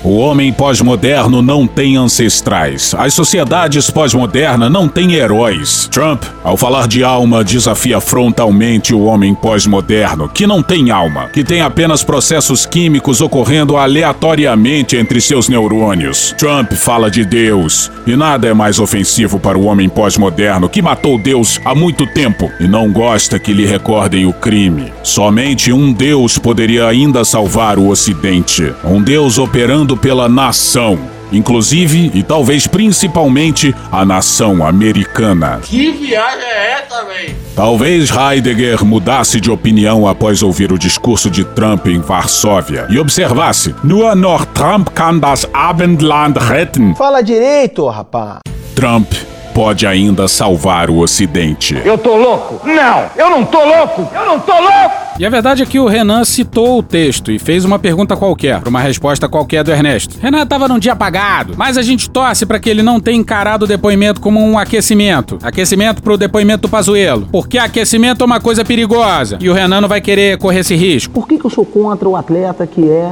O 0.01 0.15
homem 0.15 0.53
pós-moderno 0.53 1.41
não 1.41 1.67
tem 1.67 1.97
ancestrais. 1.97 2.95
As 2.97 3.13
sociedades 3.13 3.91
pós-modernas 3.91 4.71
não 4.71 4.87
têm 4.87 5.15
heróis. 5.15 5.89
Trump, 5.91 6.23
ao 6.41 6.55
falar 6.55 6.87
de 6.87 7.03
alma, 7.03 7.43
desafia 7.43 7.99
frontalmente 7.99 8.95
o 8.95 9.03
homem 9.03 9.35
pós-moderno, 9.35 10.29
que 10.29 10.47
não 10.47 10.63
tem 10.63 10.89
alma, 10.89 11.27
que 11.27 11.43
tem 11.43 11.59
apenas 11.59 12.01
processos 12.01 12.65
químicos 12.65 13.19
ocorrendo 13.19 13.75
aleatoriamente 13.75 14.95
entre 14.95 15.19
seus 15.19 15.49
neurônios. 15.49 16.33
Trump 16.37 16.71
fala 16.73 17.11
de 17.11 17.25
Deus, 17.25 17.91
e 18.07 18.15
nada 18.15 18.47
é 18.47 18.53
mais 18.53 18.79
ofensivo 18.79 19.37
para 19.37 19.57
o 19.57 19.65
homem 19.65 19.89
pós-moderno 19.89 20.69
que 20.69 20.81
matou 20.81 21.17
Deus 21.17 21.59
há 21.65 21.75
muito 21.75 22.07
tempo 22.07 22.49
e 22.57 22.69
não 22.69 22.89
gosta 22.89 23.37
que 23.37 23.51
lhe 23.51 23.65
recordem 23.65 24.25
o 24.25 24.31
crime. 24.31 24.93
Somente 25.03 25.73
um 25.73 25.91
Deus 25.91 26.37
poderia 26.37 26.87
ainda 26.87 27.25
salvar 27.25 27.77
o 27.77 27.89
Ocidente. 27.89 28.73
Um 28.85 29.01
Deus 29.01 29.37
operando 29.37 29.88
pela 29.95 30.27
nação, 30.27 30.99
inclusive 31.31 32.11
e 32.13 32.23
talvez 32.23 32.67
principalmente 32.67 33.75
a 33.91 34.05
nação 34.05 34.65
americana. 34.65 35.59
Que 35.63 35.91
viagem 35.91 36.43
é 36.47 36.71
essa, 36.81 37.05
véi? 37.05 37.35
Talvez 37.55 38.09
Heidegger 38.09 38.83
mudasse 38.85 39.39
de 39.39 39.51
opinião 39.51 40.07
após 40.07 40.41
ouvir 40.41 40.71
o 40.71 40.77
discurso 40.77 41.29
de 41.29 41.43
Trump 41.43 41.87
em 41.87 41.99
Varsóvia 41.99 42.87
e 42.89 42.97
observasse: 42.99 43.75
Nur 43.83 44.15
noch 44.15 44.45
Trump 44.53 44.89
kann 44.89 45.19
das 45.19 45.45
Abendland 45.53 46.37
retten. 46.39 46.95
Fala 46.95 47.21
direito, 47.21 47.87
rapá. 47.87 48.39
Trump 48.75 49.11
pode 49.59 49.85
ainda 49.85 50.25
salvar 50.25 50.89
o 50.89 50.99
Ocidente. 50.99 51.75
Eu 51.83 51.97
tô 51.97 52.15
louco? 52.15 52.65
Não, 52.65 53.09
eu 53.17 53.29
não 53.29 53.43
tô 53.43 53.57
louco! 53.57 54.07
Eu 54.15 54.25
não 54.25 54.39
tô 54.39 54.53
louco! 54.53 54.95
E 55.19 55.25
a 55.25 55.29
verdade 55.29 55.61
é 55.61 55.65
que 55.65 55.77
o 55.77 55.85
Renan 55.85 56.23
citou 56.23 56.79
o 56.79 56.81
texto 56.81 57.29
e 57.29 57.37
fez 57.37 57.65
uma 57.65 57.77
pergunta 57.77 58.15
qualquer, 58.15 58.61
para 58.61 58.69
uma 58.69 58.79
resposta 58.79 59.27
qualquer 59.27 59.61
do 59.65 59.69
Ernesto. 59.69 60.17
Renan 60.21 60.43
estava 60.43 60.65
num 60.69 60.79
dia 60.79 60.93
apagado, 60.93 61.55
mas 61.57 61.77
a 61.77 61.81
gente 61.81 62.09
torce 62.09 62.45
para 62.45 62.57
que 62.57 62.69
ele 62.69 62.81
não 62.81 63.01
tenha 63.01 63.17
encarado 63.17 63.65
o 63.65 63.67
depoimento 63.67 64.21
como 64.21 64.39
um 64.39 64.57
aquecimento. 64.57 65.37
Aquecimento 65.43 66.01
pro 66.01 66.17
depoimento 66.17 66.61
do 66.61 66.69
Pazuelo. 66.69 67.27
Porque 67.29 67.57
aquecimento 67.57 68.23
é 68.23 68.25
uma 68.25 68.39
coisa 68.39 68.63
perigosa 68.63 69.37
e 69.41 69.49
o 69.49 69.53
Renan 69.53 69.81
não 69.81 69.89
vai 69.89 69.99
querer 69.99 70.37
correr 70.37 70.59
esse 70.59 70.75
risco. 70.77 71.13
Por 71.13 71.27
que, 71.27 71.37
que 71.37 71.43
eu 71.43 71.49
sou 71.49 71.65
contra 71.65 72.07
o 72.07 72.15
atleta 72.15 72.65
que 72.65 72.89
é 72.89 73.11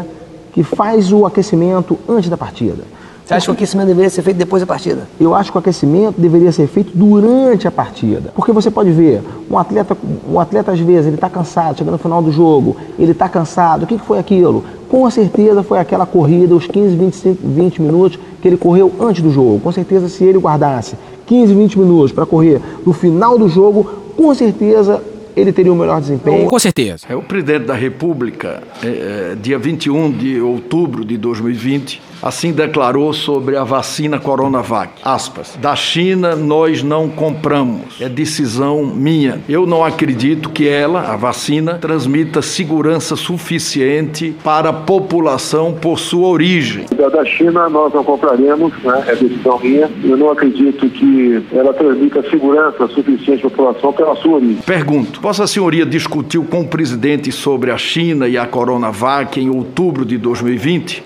que 0.53 0.63
faz 0.63 1.11
o 1.11 1.25
aquecimento 1.25 1.99
antes 2.07 2.29
da 2.29 2.37
partida? 2.37 2.85
Você 3.27 3.33
acha 3.33 3.45
que 3.47 3.51
o 3.51 3.53
aquecimento 3.55 3.87
deveria 3.87 4.09
ser 4.09 4.21
feito 4.21 4.37
depois 4.37 4.61
da 4.61 4.65
partida? 4.65 5.05
Eu 5.19 5.35
acho 5.35 5.51
que 5.51 5.57
o 5.57 5.59
aquecimento 5.59 6.15
deveria 6.17 6.49
ser 6.49 6.65
feito 6.65 6.93
durante 6.95 7.67
a 7.67 7.71
partida. 7.71 8.31
Porque 8.33 8.53
você 8.53 8.71
pode 8.71 8.89
ver, 8.89 9.21
um 9.51 9.57
atleta, 9.57 9.97
um 10.31 10.39
atleta 10.39 10.71
às 10.71 10.79
vezes, 10.79 11.07
ele 11.07 11.15
está 11.15 11.29
cansado, 11.29 11.77
chega 11.77 11.91
no 11.91 11.97
final 11.97 12.21
do 12.21 12.31
jogo, 12.31 12.77
ele 12.97 13.11
está 13.11 13.27
cansado. 13.27 13.83
O 13.83 13.85
que, 13.85 13.97
que 13.97 14.05
foi 14.05 14.17
aquilo? 14.17 14.63
Com 14.87 15.09
certeza 15.11 15.61
foi 15.61 15.77
aquela 15.77 16.05
corrida, 16.05 16.55
os 16.55 16.67
15, 16.67 16.95
25, 16.95 17.45
20 17.45 17.81
minutos 17.81 18.19
que 18.41 18.47
ele 18.47 18.55
correu 18.55 18.93
antes 18.97 19.21
do 19.21 19.29
jogo. 19.29 19.59
Com 19.59 19.73
certeza, 19.73 20.07
se 20.07 20.23
ele 20.23 20.37
guardasse 20.37 20.95
15, 21.25 21.53
20 21.53 21.79
minutos 21.79 22.13
para 22.13 22.25
correr 22.25 22.61
no 22.85 22.93
final 22.93 23.37
do 23.37 23.49
jogo, 23.49 23.83
com 24.15 24.33
certeza 24.33 25.03
ele 25.37 25.51
teria 25.51 25.71
um 25.71 25.75
melhor 25.75 26.01
desempenho. 26.01 26.47
Com 26.47 26.57
certeza. 26.57 27.05
É 27.07 27.15
o 27.15 27.21
presidente 27.21 27.65
da 27.65 27.75
República, 27.75 28.63
é, 28.83 28.87
é, 29.33 29.35
dia 29.35 29.59
21 29.59 30.11
de 30.11 30.41
outubro 30.41 31.05
de 31.05 31.15
2020, 31.15 32.01
assim 32.21 32.51
declarou 32.51 33.13
sobre 33.13 33.55
a 33.55 33.63
vacina 33.63 34.19
Coronavac. 34.19 34.93
Aspas. 35.03 35.57
Da 35.61 35.75
China 35.75 36.35
nós 36.35 36.83
não 36.83 37.09
compramos. 37.09 38.01
É 38.01 38.09
decisão 38.09 38.85
minha. 38.85 39.41
Eu 39.47 39.65
não 39.65 39.83
acredito 39.83 40.49
que 40.49 40.67
ela, 40.67 41.11
a 41.13 41.15
vacina, 41.15 41.75
transmita 41.75 42.41
segurança 42.41 43.15
suficiente 43.15 44.35
para 44.43 44.69
a 44.69 44.73
população 44.73 45.73
por 45.73 45.99
sua 45.99 46.27
origem. 46.27 46.85
Da 46.95 47.25
China 47.25 47.69
nós 47.69 47.93
não 47.93 48.03
compraremos, 48.03 48.73
né? 48.83 49.03
é 49.07 49.15
decisão 49.15 49.59
minha. 49.59 49.89
Eu 50.03 50.17
não 50.17 50.29
acredito 50.31 50.89
que 50.89 51.43
ela 51.51 51.73
transmita 51.73 52.21
segurança 52.29 52.87
suficiente 52.87 53.45
à 53.45 53.49
população 53.49 53.93
pela 53.93 54.15
sua 54.15 54.35
origem. 54.35 54.61
Pergunto, 54.65 55.21
Vossa 55.21 55.47
Senhoria 55.47 55.85
discutiu 55.85 56.43
com 56.43 56.61
o 56.61 56.67
presidente 56.67 57.31
sobre 57.31 57.71
a 57.71 57.77
China 57.77 58.27
e 58.27 58.37
a 58.37 58.45
Coronavac 58.45 59.39
em 59.39 59.49
outubro 59.49 60.05
de 60.05 60.17
2020? 60.17 61.03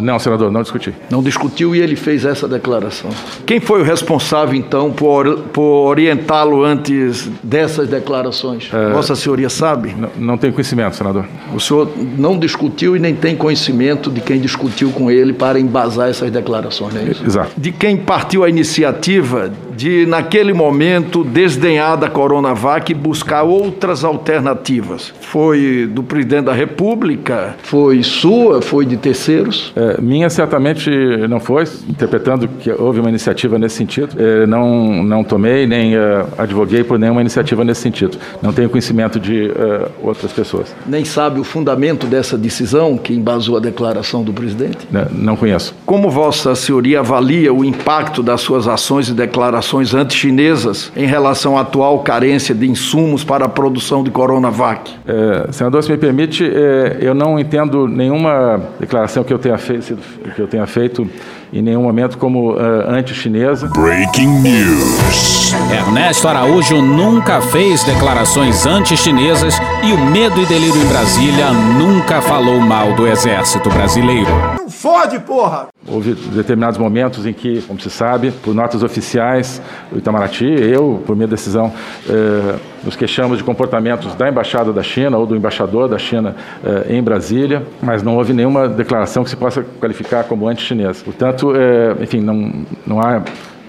Não, 0.00 0.18
senador, 0.18 0.50
não 0.50 0.62
discuti. 0.62 0.94
Não 1.10 1.22
discutiu 1.22 1.74
e 1.74 1.80
ele 1.80 1.96
fez 1.96 2.24
essa 2.24 2.48
declaração. 2.48 3.10
Quem 3.46 3.60
foi 3.60 3.80
o 3.80 3.84
responsável, 3.84 4.54
então, 4.54 4.90
por, 4.90 5.38
por 5.52 5.88
orientá-lo 5.88 6.64
antes 6.64 7.28
dessas 7.42 7.88
declarações? 7.88 8.70
É, 8.72 8.90
Vossa 8.92 9.14
Senhoria 9.14 9.48
sabe? 9.48 9.94
Não, 9.96 10.10
não 10.16 10.38
tenho 10.38 10.52
conhecimento, 10.52 10.96
senador. 10.96 11.24
O 11.54 11.60
senhor 11.60 11.90
não 12.18 12.38
discutiu 12.38 12.96
e 12.96 12.98
nem 12.98 13.14
tem 13.14 13.36
conhecimento 13.36 14.10
de 14.10 14.20
quem 14.20 14.40
discutiu 14.40 14.90
com 14.90 15.10
ele 15.10 15.32
para 15.32 15.58
embasar 15.58 16.08
essas 16.08 16.30
declarações, 16.30 16.94
não 16.94 17.00
é 17.00 17.04
isso? 17.04 17.24
Exato. 17.24 17.52
De 17.56 17.72
quem 17.72 17.96
partiu 17.96 18.44
a 18.44 18.48
iniciativa 18.48 19.52
de, 19.74 20.06
naquele 20.06 20.52
momento, 20.52 21.24
desdenhar 21.24 21.96
da 21.96 22.08
Coronavac 22.08 22.90
e 22.90 22.94
buscar 22.94 23.42
outras 23.42 24.04
alternativas? 24.04 25.12
Foi 25.20 25.88
do 25.90 26.02
presidente 26.02 26.44
da 26.44 26.52
República? 26.52 27.56
Foi 27.62 28.02
sua? 28.02 28.60
Foi 28.60 28.84
de 28.84 28.96
terceiros? 28.96 29.72
É, 29.74 30.00
minha 30.00 30.28
certamente 30.28 30.90
não 31.28 31.40
foi, 31.40 31.64
interpretando 31.88 32.48
que 32.48 32.70
houve 32.70 33.00
uma 33.00 33.08
iniciativa 33.08 33.58
nesse 33.58 33.76
sentido. 33.76 34.16
É, 34.18 34.46
não, 34.46 35.02
não 35.02 35.24
tomei 35.24 35.66
nem 35.66 35.96
uh, 35.96 36.26
advoguei 36.36 36.84
por 36.84 36.98
nenhuma 36.98 37.20
iniciativa 37.20 37.64
nesse 37.64 37.80
sentido. 37.80 38.18
Não 38.42 38.52
tenho 38.52 38.68
conhecimento 38.68 39.18
de 39.18 39.46
uh, 39.46 39.90
outras 40.02 40.32
pessoas. 40.32 40.74
Nem 40.86 41.04
sabe 41.04 41.40
o 41.40 41.44
fundamento 41.44 42.06
dessa 42.06 42.36
decisão 42.36 42.96
que 42.96 43.14
embasou 43.14 43.56
a 43.56 43.60
declaração 43.60 44.22
do 44.22 44.32
presidente? 44.32 44.86
Não, 44.90 45.06
não 45.10 45.36
conheço. 45.36 45.74
Como 45.86 46.10
Vossa 46.10 46.54
Senhoria 46.54 47.00
avalia 47.00 47.52
o 47.52 47.64
impacto 47.64 48.22
das 48.22 48.40
suas 48.40 48.68
ações 48.68 49.08
e 49.08 49.12
declarações 49.12 49.61
anti-chinesas 49.94 50.92
em 50.96 51.06
relação 51.06 51.56
à 51.56 51.62
atual 51.62 52.00
carência 52.00 52.54
de 52.54 52.68
insumos 52.68 53.24
para 53.24 53.44
a 53.44 53.48
produção 53.48 54.02
de 54.02 54.10
Coronavac? 54.10 54.90
É, 55.06 55.52
senador, 55.52 55.82
se 55.82 55.90
me 55.90 55.96
permite, 55.96 56.44
é, 56.44 56.98
eu 57.00 57.14
não 57.14 57.38
entendo 57.38 57.86
nenhuma 57.86 58.60
declaração 58.78 59.24
que 59.24 59.32
eu 59.32 59.38
tenha 59.38 59.58
feito, 59.58 59.96
que 60.34 60.40
eu 60.40 60.46
tenha 60.46 60.66
feito 60.66 61.08
em 61.52 61.60
nenhum 61.60 61.82
momento 61.82 62.16
como 62.16 62.52
uh, 62.52 62.88
anti-chinesa. 62.88 63.68
Breaking 63.68 64.40
News. 64.40 65.41
Ernesto 65.72 66.28
Araújo 66.28 66.82
nunca 66.82 67.40
fez 67.40 67.82
declarações 67.82 68.66
anti-chinesas 68.66 69.58
e 69.82 69.92
o 69.94 69.98
medo 69.98 70.38
e 70.38 70.44
delírio 70.44 70.82
em 70.82 70.86
Brasília 70.86 71.50
nunca 71.50 72.20
falou 72.20 72.60
mal 72.60 72.92
do 72.94 73.06
exército 73.06 73.70
brasileiro. 73.70 74.28
Não 74.58 74.68
fode, 74.68 75.18
porra! 75.20 75.68
Houve 75.88 76.12
determinados 76.12 76.78
momentos 76.78 77.24
em 77.24 77.32
que, 77.32 77.62
como 77.62 77.80
se 77.80 77.88
sabe, 77.88 78.30
por 78.30 78.54
notas 78.54 78.82
oficiais 78.82 79.62
do 79.90 79.98
Itamaraty, 79.98 80.44
eu, 80.44 81.02
por 81.06 81.16
minha 81.16 81.26
decisão, 81.26 81.72
eh, 82.08 82.54
nos 82.84 82.94
queixamos 82.94 83.38
de 83.38 83.44
comportamentos 83.44 84.14
da 84.14 84.28
Embaixada 84.28 84.72
da 84.72 84.82
China 84.82 85.16
ou 85.16 85.26
do 85.26 85.34
embaixador 85.34 85.88
da 85.88 85.98
China 85.98 86.36
eh, 86.62 86.96
em 86.96 87.02
Brasília, 87.02 87.66
mas 87.80 88.02
não 88.02 88.16
houve 88.16 88.34
nenhuma 88.34 88.68
declaração 88.68 89.24
que 89.24 89.30
se 89.30 89.36
possa 89.36 89.64
qualificar 89.80 90.24
como 90.24 90.48
anti-chinesa. 90.48 91.02
Portanto, 91.02 91.54
eh, 91.56 91.96
enfim, 92.02 92.20
não, 92.20 92.64
não 92.86 93.00
há 93.00 93.22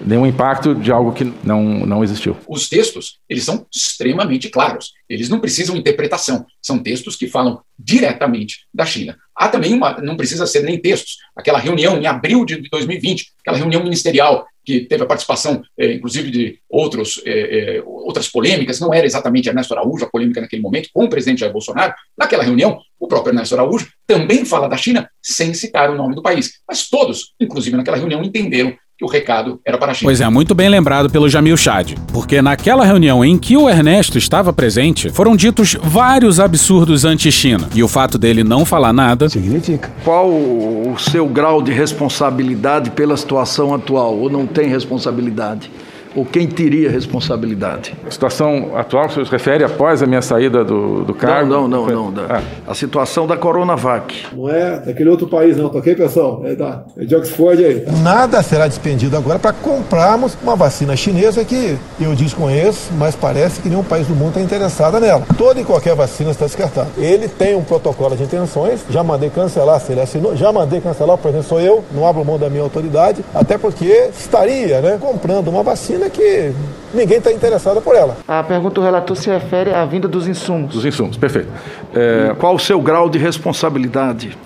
nenhum 0.04 0.26
impacto 0.26 0.74
de 0.74 0.92
algo 0.92 1.12
que 1.12 1.24
não, 1.42 1.62
não 1.86 2.04
existiu. 2.04 2.36
Os 2.46 2.68
textos, 2.68 3.18
eles 3.28 3.44
são 3.44 3.66
extremamente 3.74 4.48
claros. 4.48 4.92
Eles 5.08 5.28
não 5.28 5.40
precisam 5.40 5.76
interpretação. 5.76 6.44
São 6.60 6.78
textos 6.78 7.16
que 7.16 7.26
falam 7.26 7.60
diretamente 7.78 8.66
da 8.72 8.84
China. 8.84 9.16
Há 9.34 9.48
também 9.48 9.72
uma, 9.74 9.98
não 10.00 10.16
precisa 10.16 10.46
ser 10.46 10.62
nem 10.62 10.78
textos. 10.78 11.16
Aquela 11.36 11.58
reunião 11.58 11.98
em 11.98 12.06
abril 12.06 12.44
de 12.44 12.68
2020, 12.68 13.32
aquela 13.40 13.58
reunião 13.58 13.82
ministerial 13.82 14.46
que 14.64 14.80
teve 14.80 15.02
a 15.02 15.06
participação, 15.06 15.62
eh, 15.78 15.92
inclusive, 15.92 16.30
de 16.30 16.58
outros, 16.70 17.20
eh, 17.26 17.76
eh, 17.76 17.82
outras 17.84 18.28
polêmicas, 18.28 18.80
não 18.80 18.94
era 18.94 19.04
exatamente 19.04 19.48
Ernesto 19.48 19.74
Araújo 19.74 20.04
a 20.04 20.10
polêmica 20.10 20.40
naquele 20.40 20.62
momento, 20.62 20.88
com 20.92 21.04
o 21.04 21.08
presidente 21.08 21.40
Jair 21.40 21.52
Bolsonaro. 21.52 21.92
Naquela 22.16 22.42
reunião, 22.42 22.80
o 22.98 23.06
próprio 23.06 23.32
Ernesto 23.32 23.54
Araújo 23.54 23.88
também 24.06 24.44
fala 24.46 24.66
da 24.66 24.76
China 24.76 25.08
sem 25.22 25.52
citar 25.52 25.90
o 25.90 25.96
nome 25.96 26.14
do 26.14 26.22
país. 26.22 26.60
Mas 26.66 26.88
todos, 26.88 27.34
inclusive 27.38 27.76
naquela 27.76 27.98
reunião, 27.98 28.22
entenderam 28.22 28.74
o 29.04 29.08
recado 29.08 29.60
era 29.64 29.76
para 29.76 29.92
a 29.92 29.94
China. 29.94 30.08
Pois 30.08 30.20
é, 30.20 30.28
muito 30.28 30.54
bem 30.54 30.68
lembrado 30.68 31.10
pelo 31.10 31.28
Jamil 31.28 31.56
Chad, 31.56 31.94
porque 32.12 32.40
naquela 32.40 32.84
reunião 32.84 33.24
em 33.24 33.38
que 33.38 33.56
o 33.56 33.68
Ernesto 33.68 34.18
estava 34.18 34.52
presente, 34.52 35.10
foram 35.10 35.36
ditos 35.36 35.76
vários 35.82 36.40
absurdos 36.40 37.04
anti-China. 37.04 37.68
E 37.74 37.82
o 37.82 37.88
fato 37.88 38.18
dele 38.18 38.42
não 38.42 38.64
falar 38.64 38.92
nada 38.92 39.28
significa. 39.28 39.90
Qual 40.02 40.28
o 40.28 40.96
seu 40.98 41.26
grau 41.26 41.60
de 41.62 41.72
responsabilidade 41.72 42.90
pela 42.90 43.16
situação 43.16 43.74
atual? 43.74 44.16
Ou 44.16 44.30
não 44.30 44.46
tem 44.46 44.68
responsabilidade? 44.68 45.70
Ou 46.14 46.24
quem 46.24 46.46
teria 46.46 46.90
responsabilidade? 46.90 47.94
A 48.06 48.10
situação 48.10 48.72
atual, 48.76 49.08
se 49.10 49.22
refere 49.24 49.64
após 49.64 50.02
a 50.02 50.06
minha 50.06 50.22
saída 50.22 50.64
do, 50.64 51.04
do 51.04 51.14
cargo? 51.14 51.50
Não, 51.50 51.68
não, 51.68 51.86
não. 51.86 51.94
não 52.04 52.12
da, 52.12 52.36
ah. 52.38 52.42
A 52.66 52.74
situação 52.74 53.26
da 53.26 53.36
Coronavac. 53.36 54.26
Não 54.32 54.48
é 54.48 54.78
daquele 54.78 55.10
outro 55.10 55.26
país, 55.26 55.56
não, 55.56 55.68
tá 55.68 55.78
ok, 55.78 55.94
pessoal? 55.94 56.42
É, 56.44 56.54
da, 56.54 56.84
é 56.96 57.04
de 57.04 57.14
Oxford 57.14 57.64
aí. 57.64 57.84
Nada 58.02 58.42
será 58.42 58.66
despendido 58.66 59.16
agora 59.16 59.38
para 59.38 59.52
comprarmos 59.52 60.36
uma 60.42 60.56
vacina 60.56 60.96
chinesa 60.96 61.44
que 61.44 61.76
eu 62.00 62.14
desconheço, 62.14 62.90
mas 62.98 63.14
parece 63.14 63.60
que 63.60 63.68
nenhum 63.68 63.82
país 63.84 64.06
do 64.06 64.14
mundo 64.14 64.28
está 64.28 64.40
interessado 64.40 65.00
nela. 65.00 65.22
Toda 65.36 65.60
e 65.60 65.64
qualquer 65.64 65.94
vacina 65.94 66.30
está 66.30 66.46
descartada. 66.46 66.88
Ele 66.96 67.28
tem 67.28 67.54
um 67.54 67.62
protocolo 67.62 68.16
de 68.16 68.22
intenções, 68.22 68.80
já 68.88 69.02
mandei 69.02 69.30
cancelar, 69.30 69.80
se 69.80 69.92
ele 69.92 70.00
assinou, 70.00 70.36
já 70.36 70.52
mandei 70.52 70.80
cancelar, 70.80 71.16
por 71.18 71.28
exemplo, 71.28 71.48
sou 71.48 71.60
eu, 71.60 71.84
não 71.92 72.06
abro 72.06 72.24
mão 72.24 72.38
da 72.38 72.48
minha 72.48 72.62
autoridade, 72.62 73.24
até 73.34 73.58
porque 73.58 74.10
estaria 74.18 74.80
né, 74.80 74.98
comprando 75.00 75.48
uma 75.48 75.62
vacina 75.62 76.03
que 76.10 76.52
ninguém 76.92 77.18
está 77.18 77.32
interessado 77.32 77.80
por 77.80 77.94
ela. 77.94 78.16
A 78.26 78.42
pergunta 78.42 78.76
do 78.76 78.82
relator 78.82 79.16
se 79.16 79.28
refere 79.30 79.72
à 79.72 79.84
vinda 79.84 80.08
dos 80.08 80.26
insumos. 80.28 80.74
Dos 80.74 80.84
insumos, 80.84 81.16
perfeito. 81.16 81.48
É, 81.94 82.34
qual 82.38 82.54
o 82.54 82.58
seu 82.58 82.80
grau 82.80 83.08
de 83.08 83.18
responsabilidade? 83.18 84.36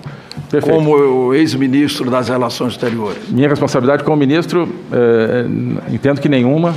Perfeito. 0.49 0.75
como 0.75 1.33
ex-ministro 1.33 2.09
das 2.09 2.27
Relações 2.27 2.73
Exteriores? 2.73 3.29
Minha 3.29 3.49
responsabilidade 3.49 4.03
como 4.03 4.17
ministro, 4.17 4.67
é, 4.91 5.93
entendo 5.93 6.19
que 6.19 6.27
nenhuma. 6.27 6.73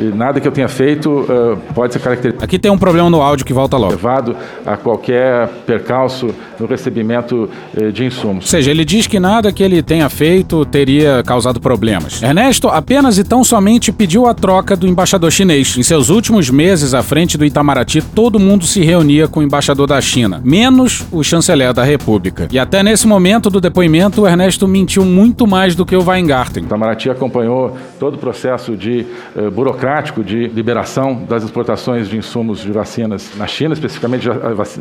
Quê? 0.00 0.12
nada 0.14 0.40
que 0.40 0.48
eu 0.48 0.52
tenha 0.52 0.68
feito 0.68 1.26
é, 1.28 1.72
pode 1.74 1.92
ser 1.92 2.00
caracterizado. 2.00 2.44
Aqui 2.44 2.58
tem 2.58 2.70
um 2.70 2.78
problema 2.78 3.10
no 3.10 3.20
áudio 3.20 3.44
que 3.44 3.52
volta 3.52 3.76
logo. 3.76 3.92
Levado 3.92 4.36
a 4.64 4.76
qualquer 4.76 5.48
percalço 5.66 6.34
no 6.58 6.66
recebimento 6.66 7.48
é, 7.76 7.90
de 7.90 8.04
insumos. 8.04 8.44
Ou 8.44 8.48
seja, 8.48 8.70
ele 8.70 8.84
diz 8.84 9.06
que 9.06 9.18
nada 9.18 9.52
que 9.52 9.62
ele 9.62 9.82
tenha 9.82 10.08
feito 10.08 10.64
teria 10.64 11.22
causado 11.24 11.60
problemas. 11.60 12.22
Ernesto 12.22 12.68
apenas 12.68 13.18
e 13.18 13.24
tão 13.24 13.44
somente 13.44 13.92
pediu 13.92 14.26
a 14.26 14.34
troca 14.34 14.76
do 14.76 14.86
embaixador 14.86 15.30
chinês. 15.30 15.76
Em 15.76 15.82
seus 15.82 16.08
últimos 16.08 16.50
meses 16.50 16.94
à 16.94 17.02
frente 17.02 17.36
do 17.36 17.44
Itamaraty, 17.44 18.02
todo 18.02 18.38
mundo 18.38 18.64
se 18.64 18.82
reunia 18.82 19.28
com 19.28 19.40
o 19.40 19.42
embaixador 19.42 19.86
da 19.86 20.00
China, 20.00 20.40
menos 20.44 21.04
o 21.10 21.22
chanceler 21.22 21.72
da 21.72 21.84
República. 21.84 22.48
E 22.50 22.58
até 22.58 22.82
nesse 22.82 23.06
momento 23.06 23.50
do 23.50 23.60
depoimento, 23.60 24.22
o 24.22 24.26
Ernesto 24.26 24.66
mentiu 24.66 25.04
muito 25.04 25.46
mais 25.46 25.74
do 25.74 25.84
que 25.84 25.96
o 25.96 26.02
Weingarten. 26.02 26.62
O 26.62 26.66
Itamaraty 26.66 27.10
acompanhou 27.10 27.76
todo 27.98 28.14
o 28.14 28.18
processo 28.18 28.76
de 28.76 29.06
uh, 29.34 29.50
burocrático 29.90 30.22
de 30.22 30.46
liberação 30.48 31.22
das 31.28 31.42
exportações 31.42 32.08
de 32.08 32.16
insumos 32.16 32.60
de 32.60 32.70
vacinas 32.70 33.32
na 33.36 33.46
China, 33.46 33.74
especificamente 33.74 34.28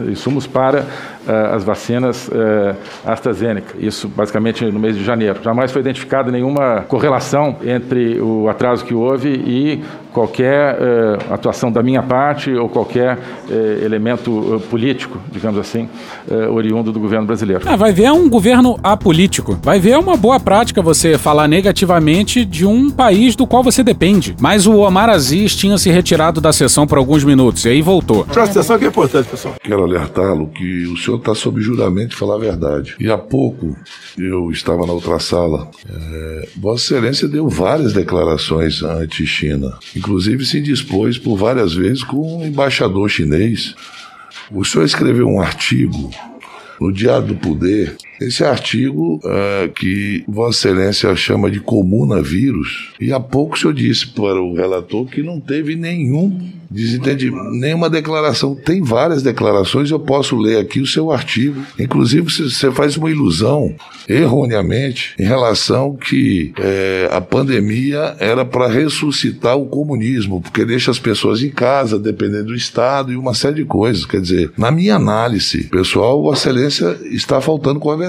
insumos 0.10 0.46
para 0.46 0.82
uh, 0.82 1.56
as 1.56 1.64
vacinas 1.64 2.28
uh, 2.28 2.76
AstraZeneca. 3.06 3.76
Isso 3.80 4.08
basicamente 4.08 4.64
no 4.66 4.80
mês 4.80 4.96
de 4.96 5.04
janeiro. 5.04 5.40
Jamais 5.44 5.72
foi 5.72 5.82
identificada 5.82 6.32
nenhuma 6.32 6.82
correlação 6.88 7.58
entre 7.66 8.22
o 8.22 8.48
atraso 8.48 8.86
que 8.86 8.94
houve 8.94 9.30
e 9.30 9.84
qualquer 10.14 10.76
uh, 10.76 11.34
atuação 11.34 11.72
da 11.72 11.82
minha 11.82 12.04
parte 12.04 12.54
ou 12.54 12.70
qualquer 12.70 13.18
elemento 13.84 14.62
político, 14.70 15.18
digamos 15.32 15.60
assim, 15.60 15.90
oriundo 16.52 16.92
do 16.92 17.00
governo 17.00 17.26
brasileiro. 17.26 17.64
Ah, 17.66 17.76
vai 17.76 17.92
ver 17.92 18.04
é 18.04 18.12
um 18.12 18.30
governo 18.30 18.78
apolítico. 18.84 19.58
Vai 19.64 19.80
ver 19.80 19.92
é 19.92 19.98
uma 19.98 20.16
boa 20.16 20.40
prática 20.40 20.82
você 20.82 21.18
falar 21.18 21.48
negativamente 21.48 22.46
de 22.46 22.66
um 22.66 22.90
país 22.90 23.36
do 23.36 23.48
qual 23.48 23.64
você 23.64 23.84
depende. 23.84 24.36
Mas 24.40 24.68
o 24.68 24.78
Omar 24.78 24.99
Aziz 25.08 25.56
tinha 25.56 25.78
se 25.78 25.90
retirado 25.90 26.42
da 26.42 26.52
sessão 26.52 26.88
por 26.88 26.98
alguns 26.98 27.24
minutos 27.24 27.64
e 27.66 27.70
aí 27.70 27.82
voltou. 27.82 28.26
Presta 28.26 28.60
atenção 28.60 28.80
que 28.80 28.86
é 28.86 28.88
importante, 28.88 29.30
pessoal. 29.30 29.56
Quero 29.62 29.84
alertá-lo 29.84 30.48
que 30.48 30.88
o 30.88 30.98
senhor 30.98 31.18
está 31.18 31.36
sob 31.36 31.62
juramento 31.62 32.10
de 32.10 32.16
falar 32.16 32.36
a 32.36 32.40
verdade. 32.40 32.96
E 33.00 33.10
há 33.10 33.18
pouco 33.18 33.78
eu 34.18 34.52
estava 34.52 34.86
na 34.86 34.94
outra 34.94 35.20
sala. 35.20 35.70
É, 35.88 36.50
Vossa 36.60 36.96
Excelência 36.96 37.28
deu 37.28 37.48
várias 37.48 37.94
declarações 37.94 38.82
anti-China 38.82 39.60
inclusive 39.96 40.46
se 40.46 40.62
dispôs 40.62 41.18
por 41.18 41.38
várias 41.38 41.74
vezes 41.74 42.04
com 42.04 42.40
um 42.40 42.46
embaixador 42.46 43.10
chinês. 43.10 43.76
O 44.52 44.64
senhor 44.64 44.86
escreveu 44.86 45.28
um 45.28 45.42
artigo 45.42 46.10
no 46.80 46.92
Diário 46.92 47.28
do 47.28 47.36
Poder. 47.36 47.96
Esse 48.20 48.44
artigo 48.44 49.20
uh, 49.24 49.72
que 49.74 50.24
Vossa 50.28 50.70
Excelência 50.70 51.16
chama 51.16 51.50
de 51.50 51.60
comunavírus, 51.60 52.94
e 53.00 53.14
há 53.14 53.20
pouco 53.20 53.56
o 53.56 53.60
senhor 53.60 53.74
disse 53.74 54.08
para 54.08 54.42
o 54.42 54.54
relator 54.54 55.06
que 55.06 55.24
não 55.24 55.40
teve 55.40 55.76
nenhum 55.76 56.60
desentende 56.70 57.32
nenhuma 57.52 57.90
declaração. 57.90 58.56
Tem 58.56 58.82
várias 58.82 59.24
declarações, 59.24 59.90
eu 59.90 60.00
posso 60.00 60.38
ler 60.38 60.60
aqui 60.60 60.80
o 60.80 60.88
seu 60.88 61.12
artigo. 61.12 61.62
Inclusive, 61.80 62.30
você 62.30 62.72
faz 62.72 62.96
uma 62.96 63.10
ilusão, 63.10 63.74
erroneamente, 64.08 65.16
em 65.18 65.24
relação 65.24 65.96
que 65.96 66.54
é, 66.60 67.10
a 67.12 67.20
pandemia 67.20 68.16
era 68.20 68.46
para 68.46 68.68
ressuscitar 68.68 69.58
o 69.58 69.66
comunismo, 69.66 70.42
porque 70.42 70.64
deixa 70.64 70.92
as 70.92 71.00
pessoas 71.00 71.42
em 71.42 71.50
casa, 71.50 71.98
dependendo 71.98 72.46
do 72.46 72.56
Estado 72.56 73.12
e 73.12 73.18
uma 73.18 73.34
série 73.34 73.56
de 73.56 73.66
coisas. 73.66 74.06
Quer 74.06 74.22
dizer, 74.22 74.52
na 74.58 74.72
minha 74.72 74.96
análise, 74.96 75.64
pessoal, 75.64 76.22
Vossa 76.22 76.50
Excelência 76.50 77.00
está 77.06 77.42
faltando 77.42 77.80
com 77.80 77.90
a 77.90 77.96
verdade. 77.96 78.09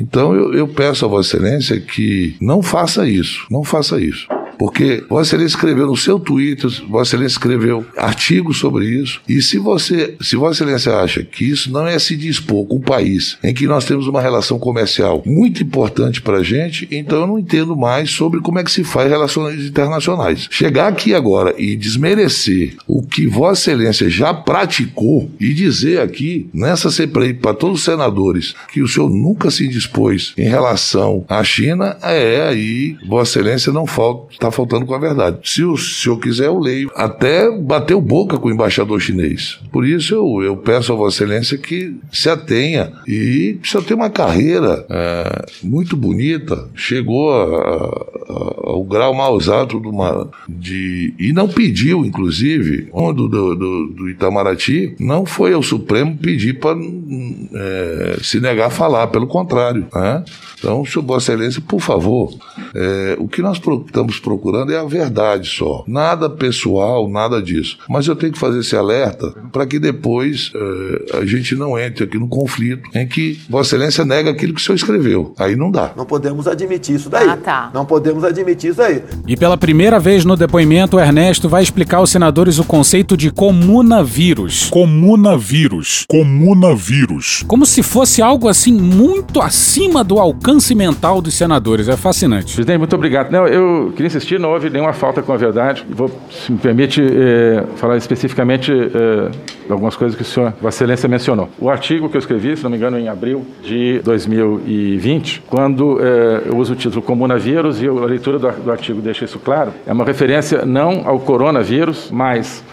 Então, 0.00 0.34
eu, 0.34 0.54
eu 0.54 0.68
peço 0.68 1.04
a 1.04 1.08
Vossa 1.08 1.36
Excelência 1.36 1.80
que 1.80 2.36
não 2.40 2.62
faça 2.62 3.08
isso, 3.08 3.46
não 3.50 3.64
faça 3.64 4.00
isso. 4.00 4.26
Porque 4.58 5.04
Vossa 5.08 5.30
Excelência 5.30 5.56
escreveu 5.56 5.86
no 5.86 5.96
seu 5.96 6.18
Twitter, 6.18 6.70
Vossa 6.88 7.10
Excelência 7.14 7.36
escreveu 7.36 7.86
artigos 7.96 8.58
sobre 8.58 8.86
isso. 8.86 9.20
E 9.28 9.40
se 9.40 9.58
você, 9.58 10.16
se 10.20 10.36
Vossa 10.36 10.64
Excelência 10.64 10.96
acha 10.96 11.22
que 11.22 11.44
isso 11.44 11.70
não 11.70 11.86
é 11.86 11.98
se 11.98 12.16
dispor 12.16 12.66
com 12.66 12.76
um 12.76 12.80
país 12.80 13.38
em 13.42 13.54
que 13.54 13.66
nós 13.66 13.84
temos 13.84 14.06
uma 14.06 14.20
relação 14.20 14.58
comercial 14.58 15.22
muito 15.24 15.62
importante 15.62 16.20
para 16.20 16.38
a 16.38 16.42
gente, 16.42 16.88
então 16.90 17.20
eu 17.20 17.26
não 17.26 17.38
entendo 17.38 17.76
mais 17.76 18.10
sobre 18.10 18.40
como 18.40 18.58
é 18.58 18.64
que 18.64 18.70
se 18.70 18.82
faz 18.82 19.08
relações 19.08 19.64
internacionais. 19.64 20.48
Chegar 20.50 20.88
aqui 20.88 21.14
agora 21.14 21.54
e 21.56 21.76
desmerecer 21.76 22.74
o 22.86 23.02
que 23.02 23.26
Vossa 23.26 23.70
Excelência 23.70 24.10
já 24.10 24.34
praticou 24.34 25.30
e 25.38 25.54
dizer 25.54 26.00
aqui 26.00 26.48
nessa 26.52 26.90
CPI 26.90 27.34
para 27.34 27.54
todos 27.54 27.78
os 27.78 27.84
senadores 27.84 28.54
que 28.72 28.82
o 28.82 28.88
senhor 28.88 29.08
nunca 29.08 29.50
se 29.50 29.68
dispôs 29.68 30.32
em 30.36 30.48
relação 30.48 31.24
à 31.28 31.44
China, 31.44 31.96
é 32.02 32.48
aí 32.48 32.96
Vossa 33.06 33.38
Excelência 33.38 33.72
não 33.72 33.86
falta 33.86 34.47
está 34.48 34.50
faltando 34.50 34.86
com 34.86 34.94
a 34.94 34.98
verdade. 34.98 35.38
Se 35.44 35.62
o 35.62 35.76
senhor 35.76 36.18
quiser, 36.18 36.46
eu 36.46 36.58
leio. 36.58 36.90
Até 36.94 37.50
bateu 37.50 38.00
boca 38.00 38.38
com 38.38 38.48
o 38.48 38.50
embaixador 38.50 39.00
chinês. 39.00 39.58
Por 39.70 39.86
isso 39.86 40.14
eu, 40.14 40.42
eu 40.42 40.56
peço 40.56 40.92
a 40.92 40.96
Vossa 40.96 41.24
Excelência 41.24 41.58
que 41.58 41.94
se 42.10 42.28
atenha. 42.28 42.92
E 43.06 43.56
precisa 43.60 43.82
ter 43.82 43.94
uma 43.94 44.10
carreira 44.10 44.84
é, 44.88 45.46
muito 45.62 45.96
bonita. 45.96 46.68
Chegou 46.74 47.30
a, 47.30 47.44
a, 47.44 48.70
ao 48.70 48.84
grau 48.84 49.14
mais 49.14 49.48
alto 49.48 49.80
de 49.80 49.88
uma. 49.88 50.28
De, 50.48 51.14
e 51.18 51.32
não 51.32 51.48
pediu, 51.48 52.04
inclusive, 52.04 52.88
do, 52.92 53.28
do, 53.28 53.54
do, 53.54 54.08
Itamaraty, 54.08 54.94
não 54.98 55.26
foi 55.26 55.52
ao 55.52 55.62
Supremo 55.62 56.16
pedir 56.16 56.58
para 56.58 56.78
é, 56.78 58.18
se 58.22 58.40
negar 58.40 58.68
a 58.68 58.70
falar, 58.70 59.08
pelo 59.08 59.26
contrário. 59.26 59.86
Né? 59.94 60.24
Então, 60.58 60.84
senhor 60.84 61.04
Vossa 61.04 61.32
Excelência, 61.32 61.60
por 61.60 61.80
favor, 61.80 62.32
é, 62.74 63.16
o 63.18 63.28
que 63.28 63.42
nós 63.42 63.58
estamos 63.58 64.18
procurando 64.18 64.37
procurando 64.38 64.72
é 64.72 64.78
a 64.78 64.84
verdade 64.84 65.48
só. 65.48 65.84
Nada 65.86 66.30
pessoal, 66.30 67.08
nada 67.08 67.42
disso. 67.42 67.76
Mas 67.88 68.06
eu 68.06 68.14
tenho 68.14 68.32
que 68.32 68.38
fazer 68.38 68.60
esse 68.60 68.76
alerta 68.76 69.34
para 69.52 69.66
que 69.66 69.78
depois 69.78 70.52
eh, 70.54 71.18
a 71.18 71.26
gente 71.26 71.56
não 71.56 71.78
entre 71.78 72.04
aqui 72.04 72.18
no 72.18 72.28
conflito 72.28 72.88
em 72.94 73.06
que 73.06 73.38
Vossa 73.50 73.74
Excelência 73.74 74.04
nega 74.04 74.30
aquilo 74.30 74.54
que 74.54 74.60
o 74.60 74.64
senhor 74.64 74.76
escreveu. 74.76 75.34
Aí 75.38 75.56
não 75.56 75.70
dá. 75.70 75.92
Não 75.96 76.06
podemos 76.06 76.46
admitir 76.46 76.94
isso 76.94 77.10
daí. 77.10 77.28
Ah, 77.28 77.36
tá. 77.36 77.70
Não 77.74 77.84
podemos 77.84 78.22
admitir 78.24 78.70
isso 78.70 78.78
daí. 78.78 79.02
E 79.26 79.36
pela 79.36 79.56
primeira 79.56 79.98
vez 79.98 80.24
no 80.24 80.36
depoimento, 80.36 80.96
o 80.96 81.00
Ernesto 81.00 81.48
vai 81.48 81.62
explicar 81.62 81.98
aos 81.98 82.10
senadores 82.10 82.58
o 82.58 82.64
conceito 82.64 83.16
de 83.16 83.30
comunavírus. 83.30 84.68
Comunavírus. 84.70 86.06
Comunavírus. 86.08 87.44
Como 87.46 87.66
se 87.66 87.82
fosse 87.82 88.22
algo 88.22 88.48
assim 88.48 88.72
muito 88.72 89.40
acima 89.40 90.04
do 90.04 90.18
alcance 90.18 90.74
mental 90.74 91.20
dos 91.20 91.34
senadores. 91.34 91.88
É 91.88 91.96
fascinante. 91.96 92.54
Presidente, 92.54 92.78
muito 92.78 92.94
obrigado. 92.94 93.30
Não, 93.30 93.46
eu 93.46 93.92
queria 93.92 94.06
insistir, 94.06 94.27
não 94.36 94.50
houve 94.50 94.68
nenhuma 94.68 94.92
falta 94.92 95.22
com 95.22 95.32
a 95.32 95.36
verdade. 95.36 95.86
Vou, 95.88 96.10
se 96.28 96.50
me 96.50 96.58
permite, 96.58 97.00
eh, 97.00 97.64
falar 97.76 97.96
especificamente 97.96 98.72
eh, 98.72 99.30
algumas 99.70 99.94
coisas 99.94 100.16
que 100.16 100.22
o 100.22 100.24
senhor, 100.24 100.52
Vossa 100.60 100.78
Excelência, 100.78 101.08
mencionou. 101.08 101.48
O 101.58 101.70
artigo 101.70 102.08
que 102.08 102.16
eu 102.16 102.18
escrevi, 102.18 102.56
se 102.56 102.64
não 102.64 102.70
me 102.70 102.76
engano, 102.76 102.98
em 102.98 103.08
abril 103.08 103.46
de 103.62 104.00
2020, 104.00 105.44
quando 105.46 106.00
eh, 106.00 106.42
eu 106.46 106.56
uso 106.56 106.72
o 106.72 106.76
título 106.76 107.00
comunavírus 107.00 107.80
e 107.80 107.86
a 107.86 107.92
leitura 107.92 108.38
do, 108.38 108.50
do 108.50 108.72
artigo 108.72 109.00
deixa 109.00 109.24
isso 109.24 109.38
claro, 109.38 109.72
é 109.86 109.92
uma 109.92 110.04
referência 110.04 110.64
não 110.66 111.02
ao 111.06 111.20
coronavírus, 111.20 112.10
mas 112.10 112.64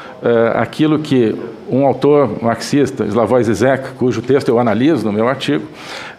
aquilo 0.56 1.00
que 1.00 1.36
um 1.70 1.86
autor 1.86 2.42
marxista, 2.42 3.06
Slavoj 3.06 3.44
Zizek, 3.44 3.94
cujo 3.98 4.22
texto 4.22 4.50
eu 4.50 4.60
analiso 4.60 5.06
no 5.06 5.12
meu 5.12 5.28
artigo, 5.28 5.66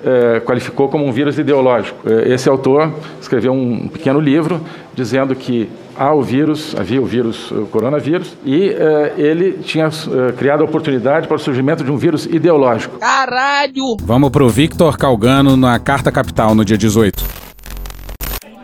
eh, 0.04 0.40
qualificou 0.44 0.88
como 0.88 1.06
um 1.06 1.12
vírus 1.12 1.38
ideológico. 1.38 1.98
Eh, 2.08 2.32
esse 2.32 2.48
autor 2.48 2.92
escreveu 3.20 3.52
um 3.52 3.88
pequeno 3.88 4.18
livro 4.18 4.60
dizendo 4.94 5.34
que 5.34 5.68
há 5.96 6.12
o 6.12 6.22
vírus, 6.22 6.74
havia 6.78 7.00
o 7.00 7.06
vírus, 7.06 7.50
o 7.50 7.66
coronavírus, 7.66 8.36
e 8.44 8.70
eh, 8.70 9.14
ele 9.16 9.52
tinha 9.62 9.86
eh, 9.86 10.32
criado 10.36 10.62
a 10.62 10.64
oportunidade 10.64 11.28
para 11.28 11.36
o 11.36 11.38
surgimento 11.38 11.84
de 11.84 11.90
um 11.90 11.96
vírus 11.96 12.26
ideológico. 12.26 12.98
Caralho! 12.98 13.96
Vamos 14.02 14.30
pro 14.30 14.48
Victor 14.48 14.98
Calgano 14.98 15.56
na 15.56 15.78
Carta 15.78 16.10
Capital 16.10 16.54
no 16.54 16.64
dia 16.64 16.76
18. 16.76 17.45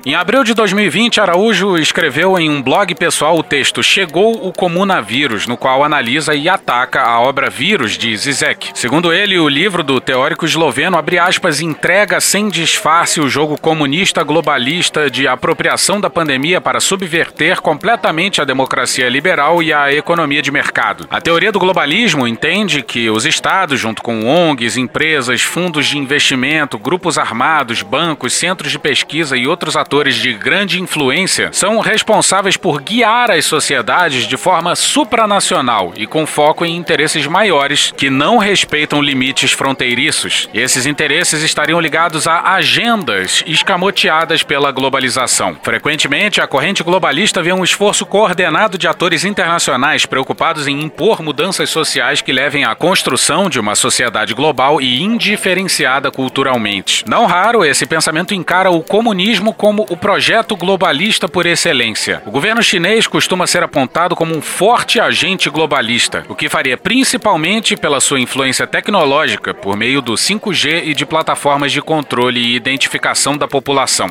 Em 0.05 0.17
abril 0.17 0.43
de 0.43 0.53
2020, 0.53 1.21
Araújo 1.21 1.79
escreveu 1.79 2.37
em 2.37 2.51
um 2.51 2.61
blog 2.61 2.93
pessoal 2.93 3.39
o 3.39 3.43
texto 3.43 3.85
Chegou 3.85 4.49
o 4.49 4.53
Comunavírus, 4.53 5.47
no 5.47 5.57
qual 5.57 5.85
analisa 5.85 6.35
e 6.35 6.49
ataca 6.49 7.03
a 7.03 7.21
obra 7.21 7.49
Vírus 7.49 7.97
de 7.97 8.17
Zizek. 8.17 8.71
Segundo 8.75 9.13
ele, 9.13 9.39
o 9.39 9.49
livro 9.49 9.85
do 9.85 10.01
teórico 10.01 10.45
esloveno, 10.45 10.99
abre 10.99 11.21
aspas, 11.21 11.61
entrega 11.61 12.21
sem 12.21 12.49
disfarce 12.49 13.21
o 13.21 13.29
jogo 13.29 13.57
comunista 13.57 14.25
globalista 14.25 15.09
de 15.09 15.29
apropriação 15.29 16.01
da 16.01 16.11
pandemia 16.11 16.61
para 16.61 16.81
subverter 16.81 17.61
completamente 17.61 18.41
a 18.41 18.45
democracia 18.45 19.09
liberal 19.09 19.63
e 19.63 19.73
a 19.73 19.93
economia 19.93 20.43
de 20.43 20.51
mercado. 20.51 21.07
A 21.13 21.21
teoria 21.21 21.53
do 21.53 21.61
globalismo 21.61 22.27
entende 22.27 22.83
que 22.83 23.09
os 23.09 23.25
estados, 23.25 23.79
junto 23.79 24.03
com 24.03 24.27
ONGs, 24.27 24.77
empresas, 24.77 25.43
fundos 25.43 25.87
de 25.87 25.97
investimento, 25.97 26.77
grupos 26.77 27.19
armados, 27.19 27.83
bancos, 27.83 28.33
centros 28.33 28.73
de 28.73 28.81
pesquisa 28.81 29.37
e 29.37 29.47
outros 29.47 29.77
atores 29.77 29.92
de 29.93 30.33
grande 30.33 30.81
influência 30.81 31.51
são 31.53 31.79
responsáveis 31.79 32.57
por 32.57 32.81
guiar 32.81 33.31
as 33.31 33.45
sociedades 33.45 34.27
de 34.27 34.39
forma 34.39 34.75
supranacional 34.75 35.93
e 35.95 36.07
com 36.07 36.25
foco 36.27 36.65
em 36.65 36.75
interesses 36.75 37.27
maiores 37.27 37.93
que 37.95 38.09
não 38.09 38.39
respeitam 38.39 39.03
limites 39.03 39.53
fronteiriços. 39.53 40.49
Esses 40.55 40.87
interesses 40.87 41.43
estariam 41.43 41.79
ligados 41.79 42.27
a 42.27 42.55
agendas 42.55 43.45
escamoteadas 43.47 44.43
pela 44.43 44.73
globalização. 44.73 45.59
Frequentemente, 45.63 46.41
a 46.41 46.47
corrente 46.47 46.83
globalista 46.83 47.43
vê 47.43 47.53
um 47.53 47.63
esforço 47.63 48.07
coordenado 48.07 48.79
de 48.79 48.89
atores 48.89 49.27
internacionais 49.27 50.07
preocupados 50.07 50.67
em 50.67 50.81
impor 50.81 51.21
mudanças 51.21 51.69
sociais 51.69 52.23
que 52.23 52.33
levem 52.33 52.65
à 52.65 52.75
construção 52.75 53.51
de 53.51 53.61
uma 53.61 53.75
sociedade 53.75 54.33
global 54.33 54.81
e 54.81 55.03
indiferenciada 55.03 56.11
culturalmente. 56.11 57.05
Não 57.07 57.27
raro, 57.27 57.63
esse 57.63 57.85
pensamento 57.85 58.33
encara 58.33 58.71
o 58.71 58.83
comunismo 58.83 59.53
como 59.53 59.82
o 59.89 59.97
projeto 59.97 60.57
globalista 60.57 61.29
por 61.29 61.47
excelência. 61.47 62.23
O 62.27 62.31
governo 62.31 62.63
chinês 62.63 63.07
costuma 63.07 63.47
ser 63.47 63.63
apontado 63.63 64.17
como 64.17 64.37
um 64.37 64.43
forte 64.43 65.01
agente 65.01 65.49
globalista, 65.49 66.25
o 66.29 66.35
que 66.35 66.49
faria 66.49 66.77
principalmente 66.77 67.77
pela 67.77 68.01
sua 68.01 68.21
influência 68.21 68.67
tecnológica 68.67 69.55
por 69.55 69.77
meio 69.77 70.03
do 70.03 70.15
5G 70.15 70.83
e 70.85 70.95
de 70.95 71.07
plataformas 71.07 71.73
de 71.73 71.81
controle 71.81 72.41
e 72.41 72.57
identificação 72.57 73.37
da 73.37 73.49
população. 73.49 74.11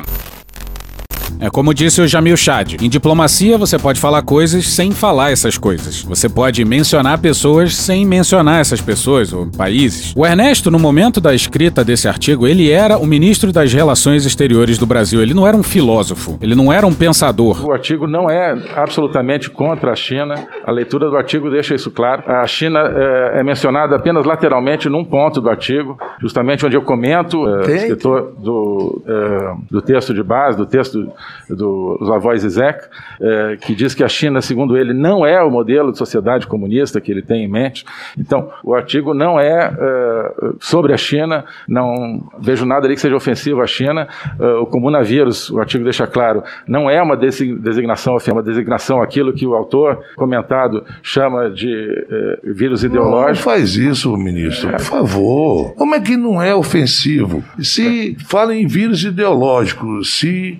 É 1.42 1.50
como 1.50 1.74
disse 1.74 2.00
o 2.00 2.06
Jamil 2.06 2.36
Chad. 2.36 2.74
Em 2.80 2.88
diplomacia, 2.88 3.58
você 3.58 3.76
pode 3.76 3.98
falar 3.98 4.22
coisas 4.22 4.64
sem 4.68 4.92
falar 4.92 5.32
essas 5.32 5.58
coisas. 5.58 6.00
Você 6.04 6.28
pode 6.28 6.64
mencionar 6.64 7.18
pessoas 7.18 7.74
sem 7.74 8.06
mencionar 8.06 8.60
essas 8.60 8.80
pessoas 8.80 9.32
ou 9.32 9.48
países. 9.48 10.14
O 10.14 10.24
Ernesto, 10.24 10.70
no 10.70 10.78
momento 10.78 11.20
da 11.20 11.34
escrita 11.34 11.82
desse 11.82 12.06
artigo, 12.06 12.46
ele 12.46 12.70
era 12.70 12.96
o 12.96 13.04
ministro 13.04 13.50
das 13.50 13.72
Relações 13.72 14.24
Exteriores 14.24 14.78
do 14.78 14.86
Brasil. 14.86 15.20
Ele 15.20 15.34
não 15.34 15.44
era 15.44 15.56
um 15.56 15.64
filósofo. 15.64 16.38
Ele 16.40 16.54
não 16.54 16.72
era 16.72 16.86
um 16.86 16.94
pensador. 16.94 17.66
O 17.66 17.72
artigo 17.72 18.06
não 18.06 18.30
é 18.30 18.56
absolutamente 18.76 19.50
contra 19.50 19.90
a 19.90 19.96
China. 19.96 20.36
A 20.64 20.70
leitura 20.70 21.10
do 21.10 21.16
artigo 21.16 21.50
deixa 21.50 21.74
isso 21.74 21.90
claro. 21.90 22.22
A 22.24 22.46
China 22.46 22.78
é, 22.78 23.40
é 23.40 23.42
mencionada 23.42 23.96
apenas 23.96 24.24
lateralmente 24.24 24.88
num 24.88 25.04
ponto 25.04 25.40
do 25.40 25.50
artigo, 25.50 25.98
justamente 26.20 26.64
onde 26.64 26.76
eu 26.76 26.82
comento, 26.82 27.48
é, 27.48 27.78
escritor 27.78 28.32
do, 28.38 29.02
é, 29.08 29.54
do 29.68 29.82
texto 29.82 30.14
de 30.14 30.22
base, 30.22 30.56
do 30.56 30.66
texto 30.66 31.10
do 31.48 31.98
Slavoj 32.00 32.38
Zizek, 32.38 32.88
é, 33.20 33.56
que 33.56 33.74
diz 33.74 33.94
que 33.94 34.04
a 34.04 34.08
China, 34.08 34.40
segundo 34.40 34.76
ele, 34.76 34.92
não 34.92 35.24
é 35.26 35.42
o 35.42 35.50
modelo 35.50 35.92
de 35.92 35.98
sociedade 35.98 36.46
comunista 36.46 37.00
que 37.00 37.10
ele 37.10 37.22
tem 37.22 37.44
em 37.44 37.48
mente. 37.48 37.84
Então, 38.18 38.50
o 38.62 38.74
artigo 38.74 39.14
não 39.14 39.38
é, 39.38 39.72
é 39.78 40.32
sobre 40.60 40.92
a 40.92 40.96
China, 40.96 41.44
não 41.68 42.22
vejo 42.38 42.64
nada 42.64 42.86
ali 42.86 42.94
que 42.94 43.00
seja 43.00 43.16
ofensivo 43.16 43.62
à 43.62 43.66
China. 43.66 44.08
É, 44.38 44.46
o 44.54 44.66
comunavírus, 44.66 45.50
o 45.50 45.58
artigo 45.58 45.84
deixa 45.84 46.06
claro, 46.06 46.42
não 46.66 46.88
é 46.88 47.00
uma 47.02 47.16
designação, 47.16 48.16
é 48.26 48.32
uma 48.32 48.42
designação 48.42 49.02
aquilo 49.02 49.32
que 49.32 49.46
o 49.46 49.54
autor 49.54 50.02
comentado 50.16 50.84
chama 51.02 51.50
de 51.50 51.72
é, 51.72 52.52
vírus 52.52 52.84
ideológico. 52.84 53.48
Não 53.48 53.56
faz 53.56 53.76
isso, 53.76 54.16
ministro, 54.16 54.70
por 54.70 54.80
favor. 54.80 55.74
Como 55.74 55.94
é 55.94 56.00
que 56.00 56.16
não 56.16 56.40
é 56.40 56.54
ofensivo? 56.54 57.42
Se 57.60 58.16
fala 58.28 58.54
em 58.54 58.66
vírus 58.66 59.04
ideológico, 59.04 60.04
se 60.04 60.58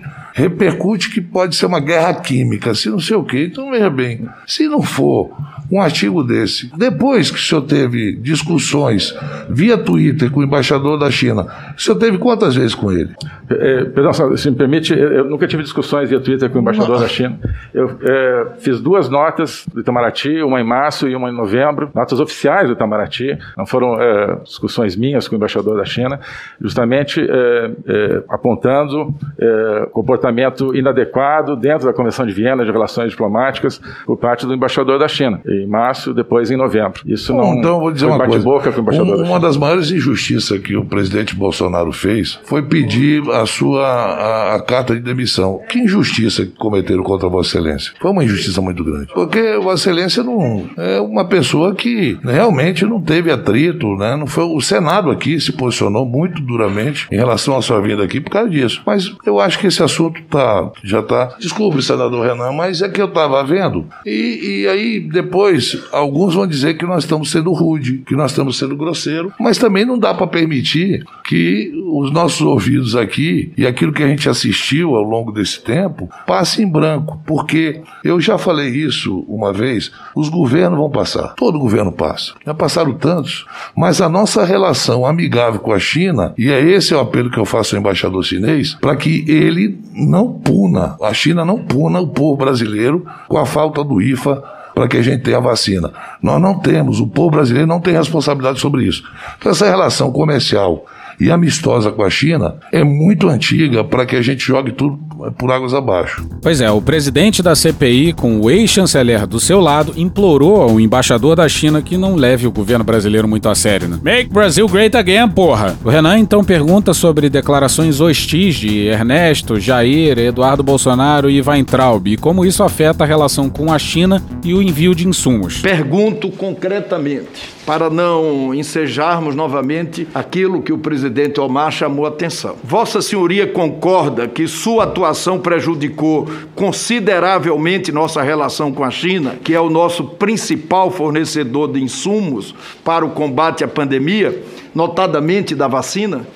repercute 0.63 1.11
que 1.11 1.21
pode 1.21 1.57
ser 1.57 1.67
uma 1.67 1.81
guerra 1.81 2.15
química, 2.15 2.75
se 2.75 2.89
não 2.89 3.01
sei 3.01 3.17
o 3.17 3.25
quê. 3.25 3.49
Então, 3.51 3.71
veja 3.71 3.91
bem, 3.91 4.29
se 4.47 4.69
não 4.69 4.83
for 4.83 5.31
um 5.73 5.81
artigo 5.81 6.23
desse, 6.23 6.71
depois 6.77 7.31
que 7.31 7.39
o 7.39 7.41
senhor 7.41 7.63
teve 7.63 8.13
discussões 8.17 9.17
via 9.49 9.79
Twitter 9.79 10.31
com 10.31 10.41
o 10.41 10.43
embaixador 10.43 10.99
da 10.99 11.11
China, 11.11 11.47
o 11.75 11.81
senhor 11.81 11.99
teve 11.99 12.19
quantas 12.19 12.55
vezes 12.55 12.75
com 12.75 12.93
ele? 12.93 13.11
É, 13.49 13.85
perdão, 13.85 14.13
se 14.37 14.51
me 14.51 14.57
permite, 14.57 14.93
eu, 14.93 15.25
nunca 15.25 15.47
tive 15.47 15.63
discussões 15.63 16.11
via 16.11 16.21
Twitter 16.21 16.51
com 16.51 16.59
o 16.59 16.61
embaixador 16.61 17.01
da 17.01 17.09
China. 17.09 17.39
Eu 17.73 17.99
é, 18.03 18.47
fiz 18.59 18.81
duas 18.81 19.09
notas 19.09 19.67
do 19.73 19.81
Itamaraty, 19.81 20.43
uma 20.43 20.61
em 20.61 20.65
março 20.65 21.09
e 21.09 21.17
uma 21.17 21.31
em 21.31 21.35
novembro, 21.35 21.91
notas 21.95 22.21
oficiais 22.21 22.67
do 22.67 22.75
Itamaraty, 22.75 23.39
não 23.57 23.65
foram 23.65 24.01
é, 24.01 24.37
discussões 24.45 24.95
minhas 24.95 25.27
com 25.27 25.35
o 25.35 25.39
embaixador 25.39 25.77
da 25.77 25.85
China, 25.85 26.21
justamente 26.61 27.21
é, 27.21 27.71
é, 27.87 28.23
apontando 28.29 29.15
é, 29.39 29.89
comportamento 29.93 30.75
inadequado 30.75 31.57
dentro 31.57 31.87
da 31.87 31.93
Convenção 31.93 32.27
de 32.27 32.33
Viena 32.33 32.65
de 32.65 32.71
Relações 32.71 33.11
Diplomáticas 33.11 33.81
por 34.05 34.17
parte 34.17 34.47
do 34.47 34.55
embaixador 34.55 34.99
da 34.99 35.09
China, 35.09 35.41
em 35.63 35.67
março, 35.67 36.13
depois 36.15 36.51
em 36.51 36.57
novembro. 36.57 37.01
Isso 37.07 37.33
Bom, 37.33 37.39
não 37.53 37.59
então, 37.59 37.81
vou 37.81 37.93
dizer 37.93 38.07
uma 38.07 38.17
coisa. 38.19 38.33
bate-boca 38.33 38.73
com 38.73 38.79
o 38.79 38.83
embaixador 38.83 39.21
Um- 39.21 39.25
uma 39.27 39.41
das 39.41 39.57
maiores 39.57 39.91
injustiças 39.91 40.59
que 40.61 40.77
o 40.77 40.85
presidente 40.85 41.35
Bolsonaro 41.35 41.93
fez 41.93 42.39
foi 42.45 42.63
pedir 42.63 43.23
a 43.31 43.47
sua 43.47 43.87
a, 43.87 44.55
a 44.57 44.61
carta 44.63 44.95
de 44.95 45.01
demissão. 45.01 45.61
Que 45.69 45.79
injustiça 45.81 46.45
que 46.45 46.53
cometeram 46.53 47.03
contra 47.03 47.29
Vossa 47.29 47.51
Excelência? 47.59 47.93
Foi 48.01 48.11
uma 48.11 48.25
injustiça 48.25 48.61
muito 48.61 48.83
grande. 48.85 49.09
Porque 49.13 49.57
Vossa 49.59 49.89
Excelência 49.91 50.23
não 50.23 50.67
é 50.77 51.01
uma 51.01 51.25
pessoa 51.25 51.75
que 51.75 52.19
realmente 52.23 52.85
não 52.85 53.01
teve 53.01 53.31
atrito, 53.31 53.95
né? 53.97 54.17
Não 54.17 54.27
foi 54.27 54.45
o 54.45 54.61
Senado 54.61 55.11
aqui 55.11 55.41
se 55.41 55.53
posicionou 55.53 56.05
muito 56.07 56.41
duramente 56.43 57.07
em 57.11 57.17
relação 57.17 57.57
à 57.57 57.63
sua 57.63 57.81
vinda 57.81 58.03
aqui 58.05 58.21
por 58.21 58.31
causa 58.31 58.51
disso. 58.51 58.83
Mas 58.87 59.13
eu 59.27 59.39
acho 59.41 59.59
que 59.59 59.67
esse 59.67 59.83
assunto 59.83 60.21
tá 60.31 60.71
já 60.83 61.03
tá. 61.03 61.35
Desculpe, 61.39 61.83
senador 61.83 62.27
Renan, 62.27 62.53
mas 62.53 62.81
é 62.83 62.89
que 62.89 63.01
eu 63.01 63.07
estava 63.07 63.43
vendo 63.45 63.87
e, 64.07 64.63
e 64.63 64.69
aí 64.69 65.01
depois 65.01 65.52
depois, 65.53 65.79
alguns 65.93 66.35
vão 66.35 66.47
dizer 66.47 66.79
que 66.79 66.87
nós 66.87 67.05
estamos 67.05 67.31
sendo 67.31 67.53
rude, 67.53 67.99
que 68.07 68.17
nós 68.17 68.31
estamos 68.31 68.59
sendo 68.59 68.77
grosseiro, 68.77 69.33
mas 69.39 69.59
também 69.59 69.85
não 69.85 69.99
dá 69.99 70.15
para 70.15 70.27
permitir 70.27 71.05
que 71.25 71.71
os 71.93 72.11
nossos 72.11 72.41
ouvidos 72.41 72.97
aqui 72.97 73.53
e 73.57 73.67
aquilo 73.67 73.93
que 73.93 74.03
a 74.03 74.09
gente 74.09 74.29
assistiu 74.29 74.95
ao 74.95 75.03
longo 75.03 75.31
desse 75.31 75.63
tempo 75.63 76.09
passe 76.27 76.63
em 76.63 76.71
branco, 76.71 77.21
porque 77.27 77.83
eu 78.03 78.21
já 78.21 78.39
falei 78.39 78.69
isso 78.71 79.25
uma 79.29 79.53
vez, 79.53 79.93
os 80.17 80.29
governos 80.29 80.79
vão 80.79 80.91
passar, 80.91 81.35
todo 81.35 81.59
governo 81.59 81.93
passa. 81.93 82.33
Já 82.45 82.55
passaram 82.55 82.95
tantos, 82.95 83.45
mas 83.77 84.01
a 84.01 84.09
nossa 84.09 84.45
relação 84.45 85.05
amigável 85.05 85.61
com 85.61 85.73
a 85.73 85.79
China, 85.79 86.33
e 86.39 86.51
é 86.51 86.61
esse 86.61 86.95
o 86.95 87.01
apelo 87.01 87.31
que 87.31 87.39
eu 87.39 87.45
faço 87.45 87.75
ao 87.75 87.81
embaixador 87.81 88.25
chinês, 88.25 88.75
para 88.81 88.97
que 88.97 89.25
ele 89.29 89.79
não 89.95 90.33
puna, 90.33 90.97
a 91.03 91.13
China 91.13 91.45
não 91.45 91.59
puna 91.59 92.01
o 92.01 92.09
povo 92.09 92.37
brasileiro 92.37 93.05
com 93.29 93.37
a 93.37 93.45
falta 93.45 93.85
do 93.85 94.01
IFA 94.01 94.62
para 94.75 94.89
que 94.89 94.97
a 94.97 95.03
gente 95.03 95.23
tenha 95.23 95.39
a 95.39 95.41
vacina. 95.41 95.93
Nós 96.23 96.41
não 96.41 96.59
temos, 96.59 97.01
o 97.01 97.07
povo 97.07 97.31
brasileiro 97.31 97.69
não 97.69 97.81
tem 97.81 97.95
responsabilidade 97.95 98.61
sobre 98.61 98.85
isso. 98.85 99.03
Então, 99.39 99.53
essa 99.53 99.67
relação 99.67 100.11
comercial 100.13 100.85
e 101.23 101.31
amistosa 101.31 101.93
com 101.93 102.03
a 102.03 102.11
China 102.11 102.57
é 102.73 102.83
muito 102.83 103.29
antiga 103.29 103.85
para 103.85 104.05
que 104.05 104.17
a 104.17 104.23
gente 104.23 104.45
jogue 104.45 104.73
tudo 104.73 104.99
por 105.39 105.53
águas 105.53 105.73
abaixo. 105.73 106.27
Pois 106.43 106.61
é, 106.61 106.69
o 106.69 106.83
presidente 106.83 107.43
da 107.43 107.55
CPI, 107.55 108.13
com 108.13 108.41
o 108.41 108.51
ex-chanceler 108.51 109.25
do 109.25 109.39
seu 109.39 109.61
lado, 109.61 109.93
implorou 109.97 110.61
ao 110.61 110.81
embaixador 110.81 111.37
da 111.37 111.49
China 111.49 111.81
que 111.81 111.97
não 111.97 112.17
leve 112.17 112.45
o 112.45 112.51
governo 112.51 112.85
brasileiro 112.85 113.29
muito 113.29 113.49
a 113.49 113.55
sério, 113.55 113.87
né? 113.87 114.01
Make 114.03 114.33
Brazil 114.33 114.67
great 114.67 114.97
again, 114.97 115.29
porra! 115.29 115.77
O 115.85 115.89
Renan 115.89 116.19
então 116.19 116.43
pergunta 116.43 116.93
sobre 116.93 117.31
declarações 117.31 118.01
hostis 118.01 118.57
de 118.57 118.87
Ernesto, 118.87 119.61
Jair, 119.61 120.19
Eduardo 120.19 120.65
Bolsonaro 120.65 121.31
e 121.31 121.41
Weintraub 121.41 122.09
e 122.09 122.17
como 122.17 122.45
isso 122.45 122.65
afeta 122.65 123.05
a 123.05 123.07
relação 123.07 123.49
com 123.49 123.73
a 123.73 123.79
China 123.79 124.21
e 124.43 124.53
o 124.53 124.61
envio 124.61 124.93
de 124.93 125.07
insumos. 125.07 125.61
Pergunto 125.61 126.31
concretamente 126.31 127.63
para 127.65 127.89
não 127.89 128.53
ensejarmos 128.53 129.37
novamente 129.37 130.09
aquilo 130.13 130.63
que 130.63 130.73
o 130.73 130.79
presidente 130.79 131.12
Omar 131.41 131.71
chamou 131.71 132.05
a 132.05 132.09
atenção. 132.09 132.57
Vossa 132.63 133.03
Senhoria 133.03 133.47
concorda 133.47 134.29
que 134.29 134.47
sua 134.47 134.85
atuação 134.85 135.39
prejudicou 135.39 136.29
consideravelmente 136.55 137.93
nossa 137.93 138.23
relação 138.23 138.73
com 138.73 138.85
a 138.85 138.91
China, 138.91 139.37
que 139.43 139.55
é 139.55 139.61
o 139.61 139.71
nosso 139.71 140.05
principal 140.05 140.91
fornecedor 140.91 141.73
de 141.73 141.83
insumos 141.83 142.55
para 142.85 143.05
o 143.05 143.11
combate 143.11 143.65
à 143.65 143.69
pandemia, 143.69 144.43
notadamente 144.75 145.55
da 145.55 145.69
vacina? 145.69 146.27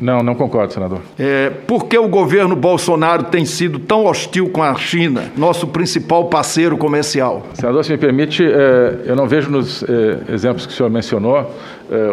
Não, 0.00 0.22
não 0.22 0.34
concordo, 0.34 0.72
senador. 0.72 1.00
É, 1.18 1.50
por 1.50 1.86
que 1.86 1.96
o 1.96 2.08
governo 2.08 2.56
Bolsonaro 2.56 3.24
tem 3.24 3.44
sido 3.44 3.78
tão 3.78 4.04
hostil 4.06 4.48
com 4.48 4.62
a 4.62 4.74
China, 4.74 5.32
nosso 5.36 5.68
principal 5.68 6.24
parceiro 6.24 6.76
comercial? 6.76 7.46
Senador, 7.54 7.84
se 7.84 7.92
me 7.92 7.98
permite, 7.98 8.44
é, 8.44 9.02
eu 9.06 9.14
não 9.14 9.28
vejo 9.28 9.50
nos 9.50 9.82
é, 9.84 10.32
exemplos 10.32 10.66
que 10.66 10.72
o 10.72 10.76
senhor 10.76 10.90
mencionou 10.90 11.50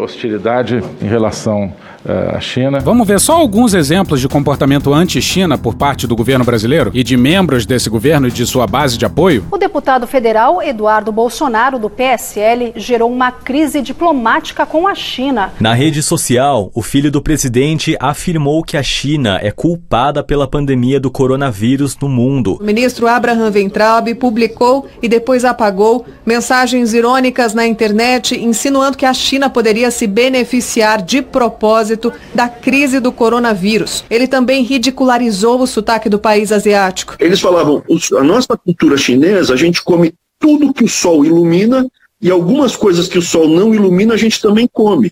hostilidade 0.02 0.82
em 1.02 1.08
relação 1.08 1.74
é, 2.06 2.36
à 2.36 2.40
China. 2.40 2.80
Vamos 2.80 3.08
ver 3.08 3.20
só 3.20 3.34
alguns 3.34 3.74
exemplos 3.74 4.20
de 4.20 4.28
comportamento 4.28 4.94
anti-China 4.94 5.58
por 5.58 5.76
parte 5.76 6.08
do 6.08 6.16
governo 6.16 6.44
brasileiro 6.44 6.92
e 6.94 7.04
de 7.04 7.16
membros 7.16 7.66
desse 7.66 7.90
governo 7.90 8.28
e 8.28 8.32
de 8.32 8.46
sua 8.46 8.66
base 8.66 8.98
de 8.98 9.06
apoio? 9.06 9.46
O 9.52 9.58
deputado 9.58 10.08
federal 10.08 10.62
Eduardo 10.62 11.12
Bolsonaro, 11.12 11.78
do 11.78 11.90
PSL, 11.90 12.74
gerou 12.76 13.12
uma 13.12 13.32
crise 13.32 13.82
diplomática 13.82 14.66
com 14.66 14.88
a 14.88 14.96
China. 14.96 15.52
Na 15.60 15.74
rede 15.74 16.02
social, 16.02 16.72
o 16.74 16.82
filho 16.82 17.12
do 17.12 17.22
presidente 17.22 17.96
afirmou 18.00 18.64
que 18.64 18.78
a 18.78 18.84
China 18.84 19.40
é 19.42 19.52
culpada 19.52 20.24
pela 20.24 20.48
pandemia 20.48 21.00
do 21.00 21.12
coronavírus 21.12 21.98
no 22.02 22.10
mundo. 22.10 22.58
O 22.60 22.64
ministro 22.64 23.08
Abraham 23.08 23.52
Weintraub 23.52 24.14
publicou 24.16 24.88
e 25.02 25.08
depois 25.08 25.46
apagou 25.46 26.06
mensagens 26.26 26.94
irônicas 26.94 27.54
na 27.54 27.68
internet 27.68 28.36
insinuando 28.36 28.98
que 28.98 29.06
a 29.06 29.14
China 29.14 29.50
poderia 29.50 29.92
se 29.92 30.08
beneficiar 30.08 31.02
de 31.02 31.22
propósito 31.22 31.91
da 32.34 32.48
crise 32.48 33.00
do 33.00 33.12
coronavírus. 33.12 34.04
Ele 34.10 34.28
também 34.28 34.64
ridicularizou 34.64 35.62
o 35.62 35.68
sotaque 35.68 36.10
do 36.10 36.20
país 36.20 36.52
asiático. 36.52 37.16
Eles 37.20 37.40
falavam, 37.40 37.84
a 38.18 38.24
nossa 38.24 38.58
cultura 38.58 38.98
chinesa, 38.98 39.54
a 39.54 39.58
gente 39.58 39.82
come 39.82 40.14
tudo 40.40 40.74
que 40.74 40.84
o 40.84 40.90
sol 40.90 41.24
ilumina 41.24 41.88
e 42.22 42.30
algumas 42.30 42.76
coisas 42.76 43.08
que 43.08 43.18
o 43.18 43.22
sol 43.22 43.48
não 43.48 43.74
ilumina 43.74 44.14
a 44.14 44.18
gente 44.18 44.42
também 44.42 44.70
come. 44.72 45.12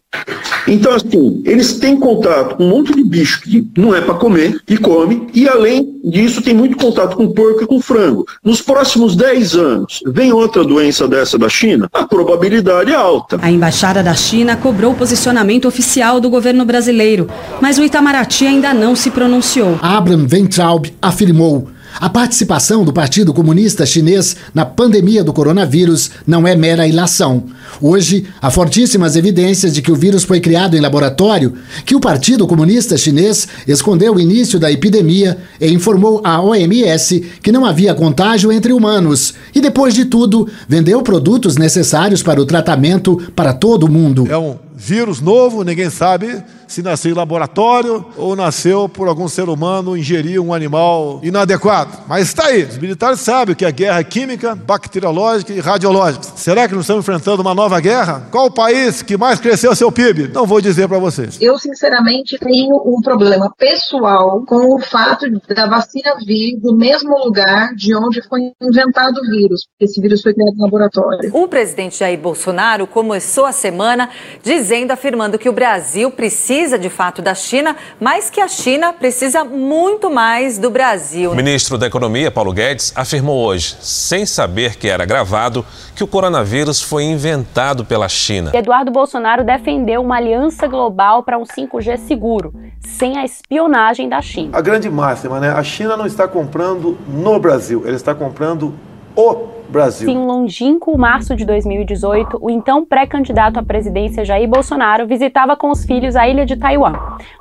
Então, 0.67 0.93
assim, 0.93 1.41
eles 1.45 1.79
têm 1.79 1.97
contato 1.97 2.55
com 2.55 2.65
um 2.65 2.69
monte 2.69 2.93
de 2.93 3.03
bicho 3.03 3.41
que 3.41 3.67
não 3.75 3.95
é 3.95 4.01
para 4.01 4.13
comer 4.13 4.59
e 4.67 4.77
come, 4.77 5.27
e 5.33 5.47
além 5.47 5.99
disso, 6.03 6.41
tem 6.41 6.53
muito 6.53 6.77
contato 6.77 7.15
com 7.15 7.31
porco 7.31 7.63
e 7.63 7.65
com 7.65 7.81
frango. 7.81 8.25
Nos 8.43 8.61
próximos 8.61 9.15
10 9.15 9.55
anos, 9.55 9.99
vem 10.05 10.31
outra 10.31 10.63
doença 10.63 11.07
dessa 11.07 11.37
da 11.37 11.49
China? 11.49 11.89
A 11.91 12.05
probabilidade 12.05 12.91
é 12.91 12.95
alta. 12.95 13.39
A 13.41 13.49
embaixada 13.49 14.03
da 14.03 14.13
China 14.13 14.55
cobrou 14.55 14.91
o 14.91 14.95
posicionamento 14.95 15.67
oficial 15.67 16.19
do 16.19 16.29
governo 16.29 16.65
brasileiro, 16.65 17.27
mas 17.59 17.77
o 17.77 17.83
Itamaraty 17.83 18.45
ainda 18.45 18.73
não 18.73 18.95
se 18.95 19.09
pronunciou. 19.09 19.79
Abraham 19.81 20.27
Weintraub 20.31 20.85
afirmou. 21.01 21.67
A 21.97 22.09
participação 22.09 22.83
do 22.83 22.93
Partido 22.93 23.33
Comunista 23.33 23.85
Chinês 23.85 24.35
na 24.53 24.65
pandemia 24.65 25.23
do 25.23 25.33
coronavírus 25.33 26.11
não 26.25 26.47
é 26.47 26.55
mera 26.55 26.87
ilação. 26.87 27.43
Hoje, 27.81 28.25
há 28.41 28.49
fortíssimas 28.49 29.15
evidências 29.15 29.73
de 29.73 29.81
que 29.81 29.91
o 29.91 29.95
vírus 29.95 30.23
foi 30.23 30.39
criado 30.39 30.77
em 30.77 30.79
laboratório, 30.79 31.53
que 31.85 31.95
o 31.95 31.99
Partido 31.99 32.47
Comunista 32.47 32.97
Chinês 32.97 33.47
escondeu 33.67 34.15
o 34.15 34.19
início 34.19 34.59
da 34.59 34.71
epidemia 34.71 35.37
e 35.59 35.71
informou 35.71 36.21
à 36.23 36.41
OMS 36.41 37.19
que 37.41 37.51
não 37.51 37.65
havia 37.65 37.93
contágio 37.93 38.51
entre 38.51 38.71
humanos 38.71 39.33
e, 39.53 39.59
depois 39.59 39.93
de 39.93 40.05
tudo, 40.05 40.47
vendeu 40.67 41.01
produtos 41.01 41.57
necessários 41.57 42.23
para 42.23 42.41
o 42.41 42.45
tratamento 42.45 43.17
para 43.35 43.53
todo 43.53 43.85
o 43.85 43.91
mundo. 43.91 44.27
É 44.29 44.37
um 44.37 44.57
vírus 44.75 45.19
novo, 45.19 45.63
ninguém 45.63 45.89
sabe 45.89 46.41
se 46.69 46.83
nasceu 46.83 47.11
em 47.11 47.15
laboratório 47.15 48.05
ou 48.15 48.35
nasceu 48.35 48.87
por 48.87 49.07
algum 49.07 49.27
ser 49.27 49.49
humano 49.49 49.97
ingerir 49.97 50.39
um 50.39 50.53
animal 50.53 51.19
inadequado. 51.23 51.97
Mas 52.07 52.27
está 52.27 52.45
aí, 52.45 52.63
os 52.63 52.77
militares 52.77 53.19
sabem 53.19 53.53
o 53.53 53.55
que 53.55 53.65
é 53.65 53.71
guerra 53.71 54.03
química, 54.03 54.53
bacteriológica 54.53 55.51
e 55.51 55.59
radiológica. 55.59 56.25
Será 56.35 56.67
que 56.67 56.75
não 56.75 56.81
estamos 56.81 57.03
enfrentando 57.03 57.41
uma 57.41 57.55
nova 57.55 57.79
guerra? 57.79 58.27
Qual 58.29 58.45
o 58.45 58.51
país 58.51 59.01
que 59.01 59.17
mais 59.17 59.39
cresceu 59.39 59.75
seu 59.75 59.91
PIB? 59.91 60.27
Não 60.27 60.45
vou 60.45 60.61
dizer 60.61 60.87
para 60.87 60.99
vocês. 60.99 61.39
Eu, 61.41 61.57
sinceramente, 61.57 62.37
tenho 62.37 62.75
um 62.85 63.01
problema 63.01 63.51
pessoal 63.57 64.43
com 64.45 64.75
o 64.75 64.79
fato 64.79 65.25
da 65.47 65.65
vacina 65.65 66.17
vir 66.23 66.55
do 66.61 66.75
mesmo 66.75 67.17
lugar 67.17 67.73
de 67.75 67.95
onde 67.95 68.21
foi 68.27 68.41
inventado 68.61 69.17
o 69.17 69.31
vírus, 69.31 69.65
porque 69.65 69.85
esse 69.85 69.99
vírus 69.99 70.21
foi 70.21 70.35
criado 70.35 70.53
em 70.55 70.61
laboratório. 70.61 71.31
O 71.33 71.47
presidente 71.47 71.97
Jair 71.97 72.19
Bolsonaro 72.19 72.85
começou 72.85 73.45
a 73.45 73.51
semana 73.51 74.07
dizendo, 74.43 74.91
afirmando 74.91 75.39
que 75.39 75.49
o 75.49 75.53
Brasil 75.53 76.11
precisa 76.11 76.58
precisa 76.59 76.77
de 76.77 76.89
fato 76.89 77.21
da 77.21 77.33
China, 77.33 77.73
mas 78.01 78.29
que 78.29 78.41
a 78.41 78.47
China 78.47 78.91
precisa 78.91 79.45
muito 79.45 80.09
mais 80.09 80.57
do 80.57 80.69
Brasil. 80.69 81.31
O 81.31 81.35
ministro 81.35 81.77
da 81.77 81.87
Economia, 81.87 82.29
Paulo 82.29 82.51
Guedes, 82.51 82.91
afirmou 82.97 83.45
hoje, 83.45 83.77
sem 83.79 84.25
saber 84.25 84.75
que 84.75 84.89
era 84.89 85.05
gravado, 85.05 85.65
que 85.95 86.03
o 86.03 86.07
coronavírus 86.07 86.81
foi 86.81 87.03
inventado 87.03 87.85
pela 87.85 88.09
China. 88.09 88.51
Eduardo 88.53 88.91
Bolsonaro 88.91 89.41
defendeu 89.41 90.01
uma 90.01 90.17
aliança 90.17 90.67
global 90.67 91.23
para 91.23 91.37
um 91.37 91.43
5G 91.43 91.97
seguro, 91.97 92.53
sem 92.81 93.17
a 93.17 93.23
espionagem 93.23 94.09
da 94.09 94.21
China. 94.21 94.57
A 94.57 94.59
grande 94.61 94.89
máxima, 94.89 95.39
né? 95.39 95.51
A 95.51 95.63
China 95.63 95.95
não 95.95 96.05
está 96.05 96.27
comprando 96.27 96.97
no 97.07 97.39
Brasil, 97.39 97.83
ela 97.85 97.95
está 97.95 98.13
comprando 98.13 98.73
o 99.15 99.58
Brasil. 99.69 100.09
Em 100.09 100.17
longínquo 100.17 100.97
março 100.97 101.35
de 101.35 101.45
2018, 101.45 102.39
o 102.41 102.49
então 102.49 102.83
pré-candidato 102.83 103.59
à 103.59 103.63
presidência 103.63 104.25
Jair 104.25 104.49
Bolsonaro 104.49 105.05
visitava 105.05 105.55
com 105.55 105.69
os 105.69 105.85
filhos 105.85 106.15
a 106.15 106.27
ilha 106.27 106.45
de 106.45 106.55
Taiwan, 106.55 106.93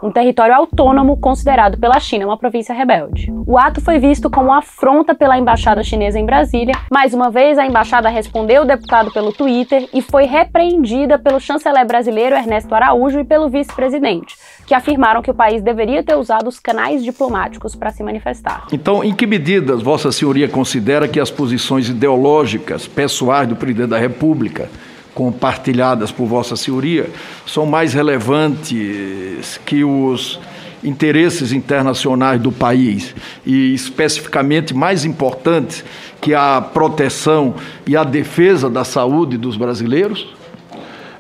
um 0.03 0.11
território 0.11 0.55
autônomo 0.55 1.17
considerado 1.17 1.79
pela 1.79 1.99
China 1.99 2.27
uma 2.27 2.37
província 2.37 2.75
rebelde. 2.75 3.33
O 3.47 3.57
ato 3.57 3.81
foi 3.81 3.99
visto 3.99 4.29
como 4.29 4.53
afronta 4.53 5.15
pela 5.15 5.39
embaixada 5.39 5.83
chinesa 5.83 6.19
em 6.19 6.27
Brasília. 6.27 6.75
Mais 6.93 7.15
uma 7.15 7.31
vez, 7.31 7.59
a 7.59 7.67
embaixada 7.67 8.09
respondeu 8.09 8.63
o 8.63 8.67
deputado 8.67 9.11
pelo 9.11 9.33
Twitter 9.33 9.89
e 9.93 10.03
foi 10.03 10.25
repreendida 10.25 11.19
pelo 11.19 11.41
chanceler 11.41 11.87
brasileiro 11.87 12.37
Ernesto 12.37 12.75
Araújo 12.75 13.21
e 13.21 13.25
pelo 13.25 13.49
vice-presidente, 13.49 14.37
que 14.69 14.75
afirmaram 14.75 15.23
que 15.23 15.31
o 15.31 15.35
país 15.35 15.63
deveria 15.63 16.03
ter 16.03 16.15
usado 16.15 16.47
os 16.47 16.61
canais 16.61 17.03
diplomáticos 17.03 17.75
para 17.75 17.91
se 17.91 18.03
manifestar. 18.03 18.67
Então, 18.71 19.03
em 19.03 19.15
que 19.15 19.27
medidas 19.27 19.81
Vossa 19.81 20.13
Senhoria 20.13 20.47
considera 20.47 21.09
que 21.09 21.19
as 21.19 21.31
posições 21.31 21.89
ideológicas 21.89 22.87
pessoais 22.87 23.49
do 23.49 23.57
presidente 23.57 23.89
da 23.89 23.99
República, 23.99 24.69
compartilhadas 25.15 26.13
por 26.13 26.27
Vossa 26.27 26.55
Senhoria, 26.55 27.09
são 27.47 27.65
mais 27.65 27.95
relevantes 27.95 29.59
que 29.65 29.83
os 29.83 30.39
interesses 30.85 31.51
internacionais 31.51 32.39
do 32.39 32.53
país 32.53 33.15
e 33.47 33.73
especificamente 33.73 34.75
mais 34.75 35.03
importantes 35.07 35.83
que 36.21 36.35
a 36.35 36.61
proteção 36.61 37.55
e 37.87 37.97
a 37.97 38.05
defesa 38.05 38.69
da 38.69 38.85
saúde 38.85 39.39
dos 39.39 39.57
brasileiros? 39.57 40.38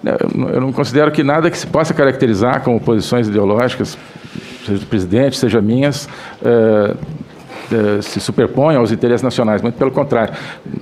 Eu 0.05 0.61
não 0.61 0.73
considero 0.73 1.11
que 1.11 1.23
nada 1.23 1.51
que 1.51 1.59
se 1.59 1.67
possa 1.67 1.93
caracterizar 1.93 2.63
como 2.63 2.81
posições 2.81 3.29
ideológicas, 3.29 3.99
seja 4.65 4.79
do 4.79 4.87
presidente, 4.87 5.37
seja 5.37 5.61
minhas, 5.61 6.09
eh, 7.71 8.01
se 8.01 8.19
superpõem 8.19 8.77
aos 8.77 8.93
interesses 8.93 9.23
nacionais, 9.23 9.61
muito 9.61 9.77
pelo 9.77 9.91
contrário. 9.91 10.33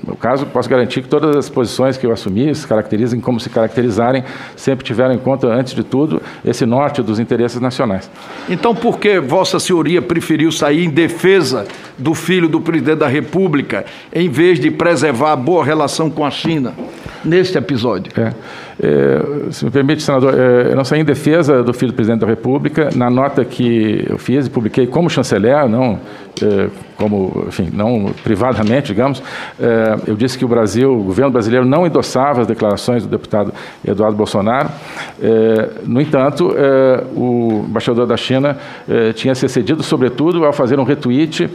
No 0.07 0.17
caso, 0.17 0.47
posso 0.47 0.69
garantir 0.69 1.03
que 1.03 1.09
todas 1.09 1.35
as 1.35 1.49
posições 1.49 1.97
que 1.97 2.07
eu 2.07 2.13
assumi 2.13 2.55
se 2.55 2.67
caracterizem 2.67 3.19
como 3.21 3.41
se 3.41 3.51
caracterizarem, 3.51 4.23
sempre 4.55 4.85
tiveram 4.85 5.13
em 5.13 5.19
conta, 5.19 5.49
antes 5.49 5.75
de 5.75 5.83
tudo, 5.83 6.23
esse 6.45 6.65
norte 6.65 7.03
dos 7.03 7.19
interesses 7.19 7.61
nacionais. 7.61 8.09
Então, 8.49 8.73
por 8.73 9.01
que 9.01 9.19
Vossa 9.19 9.59
Senhoria 9.59 10.01
preferiu 10.01 10.53
sair 10.53 10.85
em 10.85 10.91
defesa 10.91 11.67
do 11.99 12.15
filho 12.15 12.49
do 12.49 12.61
presidente 12.61 12.99
da 12.99 13.09
República, 13.09 13.85
em 14.13 14.29
vez 14.29 14.61
de 14.61 14.71
preservar 14.71 15.33
a 15.33 15.37
boa 15.37 15.65
relação 15.65 16.09
com 16.09 16.25
a 16.25 16.31
China, 16.31 16.73
neste 17.25 17.59
episódio? 17.59 18.13
É. 18.17 18.33
É, 18.79 19.51
se 19.51 19.65
me 19.65 19.71
permite, 19.71 20.03
senador, 20.03 20.35
é, 20.39 20.73
eu 20.73 20.77
não 20.77 20.85
saí 20.85 21.01
em 21.01 21.05
defesa 21.05 21.63
do 21.63 21.73
filho 21.73 21.93
do 21.93 21.95
presidente 21.95 22.21
da 22.21 22.27
República. 22.27 22.91
Na 22.95 23.09
nota 23.09 23.45
que 23.45 24.05
eu 24.09 24.19
fiz 24.19 24.47
e 24.47 24.51
publiquei 24.51 24.87
como 24.87 25.09
chanceler, 25.09 25.69
não 25.69 25.99
é, 26.43 26.69
como, 26.97 27.45
enfim, 27.49 27.71
não 27.73 28.13
privadamente, 28.23 28.89
digamos, 28.89 29.23
é, 29.59 29.97
eu 30.07 30.15
disse 30.15 30.39
que 30.39 30.45
o 30.45 30.49
Brasil, 30.49 30.93
o 30.93 31.05
governo 31.05 31.31
brasileiro, 31.31 31.65
não 31.65 31.87
endossava 31.87 32.43
as 32.43 32.47
declarações 32.47 33.03
do 33.03 33.09
deputado 33.09 33.53
Eduardo 33.87 34.17
Bolsonaro. 34.17 34.69
É, 35.23 35.71
no 35.87 36.01
entanto, 36.01 36.55
é, 36.55 37.05
o 37.15 37.65
embaixador 37.69 38.07
da 38.07 38.17
China 38.17 38.57
tinha 39.15 39.35
se 39.35 39.47
excedido, 39.47 39.83
sobretudo, 39.83 40.45
ao 40.45 40.53
fazer 40.53 40.79
um 40.79 40.85
retweet 40.85 41.49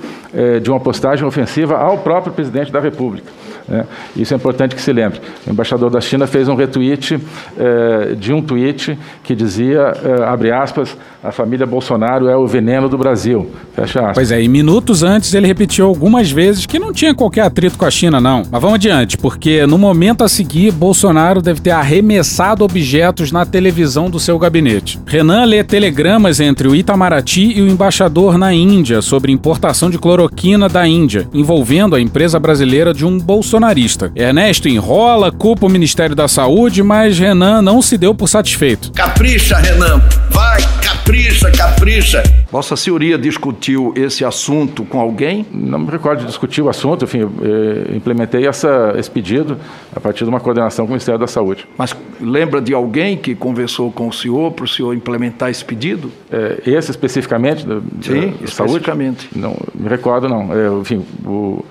de 0.62 0.70
uma 0.70 0.80
postagem 0.80 1.26
ofensiva 1.26 1.76
ao 1.78 2.00
próprio 2.00 2.34
presidente 2.34 2.72
da 2.72 2.80
República. 2.80 3.32
Né? 3.72 3.86
Isso 4.18 4.34
é 4.34 4.38
importante 4.38 4.76
que 4.76 4.82
se 4.82 4.92
lembre. 4.92 5.22
O 5.48 5.52
embaixador 5.52 5.90
da 5.90 6.02
China 6.02 6.28
fez 6.28 6.50
um 6.50 6.56
retweet 6.56 7.18
eh, 7.58 8.16
de 8.16 8.34
um 8.34 8.42
tweet 8.42 9.00
que 9.24 9.34
dizia, 9.34 9.94
eh, 10.04 10.24
abre 10.26 10.52
aspas, 10.52 10.98
a 11.24 11.32
família 11.32 11.66
Bolsonaro 11.68 12.28
é 12.28 12.36
o 12.36 12.48
veneno 12.48 12.90
do 12.90 12.98
Brasil. 12.98 13.52
Fecha 13.76 14.00
aspas. 14.00 14.16
Pois 14.16 14.32
é, 14.32 14.42
e 14.42 14.48
minutos 14.48 15.04
antes 15.04 15.34
ele 15.34 15.46
repetiu 15.46 15.86
algumas 15.86 16.32
vezes 16.32 16.66
que 16.66 16.80
não 16.80 16.92
tinha 16.92 17.14
qualquer 17.14 17.42
atrito 17.42 17.78
com 17.78 17.86
a 17.86 17.92
China, 17.92 18.20
não. 18.20 18.44
Mas 18.50 18.62
vamos 18.62 18.76
adiante, 18.76 19.18
porque 19.18 19.66
no 19.68 19.78
momento 19.78 20.24
a 20.24 20.30
seguir, 20.30 20.72
Bolsonaro 20.72 21.42
deve 21.42 21.62
ter 21.62 21.72
arremessado 21.72 22.64
objetos 22.64 23.32
na 23.32 23.46
televisão 23.46 24.10
do 24.10 24.20
seu 24.20 24.40
gabinete. 24.40 25.00
Renan 25.06 25.46
lê 25.46 25.64
telegramas 25.64 26.40
entre 26.40 26.68
o 26.68 26.76
Itamaraty 26.76 27.54
e 27.56 27.62
o 27.62 27.68
embaixador 27.68 28.38
na 28.38 28.52
Índia 28.52 29.02
sobre 29.02 29.32
importação 29.32 29.90
de 29.90 30.00
cloroquina 30.00 30.68
da 30.68 30.88
Índia, 30.88 31.28
envolvendo 31.34 31.96
a 31.96 32.02
empresa 32.02 32.40
brasileira 32.40 32.94
de 32.94 33.06
um 33.06 33.20
bolsonarista. 33.20 34.12
Ernesto 34.16 34.68
enrola, 34.68 35.32
culpa 35.32 35.68
o 35.68 35.70
Ministério 35.70 36.16
da 36.16 36.28
Saúde, 36.28 36.82
mas 36.82 37.20
Renan 37.20 37.62
não 37.62 37.82
se 37.82 37.98
deu 37.98 38.16
por 38.16 38.28
satisfeito. 38.28 38.92
Capricha, 38.94 39.58
Renan. 39.58 40.02
Vai, 40.32 40.62
capricha, 41.02 41.52
capricha. 41.52 42.24
Vossa 42.52 42.76
Senhoria 42.76 43.18
discutiu 43.18 43.94
esse 43.96 44.24
assunto 44.24 44.84
com 44.84 45.00
alguém? 45.00 45.46
Não 45.52 45.80
me 45.80 45.90
recordo 45.90 46.20
de 46.20 46.26
discutir 46.26 46.62
o 46.62 46.70
assunto, 46.70 47.06
enfim, 47.06 47.20
eu, 47.20 47.32
eh, 47.42 47.96
implementei 47.96 48.46
essa, 48.46 48.94
esse 48.98 49.10
pedido 49.10 49.58
a 49.96 50.00
partir 50.00 50.24
de 50.24 50.30
uma 50.30 50.40
coordenação 50.40 50.86
com 50.86 50.92
o 50.92 50.94
Ministério 50.94 51.20
da 51.20 51.28
Saúde. 51.28 51.68
Mas 51.78 51.96
lembra 52.20 52.62
de 52.62 52.74
alguém 52.74 53.18
que 53.18 53.34
conversou 53.34 53.92
com 53.92 54.08
o 54.08 54.14
senhor 54.14 54.52
para 54.52 54.66
o 54.66 54.68
senhor 54.68 54.94
implementar 54.94 55.50
esse 55.50 55.64
pedido? 55.64 56.12
É, 56.32 56.62
esse 56.66 56.92
especificamente? 56.92 57.66
Da, 57.66 57.80
Sim, 58.02 58.34
da 58.40 58.46
especificamente. 58.46 59.30
Saúde? 59.30 59.40
Não, 59.40 59.58
me 59.74 59.90
recordo 59.90 60.28
não. 60.28 60.54
É, 60.54 60.82
enfim, 60.82 61.04
o, 61.26 61.66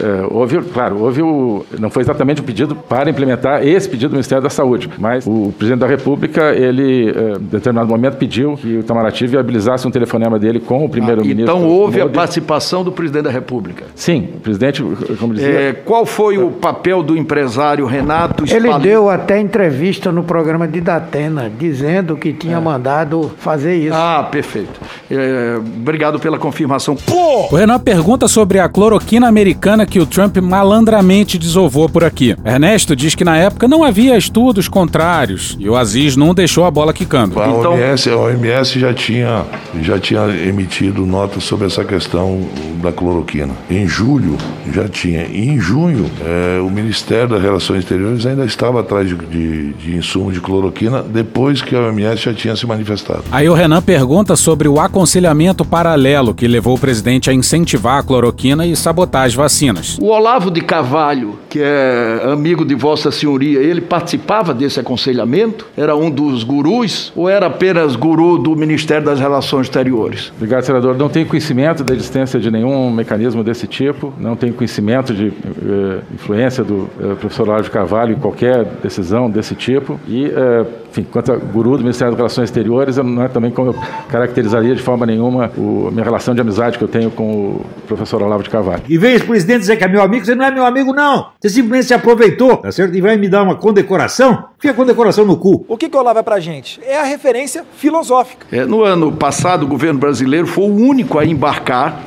é, 0.00 0.26
houve, 0.30 0.60
claro, 0.62 1.02
houve 1.02 1.22
o, 1.22 1.64
não 1.78 1.90
foi 1.90 2.02
exatamente 2.02 2.40
o 2.40 2.44
pedido 2.44 2.74
para 2.74 3.10
implementar 3.10 3.66
esse 3.66 3.88
pedido 3.88 4.10
do 4.10 4.12
Ministério 4.14 4.42
da 4.42 4.50
Saúde, 4.50 4.90
mas 4.98 5.26
o 5.26 5.52
presidente 5.58 5.80
da 5.80 5.86
República, 5.86 6.52
ele, 6.52 7.10
é, 7.10 7.36
em 7.36 7.44
determinado 7.44 7.88
momento, 7.88 8.16
pediu 8.16 8.56
que 8.56 8.76
o 8.76 8.80
Itamaraty 8.80 9.26
viabilizasse 9.26 9.86
um 9.86 9.90
telefonema 9.90 10.38
dele 10.38 10.60
com 10.60 10.84
o 10.84 10.88
primeiro-ministro. 10.88 11.52
Ah, 11.52 11.58
então 11.58 11.68
houve 11.68 11.98
Modi. 11.98 12.10
a 12.10 12.14
participação 12.14 12.82
do 12.82 12.92
presidente 12.92 13.24
da 13.24 13.30
República? 13.30 13.84
Sim, 13.94 14.28
o 14.36 14.40
presidente, 14.40 14.82
como 15.18 15.34
dizia... 15.34 15.48
É, 15.48 15.72
qual 15.72 16.06
foi 16.06 16.38
o 16.38 16.50
papel 16.50 17.02
do 17.02 17.16
empresário 17.16 17.86
Renato 17.86 18.44
Ele 18.48 18.72
deu 18.78 19.10
até 19.10 19.40
entrevista 19.40 20.10
no 20.10 20.22
programa 20.22 20.66
de 20.66 20.80
Datena, 20.80 21.50
dizendo 21.58 22.16
que 22.16 22.32
tinha 22.32 22.56
é. 22.56 22.60
mandado 22.60 23.30
fazer 23.38 23.76
isso. 23.76 23.94
Ah, 23.94 24.26
perfeito. 24.30 24.80
É, 25.10 25.56
obrigado 25.58 26.18
pela 26.18 26.38
confirmação. 26.38 26.96
Pô! 26.96 27.48
O 27.50 27.56
Renan 27.56 27.78
pergunta 27.78 28.28
sobre 28.28 28.58
a 28.58 28.68
cloroquina 28.68 29.28
americana 29.28 29.73
que 29.84 29.98
o 29.98 30.06
Trump 30.06 30.36
malandramente 30.36 31.38
desovou 31.38 31.88
por 31.88 32.04
aqui. 32.04 32.36
Ernesto 32.44 32.94
diz 32.94 33.14
que 33.14 33.24
na 33.24 33.36
época 33.36 33.66
não 33.66 33.82
havia 33.82 34.16
estudos 34.16 34.68
contrários 34.68 35.56
e 35.58 35.68
o 35.68 35.74
Aziz 35.74 36.16
não 36.16 36.34
deixou 36.34 36.64
a 36.64 36.70
bola 36.70 36.92
quicando. 36.92 37.40
A 37.40 37.48
então... 37.48 37.72
OMS, 37.72 38.10
a 38.10 38.16
OMS 38.16 38.78
já 38.78 38.94
tinha, 38.94 39.44
já 39.80 39.98
tinha 39.98 40.22
emitido 40.28 41.04
nota 41.06 41.40
sobre 41.40 41.66
essa 41.66 41.84
questão 41.84 42.46
da 42.82 42.92
cloroquina. 42.92 43.54
Em 43.70 43.88
julho 43.88 44.36
já 44.72 44.88
tinha. 44.88 45.24
E 45.24 45.48
em 45.48 45.58
junho, 45.58 46.10
é, 46.20 46.60
o 46.60 46.70
Ministério 46.70 47.28
das 47.30 47.42
Relações 47.42 47.80
Exteriores 47.80 48.26
ainda 48.26 48.44
estava 48.44 48.80
atrás 48.80 49.08
de, 49.08 49.16
de, 49.16 49.72
de 49.72 49.96
insumo 49.96 50.30
de 50.30 50.40
cloroquina 50.40 51.02
depois 51.02 51.62
que 51.62 51.74
a 51.74 51.80
OMS 51.80 52.22
já 52.22 52.34
tinha 52.34 52.54
se 52.54 52.66
manifestado. 52.66 53.24
Aí 53.32 53.48
o 53.48 53.54
Renan 53.54 53.80
pergunta 53.82 54.36
sobre 54.36 54.68
o 54.68 54.78
aconselhamento 54.78 55.64
paralelo 55.64 56.34
que 56.34 56.46
levou 56.46 56.76
o 56.76 56.78
presidente 56.78 57.30
a 57.30 57.32
incentivar 57.32 57.98
a 57.98 58.02
cloroquina 58.02 58.66
e 58.66 58.76
sabotar 58.76 59.26
as 59.26 59.34
vacinas. 59.34 59.63
O 60.00 60.06
Olavo 60.06 60.50
de 60.50 60.60
Carvalho, 60.60 61.38
que 61.48 61.60
é 61.62 62.20
amigo 62.32 62.64
de 62.64 62.74
Vossa 62.74 63.10
Senhoria, 63.10 63.60
ele 63.60 63.80
participava 63.80 64.52
desse 64.52 64.78
aconselhamento? 64.78 65.66
Era 65.76 65.96
um 65.96 66.10
dos 66.10 66.42
gurus 66.42 67.12
ou 67.16 67.28
era 67.28 67.46
apenas 67.46 67.96
guru 67.96 68.36
do 68.36 68.54
Ministério 68.56 69.04
das 69.04 69.18
Relações 69.18 69.66
Exteriores? 69.66 70.32
Obrigado, 70.36 70.62
senador. 70.64 70.96
Não 70.96 71.08
tenho 71.08 71.26
conhecimento 71.26 71.82
da 71.82 71.94
existência 71.94 72.38
de 72.38 72.50
nenhum 72.50 72.90
mecanismo 72.90 73.42
desse 73.42 73.66
tipo, 73.66 74.12
não 74.18 74.36
tenho 74.36 74.52
conhecimento 74.52 75.14
de 75.14 75.28
eh, 75.28 76.00
influência 76.12 76.62
do 76.62 76.90
eh, 77.00 77.14
professor 77.14 77.48
Olavo 77.48 77.64
de 77.64 77.70
Carvalho 77.70 78.12
em 78.12 78.18
qualquer 78.18 78.64
decisão 78.82 79.30
desse 79.30 79.54
tipo 79.54 79.98
e 80.06 80.26
eh, 80.26 80.66
enfim, 80.94 81.06
quanto 81.10 81.32
a 81.32 81.36
guru 81.36 81.76
do 81.76 81.82
Ministério 81.82 82.12
das 82.12 82.18
Relações 82.18 82.44
Exteriores, 82.44 82.96
não 82.98 83.24
é 83.24 83.26
também 83.26 83.50
como 83.50 83.70
eu 83.70 83.74
caracterizaria 84.08 84.76
de 84.76 84.82
forma 84.82 85.04
nenhuma 85.04 85.46
a 85.46 85.90
minha 85.90 86.04
relação 86.04 86.36
de 86.36 86.40
amizade 86.40 86.78
que 86.78 86.84
eu 86.84 86.88
tenho 86.88 87.10
com 87.10 87.24
o 87.24 87.66
professor 87.88 88.22
Olavo 88.22 88.44
de 88.44 88.50
Carvalho. 88.50 88.82
E 88.88 88.96
veio 88.96 89.16
esse 89.16 89.24
presidente 89.24 89.60
dizer 89.60 89.76
que 89.76 89.82
é 89.82 89.88
meu 89.88 90.00
amigo, 90.00 90.24
você 90.24 90.36
não 90.36 90.44
é 90.44 90.52
meu 90.52 90.64
amigo, 90.64 90.92
não. 90.92 91.30
Você 91.40 91.48
simplesmente 91.48 91.86
se 91.86 91.94
aproveitou, 91.94 92.58
tá 92.58 92.70
certo? 92.70 92.94
E 92.94 93.00
vai 93.00 93.16
me 93.16 93.28
dar 93.28 93.42
uma 93.42 93.56
condecoração? 93.56 94.44
Fica 94.56 94.72
a 94.72 94.76
condecoração 94.76 95.24
no 95.24 95.36
cu. 95.36 95.64
O 95.66 95.76
que, 95.76 95.88
que 95.88 95.96
o 95.96 95.98
Olavo 95.98 96.20
é 96.20 96.22
pra 96.22 96.38
gente? 96.38 96.80
É 96.86 97.00
a 97.00 97.04
referência 97.04 97.64
filosófica. 97.76 98.46
É, 98.52 98.64
no 98.64 98.84
ano 98.84 99.10
passado, 99.10 99.64
o 99.64 99.66
governo 99.66 99.98
brasileiro 99.98 100.46
foi 100.46 100.64
o 100.64 100.74
único 100.74 101.18
a 101.18 101.24
embarcar 101.24 102.00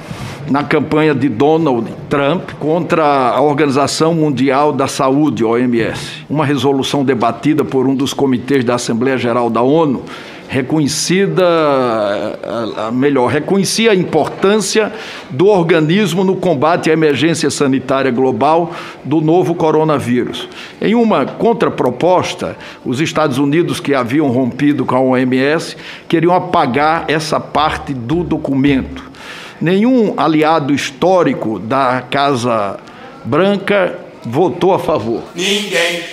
na 0.49 0.63
campanha 0.63 1.13
de 1.13 1.29
Donald 1.29 1.91
Trump 2.09 2.51
contra 2.59 3.03
a 3.03 3.41
Organização 3.41 4.13
Mundial 4.13 4.71
da 4.71 4.87
Saúde, 4.87 5.43
OMS. 5.43 6.25
Uma 6.29 6.45
resolução 6.45 7.03
debatida 7.03 7.65
por 7.65 7.87
um 7.87 7.95
dos 7.95 8.13
comitês 8.13 8.63
da 8.63 8.75
Assembleia 8.75 9.17
Geral 9.17 9.49
da 9.49 9.61
ONU 9.61 10.03
reconhecida, 10.47 11.43
melhor, 12.93 13.27
reconhecia 13.27 13.91
a 13.91 13.95
importância 13.95 14.93
do 15.29 15.47
organismo 15.47 16.23
no 16.23 16.37
combate 16.37 16.89
à 16.89 16.93
emergência 16.93 17.49
sanitária 17.49 18.11
global 18.11 18.71
do 19.03 19.19
novo 19.19 19.53
coronavírus. 19.53 20.47
Em 20.81 20.95
uma 20.95 21.25
contraproposta, 21.25 22.55
os 22.85 23.01
Estados 23.01 23.37
Unidos, 23.37 23.79
que 23.79 23.93
haviam 23.93 24.29
rompido 24.29 24.85
com 24.85 24.95
a 24.95 25.01
OMS, 25.01 25.75
queriam 26.07 26.33
apagar 26.33 27.05
essa 27.07 27.39
parte 27.39 27.93
do 27.93 28.23
documento 28.23 29.16
nenhum 29.61 30.13
aliado 30.17 30.73
histórico 30.73 31.59
da 31.59 32.01
Casa 32.09 32.79
Branca 33.23 33.99
votou 34.23 34.73
a 34.73 34.79
favor. 34.79 35.23
Ninguém. 35.35 36.03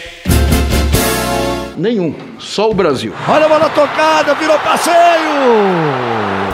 Nenhum, 1.76 2.14
só 2.44 2.70
o 2.70 2.74
Brasil. 2.74 3.12
Olha 3.26 3.46
a 3.46 3.48
bola 3.48 3.70
tocada, 3.70 4.34
virou 4.34 4.58
passeio! 4.58 4.94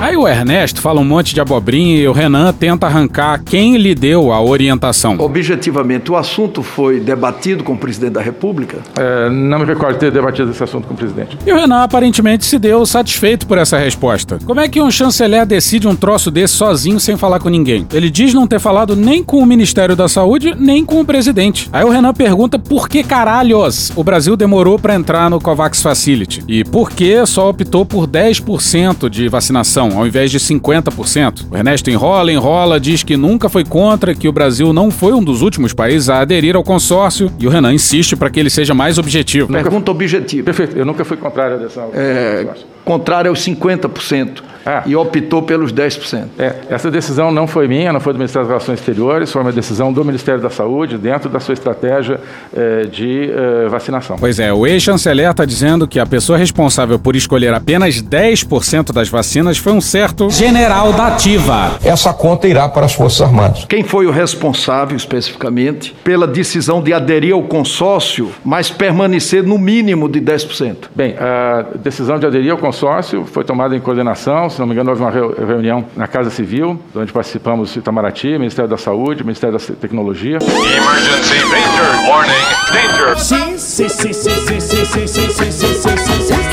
Aí 0.00 0.16
o 0.16 0.26
Ernesto 0.26 0.80
fala 0.80 0.98
um 0.98 1.04
monte 1.04 1.34
de 1.34 1.42
abobrinha 1.42 1.96
e 2.00 2.08
o 2.08 2.12
Renan 2.12 2.54
tenta 2.54 2.86
arrancar 2.86 3.42
quem 3.44 3.76
lhe 3.76 3.94
deu 3.94 4.32
a 4.32 4.40
orientação. 4.40 5.16
Objetivamente, 5.18 6.10
o 6.10 6.16
assunto 6.16 6.62
foi 6.62 7.00
debatido 7.00 7.62
com 7.62 7.74
o 7.74 7.76
presidente 7.76 8.12
da 8.12 8.22
República? 8.22 8.78
É, 8.96 9.28
não 9.28 9.58
me 9.58 9.66
recordo 9.66 9.94
de 9.94 10.00
ter 10.00 10.10
debatido 10.10 10.52
esse 10.52 10.64
assunto 10.64 10.88
com 10.88 10.94
o 10.94 10.96
presidente. 10.96 11.36
E 11.46 11.52
o 11.52 11.56
Renan 11.56 11.82
aparentemente 11.82 12.46
se 12.46 12.58
deu 12.58 12.86
satisfeito 12.86 13.46
por 13.46 13.58
essa 13.58 13.76
resposta. 13.76 14.38
Como 14.46 14.58
é 14.58 14.68
que 14.68 14.80
um 14.80 14.90
chanceler 14.90 15.44
decide 15.44 15.86
um 15.86 15.94
troço 15.94 16.30
desse 16.30 16.54
sozinho 16.54 16.98
sem 16.98 17.18
falar 17.18 17.38
com 17.38 17.50
ninguém? 17.50 17.86
Ele 17.92 18.08
diz 18.08 18.32
não 18.32 18.46
ter 18.46 18.58
falado 18.58 18.96
nem 18.96 19.22
com 19.22 19.38
o 19.38 19.46
Ministério 19.46 19.94
da 19.94 20.08
Saúde, 20.08 20.54
nem 20.58 20.82
com 20.82 21.00
o 21.00 21.04
presidente. 21.04 21.68
Aí 21.70 21.84
o 21.84 21.90
Renan 21.90 22.14
pergunta 22.14 22.58
por 22.58 22.88
que 22.88 23.02
caralhos 23.02 23.92
o 23.94 24.02
Brasil 24.02 24.34
demorou 24.34 24.78
para 24.78 24.94
entrar 24.94 25.28
no 25.28 25.38
COVAX 25.38 25.79
Facility 25.82 26.42
e 26.48 26.64
por 26.64 26.90
que 26.90 27.24
só 27.26 27.48
optou 27.48 27.84
por 27.84 28.06
10% 28.06 29.08
de 29.08 29.28
vacinação 29.28 29.98
ao 29.98 30.06
invés 30.06 30.30
de 30.30 30.38
50%. 30.38 31.46
O 31.50 31.56
Ernesto 31.56 31.90
enrola, 31.90 32.32
enrola, 32.32 32.80
diz 32.80 33.02
que 33.02 33.16
nunca 33.16 33.48
foi 33.48 33.64
contra, 33.64 34.14
que 34.14 34.28
o 34.28 34.32
Brasil 34.32 34.72
não 34.72 34.90
foi 34.90 35.12
um 35.12 35.22
dos 35.22 35.42
últimos 35.42 35.72
países 35.72 36.08
a 36.08 36.20
aderir 36.20 36.56
ao 36.56 36.62
consórcio 36.62 37.30
e 37.38 37.46
o 37.46 37.50
Renan 37.50 37.72
insiste 37.72 38.16
para 38.16 38.30
que 38.30 38.40
ele 38.40 38.50
seja 38.50 38.74
mais 38.74 38.98
objetivo. 38.98 39.52
Pergunta 39.52 39.90
objetiva. 39.90 40.44
Perfeito, 40.44 40.76
eu 40.76 40.84
nunca 40.84 41.04
fui 41.04 41.16
contrário 41.16 41.58
dessa. 41.58 41.80
É, 41.92 42.46
contrário 42.84 43.30
aos 43.30 43.40
50%. 43.40 44.49
Ah. 44.64 44.82
e 44.86 44.94
optou 44.94 45.42
pelos 45.42 45.72
10%. 45.72 46.24
É, 46.38 46.54
essa 46.68 46.90
decisão 46.90 47.32
não 47.32 47.46
foi 47.46 47.66
minha, 47.66 47.92
não 47.92 48.00
foi 48.00 48.12
do 48.12 48.18
Ministério 48.18 48.46
das 48.46 48.56
Relações 48.56 48.78
Exteriores, 48.80 49.32
foi 49.32 49.42
uma 49.42 49.52
decisão 49.52 49.92
do 49.92 50.04
Ministério 50.04 50.40
da 50.40 50.50
Saúde 50.50 50.98
dentro 50.98 51.28
da 51.28 51.40
sua 51.40 51.54
estratégia 51.54 52.20
eh, 52.54 52.86
de 52.90 53.30
eh, 53.30 53.68
vacinação. 53.68 54.16
Pois 54.18 54.38
é, 54.38 54.52
o 54.52 54.66
ex-chanceler 54.66 55.30
está 55.30 55.44
dizendo 55.44 55.88
que 55.88 55.98
a 55.98 56.04
pessoa 56.04 56.38
responsável 56.38 56.98
por 56.98 57.16
escolher 57.16 57.54
apenas 57.54 58.02
10% 58.02 58.92
das 58.92 59.08
vacinas 59.08 59.56
foi 59.56 59.72
um 59.72 59.80
certo 59.80 60.28
general 60.30 60.92
da 60.92 61.08
ativa. 61.08 61.78
Essa 61.82 62.12
conta 62.12 62.46
irá 62.46 62.68
para 62.68 62.86
as 62.86 62.92
Forças 62.92 63.22
Armadas. 63.22 63.64
Quem 63.64 63.82
foi 63.82 64.06
o 64.06 64.10
responsável, 64.10 64.96
especificamente, 64.96 65.94
pela 66.04 66.26
decisão 66.26 66.82
de 66.82 66.92
aderir 66.92 67.34
ao 67.34 67.42
consórcio, 67.42 68.30
mas 68.44 68.70
permanecer 68.70 69.42
no 69.42 69.58
mínimo 69.58 70.08
de 70.08 70.20
10%? 70.20 70.88
Bem, 70.94 71.14
a 71.18 71.64
decisão 71.78 72.18
de 72.18 72.26
aderir 72.26 72.50
ao 72.52 72.58
consórcio 72.58 73.24
foi 73.24 73.44
tomada 73.44 73.74
em 73.74 73.80
coordenação, 73.80 74.49
se 74.50 74.58
não 74.58 74.66
me 74.66 74.72
engano, 74.72 74.90
houve 74.90 75.02
uma 75.02 75.10
reunião 75.10 75.84
na 75.96 76.06
Casa 76.06 76.30
Civil, 76.30 76.78
onde 76.94 77.12
participamos 77.12 77.74
Itamaraty, 77.76 78.38
Ministério 78.38 78.68
da 78.68 78.76
Saúde, 78.76 79.22
Ministério 79.24 79.58
da 79.58 79.64
Tecnologia. 79.76 80.38
Emergency 80.38 81.38
danger 81.50 82.08
warning 82.08 82.50
danger. 82.72 83.18
Sim, 83.18 83.58
sim, 83.58 83.88
sim, 83.88 84.12
sim, 84.12 84.32
sim, 84.32 84.60
sim, 84.60 84.84
sim, 84.84 85.06
sim, 85.06 85.28
sim, 85.28 85.50
sim, 85.50 85.72
sim, 85.72 86.22
sim, 86.22 86.49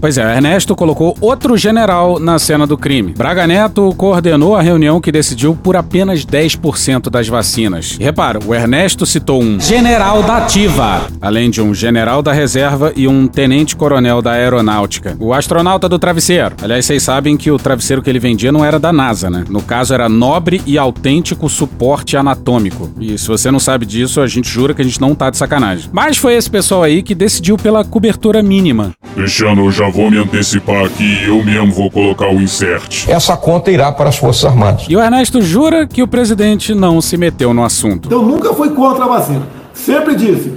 Pois 0.00 0.16
é, 0.16 0.22
Ernesto 0.22 0.74
colocou 0.74 1.14
outro 1.20 1.58
general 1.58 2.18
na 2.18 2.38
cena 2.38 2.66
do 2.66 2.78
crime. 2.78 3.12
Braga 3.12 3.46
Neto 3.46 3.94
coordenou 3.96 4.56
a 4.56 4.62
reunião 4.62 4.98
que 4.98 5.12
decidiu 5.12 5.54
por 5.54 5.76
apenas 5.76 6.24
10% 6.24 7.10
das 7.10 7.28
vacinas. 7.28 7.98
E 8.00 8.02
repara, 8.02 8.38
o 8.44 8.54
Ernesto 8.54 9.04
citou 9.04 9.42
um 9.42 9.60
general 9.60 10.22
da 10.22 10.38
ativa, 10.38 11.06
além 11.20 11.50
de 11.50 11.60
um 11.60 11.74
general 11.74 12.22
da 12.22 12.32
reserva 12.32 12.92
e 12.96 13.06
um 13.06 13.26
tenente-coronel 13.26 14.22
da 14.22 14.32
aeronáutica. 14.32 15.16
O 15.20 15.34
astronauta 15.34 15.86
do 15.86 15.98
travesseiro. 15.98 16.56
Aliás, 16.62 16.86
vocês 16.86 17.02
sabem 17.02 17.36
que 17.36 17.50
o 17.50 17.58
travesseiro 17.58 18.00
que 18.00 18.08
ele 18.08 18.18
vendia 18.18 18.50
não 18.50 18.64
era 18.64 18.78
da 18.78 18.92
NASA, 18.92 19.28
né? 19.28 19.44
No 19.50 19.60
caso, 19.60 19.92
era 19.92 20.08
nobre 20.08 20.62
e 20.64 20.78
autêntico 20.78 21.46
suporte 21.48 22.16
anatômico. 22.16 22.90
E 22.98 23.18
se 23.18 23.28
você 23.28 23.50
não 23.50 23.58
sabe 23.58 23.84
disso, 23.84 24.22
a 24.22 24.26
gente 24.26 24.48
jura 24.48 24.72
que 24.72 24.80
a 24.80 24.84
gente 24.84 25.00
não 25.00 25.14
tá 25.14 25.28
de 25.28 25.36
sacanagem. 25.36 25.90
Mas 25.92 26.16
foi 26.16 26.34
esse 26.34 26.50
pessoal 26.50 26.82
aí 26.82 27.02
que 27.02 27.14
decidiu 27.14 27.58
pela 27.58 27.84
cobertura 27.84 28.42
mínima. 28.42 28.92
Já 29.16 29.54
vou 29.90 30.10
me 30.10 30.18
antecipar 30.18 30.84
aqui 30.84 31.04
e 31.04 31.28
eu 31.28 31.44
mesmo 31.44 31.72
vou 31.72 31.90
colocar 31.90 32.28
o 32.28 32.40
insert. 32.40 33.08
Essa 33.08 33.36
conta 33.36 33.70
irá 33.70 33.90
para 33.92 34.08
as 34.08 34.16
Forças 34.16 34.44
Armadas. 34.44 34.86
E 34.88 34.96
o 34.96 35.00
Ernesto 35.00 35.40
jura 35.42 35.86
que 35.86 36.02
o 36.02 36.08
presidente 36.08 36.74
não 36.74 37.00
se 37.00 37.16
meteu 37.16 37.52
no 37.52 37.64
assunto. 37.64 38.08
Eu 38.10 38.22
nunca 38.22 38.54
fui 38.54 38.70
contra 38.70 39.04
a 39.04 39.08
vacina. 39.08 39.46
Sempre 39.72 40.14
disse, 40.14 40.52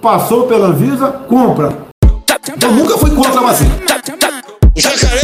passou 0.00 0.46
pela 0.46 0.68
Anvisa, 0.68 1.10
compra. 1.28 1.88
Eu 2.60 2.72
nunca 2.72 2.98
fui 2.98 3.10
contra 3.10 3.40
a 3.40 3.42
vacina. 3.42 3.70
Jacaré! 4.76 5.20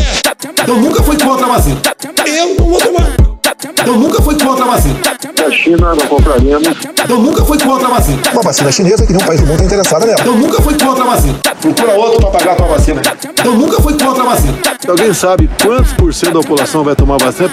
Eu 0.66 0.76
nunca 0.76 1.02
fui 1.02 1.16
contra 1.18 1.46
a 1.46 1.48
vacina. 1.48 1.80
Eu 2.26 2.54
não 2.56 2.70
vou 2.70 2.78
tomar. 2.78 3.34
Eu 3.86 3.96
nunca 3.96 4.22
fui 4.22 4.38
contra 4.38 4.64
a 4.64 4.68
vacina. 4.68 4.98
A 5.46 5.50
China 5.50 5.94
não 5.94 6.07
compraríamos. 6.07 6.68
Eu 7.09 7.18
nunca 7.18 7.44
fui 7.44 7.59
contra 7.59 7.86
a 7.86 7.90
vacina. 7.90 8.18
Uma 8.32 8.42
vacina 8.42 8.72
chinesa 8.72 9.07
que 9.07 9.12
nenhum 9.12 9.26
país 9.26 9.40
do 9.40 9.46
mundo 9.46 9.62
é 9.62 9.64
interessado 9.64 10.07
nela. 10.07 10.20
Eu 10.24 10.36
nunca 10.36 10.62
fui 10.62 10.74
contra 10.78 11.05
a 11.05 11.07
vacina. 11.07 11.38
Procura 11.61 11.92
outro 11.94 12.20
para 12.20 12.30
pagar 12.30 12.52
a 12.52 12.57
tua 12.57 12.66
vacina. 12.66 13.02
Eu 13.44 13.55
nunca 13.55 13.80
fui 13.82 13.92
contra 13.92 14.22
a 14.22 14.26
vacina. 14.26 14.59
Alguém 14.88 15.14
sabe 15.14 15.50
quantos 15.62 15.92
por 15.92 16.12
cento 16.14 16.34
da 16.34 16.40
população 16.40 16.84
vai 16.84 16.96
tomar 16.96 17.18
vacina? 17.18 17.50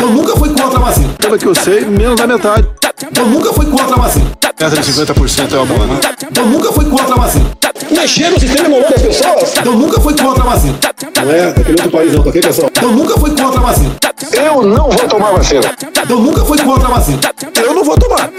Eu 0.00 0.10
nunca 0.10 0.36
fui 0.36 0.48
contra 0.48 0.78
a 0.78 0.82
vacina. 0.82 1.14
Pelo 1.18 1.38
que 1.38 1.46
eu 1.46 1.54
sei, 1.54 1.84
menos 1.84 2.16
da 2.16 2.26
metade. 2.26 2.68
Eu 3.16 3.26
nunca 3.26 3.52
fui 3.52 3.66
contra 3.66 3.94
a 3.94 3.98
vacina. 3.98 4.30
Essa 4.58 4.76
de 4.76 4.92
50% 4.92 5.52
é 5.52 5.56
uma 5.56 5.66
boa, 5.66 5.86
né? 5.86 6.00
Eu 6.36 6.46
nunca 6.46 6.72
fui 6.72 6.84
contra 6.84 7.14
a 7.14 7.18
vacina. 7.18 7.50
Mexer 7.90 8.30
no 8.30 8.40
sistema 8.40 8.68
imunológico 8.68 9.00
das 9.00 9.16
pessoas. 9.16 9.54
Eu 9.64 9.72
nunca 9.76 10.00
fui 10.00 10.14
contra 10.16 10.42
a 10.42 10.46
vacina. 10.46 10.78
Não 11.16 11.30
é 11.30 11.52
daquele 11.52 11.70
outro 11.72 11.90
país 11.90 12.12
não, 12.12 12.22
tá 12.22 12.28
ok, 12.30 12.40
pessoal? 12.40 12.70
Eu 12.80 12.92
nunca 12.92 13.18
fui 13.18 13.30
contra 13.30 13.60
a 13.60 13.62
vacina. 13.62 13.96
Eu 14.32 14.62
não 14.62 14.88
vou 14.90 15.08
tomar 15.08 15.21
vacina. 15.30 15.62
Eu 16.08 16.18
nunca 16.18 16.44
fui 16.44 16.58
contra 16.58 16.88
a 16.88 16.90
vacina. 16.90 17.20
Eu 17.56 17.74
não 17.74 17.84
vou 17.84 17.96
tomar. 17.96 18.30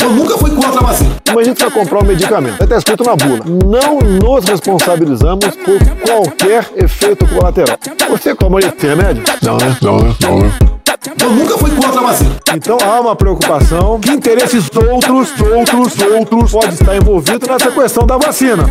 Eu 0.00 0.10
nunca 0.10 0.38
fui 0.38 0.50
contra 0.50 0.80
a 0.80 0.82
vacina. 0.82 1.16
Como 1.26 1.40
a 1.40 1.44
gente 1.44 1.60
vai 1.60 1.70
comprar 1.70 2.02
um 2.02 2.06
medicamento? 2.06 2.62
Estar 2.62 2.76
escrito 2.76 3.04
na 3.04 3.16
bula. 3.16 3.44
Não 3.44 3.98
nos 3.98 4.44
responsabilizamos 4.44 5.56
por 5.56 5.78
qualquer 6.06 6.70
efeito 6.76 7.26
colateral. 7.26 7.76
Você 8.10 8.34
como 8.34 8.60
tem 8.60 8.90
remédio? 8.90 9.24
Não, 9.42 9.56
né? 9.56 9.76
Não, 9.82 9.98
né? 9.98 10.14
Não, 10.20 10.38
né? 10.38 10.75
Eu 11.20 11.30
nunca 11.30 11.58
fui 11.58 11.70
contra 11.70 12.00
a 12.00 12.02
vacina. 12.02 12.36
Então 12.54 12.78
há 12.84 13.00
uma 13.00 13.16
preocupação 13.16 13.98
que 13.98 14.10
interesses 14.10 14.68
outros, 14.74 15.30
outros, 15.40 16.00
outros 16.00 16.52
pode 16.52 16.74
estar 16.74 16.96
envolvido 16.96 17.46
nessa 17.46 17.70
questão 17.70 18.06
da 18.06 18.16
vacina. 18.16 18.64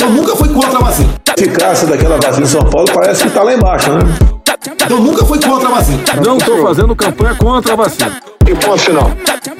Eu 0.00 0.10
nunca 0.10 0.36
fui 0.36 0.48
contra 0.48 0.78
a 0.78 0.82
vacina. 0.82 1.14
A 1.28 1.32
eficácia 1.32 1.86
daquela 1.88 2.16
vacina 2.18 2.46
em 2.46 2.48
São 2.48 2.62
Paulo 2.62 2.86
parece 2.92 3.22
que 3.22 3.28
está 3.28 3.42
lá 3.42 3.52
embaixo, 3.52 3.90
né? 3.92 4.00
Eu 4.88 5.00
nunca 5.00 5.24
fui 5.24 5.40
contra 5.40 5.68
a 5.68 5.72
vacina. 5.72 6.02
Não 6.24 6.36
estou 6.36 6.62
fazendo 6.62 6.94
campanha 6.94 7.34
contra 7.34 7.72
a 7.72 7.76
vacina. 7.76 8.16
E 8.46 8.54
ponto 8.54 8.78
final. 8.78 9.10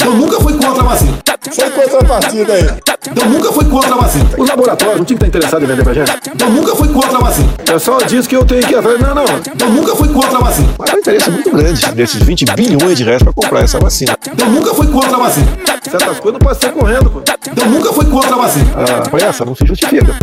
Eu 0.05 0.15
nunca 0.15 0.41
fui 0.41 0.53
contra 0.53 0.83
a 0.83 0.87
vacina. 0.87 1.19
Foi 1.53 1.71
contra 1.71 2.01
a 2.01 2.05
partida 2.05 2.53
aí. 2.53 2.95
Eu 3.15 3.31
nunca 3.31 3.53
fui 3.53 3.65
contra 3.67 3.95
a 3.95 3.99
vacina. 3.99 4.25
Os 4.37 4.49
laboratórios 4.49 4.99
não 4.99 5.05
tinham 5.05 5.19
que 5.19 5.25
estar 5.25 5.39
interessados 5.39 5.63
em 5.65 5.71
vender 5.71 5.85
pra 5.85 5.95
gente? 5.95 6.13
Eu 6.41 6.51
nunca 6.51 6.75
fui 6.75 6.89
contra 6.89 7.17
a 7.17 7.21
vacina. 7.21 7.49
O 7.61 7.65
pessoal 7.65 7.99
diz 8.05 8.27
que 8.27 8.37
eu 8.37 8.45
tenho 8.45 8.63
que 8.67 8.73
ir 8.73 8.77
atrás. 8.77 9.01
Não, 9.01 9.15
não. 9.15 9.25
Eu 9.25 9.71
nunca 9.71 9.95
fui 9.95 10.09
contra 10.09 10.39
a 10.39 10.41
vacina. 10.41 10.69
Mas 10.79 10.91
é 10.91 10.95
um 10.95 10.99
interesse 10.99 11.31
muito 11.31 11.51
grande 11.51 11.87
desses 11.93 12.23
20 12.23 12.45
bilhões 12.55 12.99
de 12.99 13.05
reais 13.05 13.23
para 13.23 13.33
comprar 13.33 13.61
essa 13.61 13.79
vacina. 13.79 14.17
Eu 14.39 14.49
nunca 14.51 14.75
fui 14.75 14.87
contra 14.89 15.17
a 15.17 15.21
vacina. 15.21 15.47
Certas 15.83 16.19
coisas 16.19 16.33
não 16.33 16.41
podem 16.41 16.61
ser 16.61 16.73
correndo, 16.73 17.11
pô. 17.11 17.23
Eu 17.57 17.67
nunca 17.71 17.93
fui 17.93 18.05
contra 18.07 18.35
a 18.35 18.39
vacina. 18.39 18.67
Ah, 18.75 19.09
foi 19.09 19.23
essa, 19.23 19.45
não 19.45 19.55
se 19.55 19.65
justifica. 19.67 20.17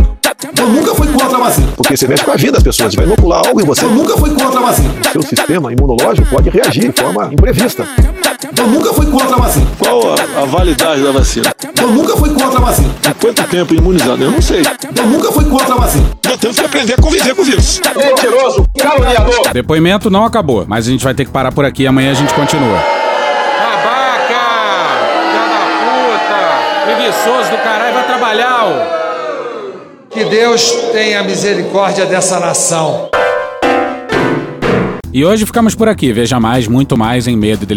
Eu 0.59 0.67
nunca 0.67 0.93
fui 0.93 1.07
contra 1.07 1.37
a 1.37 1.39
vacina. 1.39 1.67
Porque 1.75 1.95
você 1.95 2.07
mexe 2.07 2.23
com 2.23 2.31
a 2.31 2.35
vida 2.35 2.51
das 2.53 2.63
pessoas, 2.63 2.93
vai 2.95 3.05
inocular 3.05 3.47
algo 3.47 3.61
em 3.61 3.65
você. 3.65 3.85
Eu 3.85 3.91
nunca 3.91 4.17
fui 4.17 4.29
contra 4.31 4.59
a 4.59 4.63
vacina. 4.63 4.89
Seu 5.11 5.21
sistema 5.21 5.71
imunológico 5.71 6.27
pode 6.29 6.49
reagir 6.49 6.91
de 6.91 7.01
forma 7.01 7.29
imprevista. 7.31 7.87
Eu 8.57 8.67
nunca 8.67 8.93
fui 8.93 9.05
contra 9.05 9.35
a 9.35 9.39
vacina. 9.39 9.65
Qual 9.79 10.13
a, 10.13 10.41
a 10.41 10.45
validade 10.45 11.01
da 11.01 11.11
vacina? 11.11 11.53
Eu 11.81 11.87
nunca 11.89 12.15
fui 12.17 12.29
contra 12.29 12.59
a 12.59 12.61
vacina. 12.61 12.72
Há 13.07 13.13
quanto 13.13 13.43
tempo 13.43 13.73
imunizado? 13.73 14.23
Eu 14.23 14.31
não 14.31 14.41
sei. 14.41 14.63
Eu 14.95 15.05
nunca 15.05 15.31
fui 15.31 15.45
contra 15.45 15.73
a 15.75 15.77
vacina. 15.77 16.09
Temos 16.39 16.59
que 16.59 16.65
aprender 16.65 16.93
a 16.93 16.97
conviver 17.01 17.35
com 17.35 17.41
o 17.41 17.45
vírus. 17.45 17.79
Mentiroso, 17.95 18.65
caluniador. 18.77 19.53
Depoimento 19.53 20.09
não 20.09 20.25
acabou, 20.25 20.65
mas 20.67 20.87
a 20.87 20.89
gente 20.91 21.03
vai 21.03 21.13
ter 21.13 21.25
que 21.25 21.31
parar 21.31 21.51
por 21.51 21.63
aqui 21.63 21.83
e 21.83 21.87
amanhã 21.87 22.11
a 22.11 22.15
gente 22.15 22.33
continua. 22.33 22.77
Babaca! 23.59 24.43
Filha 25.31 25.45
da 25.49 25.61
puta! 25.79 26.85
Preguiçoso 26.85 27.51
do 27.51 27.57
caralho, 27.57 27.93
vai 27.93 28.05
trabalhar, 28.05 28.65
ô! 28.65 29.03
Que 30.09 30.25
Deus 30.25 30.71
tenha 30.91 31.23
misericórdia 31.23 32.05
dessa 32.05 32.39
nação. 32.39 33.09
E 35.13 35.23
hoje 35.23 35.45
ficamos 35.45 35.75
por 35.75 35.87
aqui. 35.87 36.11
Veja 36.11 36.39
mais, 36.39 36.67
muito 36.67 36.97
mais 36.97 37.27
em 37.27 37.37
medo 37.37 37.67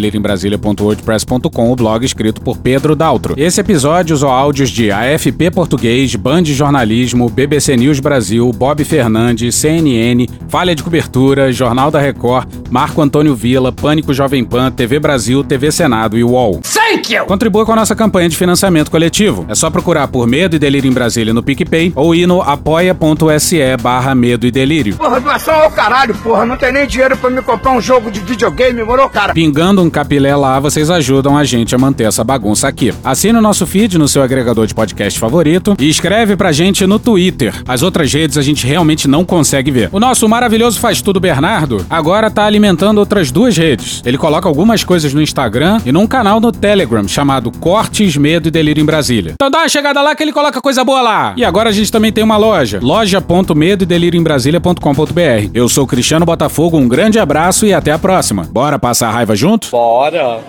o 1.71 1.75
blog 1.75 2.03
escrito 2.03 2.41
por 2.41 2.57
Pedro 2.57 2.95
Daltro. 2.95 3.35
Esse 3.37 3.61
episódio 3.61 4.15
usou 4.15 4.31
áudios 4.31 4.71
de 4.71 4.91
AFP 4.91 5.51
Português, 5.51 6.15
Band 6.15 6.45
Jornalismo, 6.45 7.29
BBC 7.29 7.77
News 7.77 7.99
Brasil, 7.99 8.51
Bob 8.51 8.83
Fernandes, 8.83 9.53
CNN, 9.53 10.27
Falha 10.49 10.73
de 10.73 10.81
Cobertura, 10.81 11.51
Jornal 11.51 11.91
da 11.91 11.99
Record, 11.99 12.47
Marco 12.71 13.03
Antônio 13.03 13.35
Vila, 13.35 13.71
Pânico 13.71 14.15
Jovem 14.15 14.43
Pan, 14.43 14.71
TV 14.71 14.99
Brasil, 14.99 15.43
TV 15.43 15.71
Senado 15.71 16.17
e 16.17 16.23
UOL. 16.23 16.59
Thank 16.61 17.13
you! 17.13 17.25
Contribua 17.25 17.67
com 17.67 17.73
a 17.73 17.75
nossa 17.75 17.95
campanha 17.95 18.29
de 18.29 18.35
financiamento 18.35 18.89
coletivo. 18.89 19.45
É 19.47 19.53
só 19.53 19.69
procurar 19.69 20.07
por 20.07 20.25
Medo 20.25 20.55
e 20.55 20.59
Delírio 20.59 20.89
em 20.89 20.93
Brasília 20.93 21.35
no 21.35 21.43
PicPay 21.43 21.93
ou 21.95 22.15
ir 22.15 22.25
no 22.25 22.41
apoia.se 22.41 23.77
barra 23.79 24.15
Medo 24.15 24.47
e 24.47 24.51
Delírio. 24.51 24.95
Porra, 24.95 25.19
doação 25.19 25.53
ao 25.53 25.69
caralho, 25.69 26.15
porra. 26.15 26.43
Não 26.43 26.57
tem 26.57 26.73
nem 26.73 26.87
dinheiro 26.87 27.15
pra 27.15 27.26
me 27.31 27.41
comprar 27.41 27.71
um 27.71 27.81
jogo 27.81 28.11
de 28.11 28.19
videogame, 28.19 28.83
moro, 28.83 29.09
cara? 29.09 29.33
Pingando 29.33 29.81
um 29.81 29.89
capilé 29.89 30.35
lá, 30.35 30.59
vocês 30.59 30.89
ajudam 30.89 31.37
a 31.37 31.43
gente 31.43 31.73
a 31.73 31.77
manter 31.77 32.05
essa 32.05 32.23
bagunça 32.23 32.67
aqui. 32.67 32.93
Assine 33.03 33.37
o 33.37 33.41
nosso 33.41 33.65
feed 33.65 33.97
no 33.97 34.07
seu 34.07 34.21
agregador 34.21 34.65
de 34.67 34.73
podcast 34.73 35.19
favorito 35.19 35.75
e 35.79 35.89
escreve 35.89 36.35
pra 36.35 36.51
gente 36.51 36.85
no 36.85 36.99
Twitter. 36.99 37.53
As 37.67 37.81
outras 37.81 38.13
redes 38.13 38.37
a 38.37 38.41
gente 38.41 38.65
realmente 38.65 39.07
não 39.07 39.25
consegue 39.25 39.71
ver. 39.71 39.89
O 39.91 39.99
nosso 39.99 40.27
maravilhoso 40.27 40.79
Faz 40.79 41.01
Tudo 41.01 41.19
Bernardo 41.19 41.85
agora 41.89 42.29
tá 42.29 42.45
alimentando 42.45 42.99
outras 42.99 43.31
duas 43.31 43.57
redes. 43.57 44.01
Ele 44.05 44.17
coloca 44.17 44.47
algumas 44.47 44.83
coisas 44.83 45.13
no 45.13 45.21
Instagram 45.21 45.81
e 45.85 45.91
num 45.91 46.07
canal 46.07 46.39
no 46.39 46.51
Telegram 46.51 47.07
chamado 47.07 47.51
Cortes, 47.51 48.15
Medo 48.15 48.47
e 48.47 48.51
Delírio 48.51 48.81
em 48.81 48.85
Brasília. 48.85 49.33
Então 49.33 49.49
dá 49.49 49.59
uma 49.59 49.69
chegada 49.69 50.01
lá 50.01 50.15
que 50.15 50.23
ele 50.23 50.31
coloca 50.31 50.61
coisa 50.61 50.83
boa 50.83 51.01
lá. 51.01 51.33
E 51.35 51.43
agora 51.43 51.69
a 51.69 51.73
gente 51.73 51.91
também 51.91 52.11
tem 52.11 52.23
uma 52.23 52.37
loja, 52.37 52.79
loja.medo 52.81 53.85
delírio 53.85 54.19
em 54.19 54.23
Brasília.com.br. 54.23 55.49
Eu 55.53 55.67
sou 55.69 55.87
Cristiano 55.87 56.25
Botafogo, 56.25 56.77
um 56.77 56.87
grande 56.87 57.16
abraço 57.19 57.65
e 57.65 57.73
até 57.73 57.91
a 57.91 57.99
próxima. 57.99 58.43
Bora 58.43 58.77
passar 58.79 59.07
a 59.09 59.11
raiva 59.11 59.35
junto? 59.35 59.69
Bora! 59.69 60.39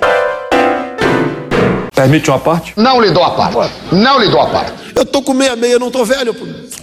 Permite 1.95 2.31
uma 2.31 2.39
parte? 2.39 2.73
Não 2.77 3.01
lhe 3.01 3.11
dou 3.11 3.25
a 3.25 3.31
parte. 3.33 3.73
Não 3.91 4.21
lhe 4.21 4.31
dou 4.31 4.41
a 4.41 4.47
parte. 4.47 4.73
Eu 4.95 5.05
tô 5.05 5.21
com 5.21 5.35
meia 5.35 5.57
meia, 5.57 5.79
não 5.81 5.91
tô 5.91 6.05
velho. 6.05 6.35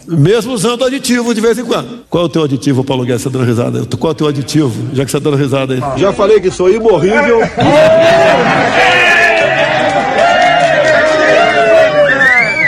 Mesmo 0.06 0.52
usando 0.54 0.84
aditivo 0.84 1.34
de 1.34 1.40
vez 1.40 1.58
em 1.58 1.64
quando. 1.64 2.04
Qual 2.10 2.24
é 2.24 2.26
o 2.26 2.30
teu 2.30 2.44
aditivo, 2.44 2.84
Paulo 2.84 3.06
Guedes, 3.06 3.22
você 3.22 3.30
tá 3.30 3.38
dando 3.38 3.48
risada? 3.48 3.86
Qual 3.98 4.12
é 4.12 4.14
o 4.14 4.16
teu 4.16 4.28
aditivo, 4.28 4.94
já 4.94 5.06
que 5.06 5.12
você 5.12 5.20
tá 5.20 5.30
dando 5.30 5.38
risada 5.42 5.74
aí? 5.74 5.82
Já 6.00 6.12
falei 6.12 6.40
que 6.42 6.52
sou 6.52 6.70
imorrível. 6.70 7.40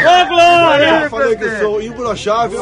Ô, 0.05 0.27
Glória! 0.27 1.09
falei 1.09 1.35
que 1.35 1.49
sou 1.59 1.81
imbrochável. 1.81 2.61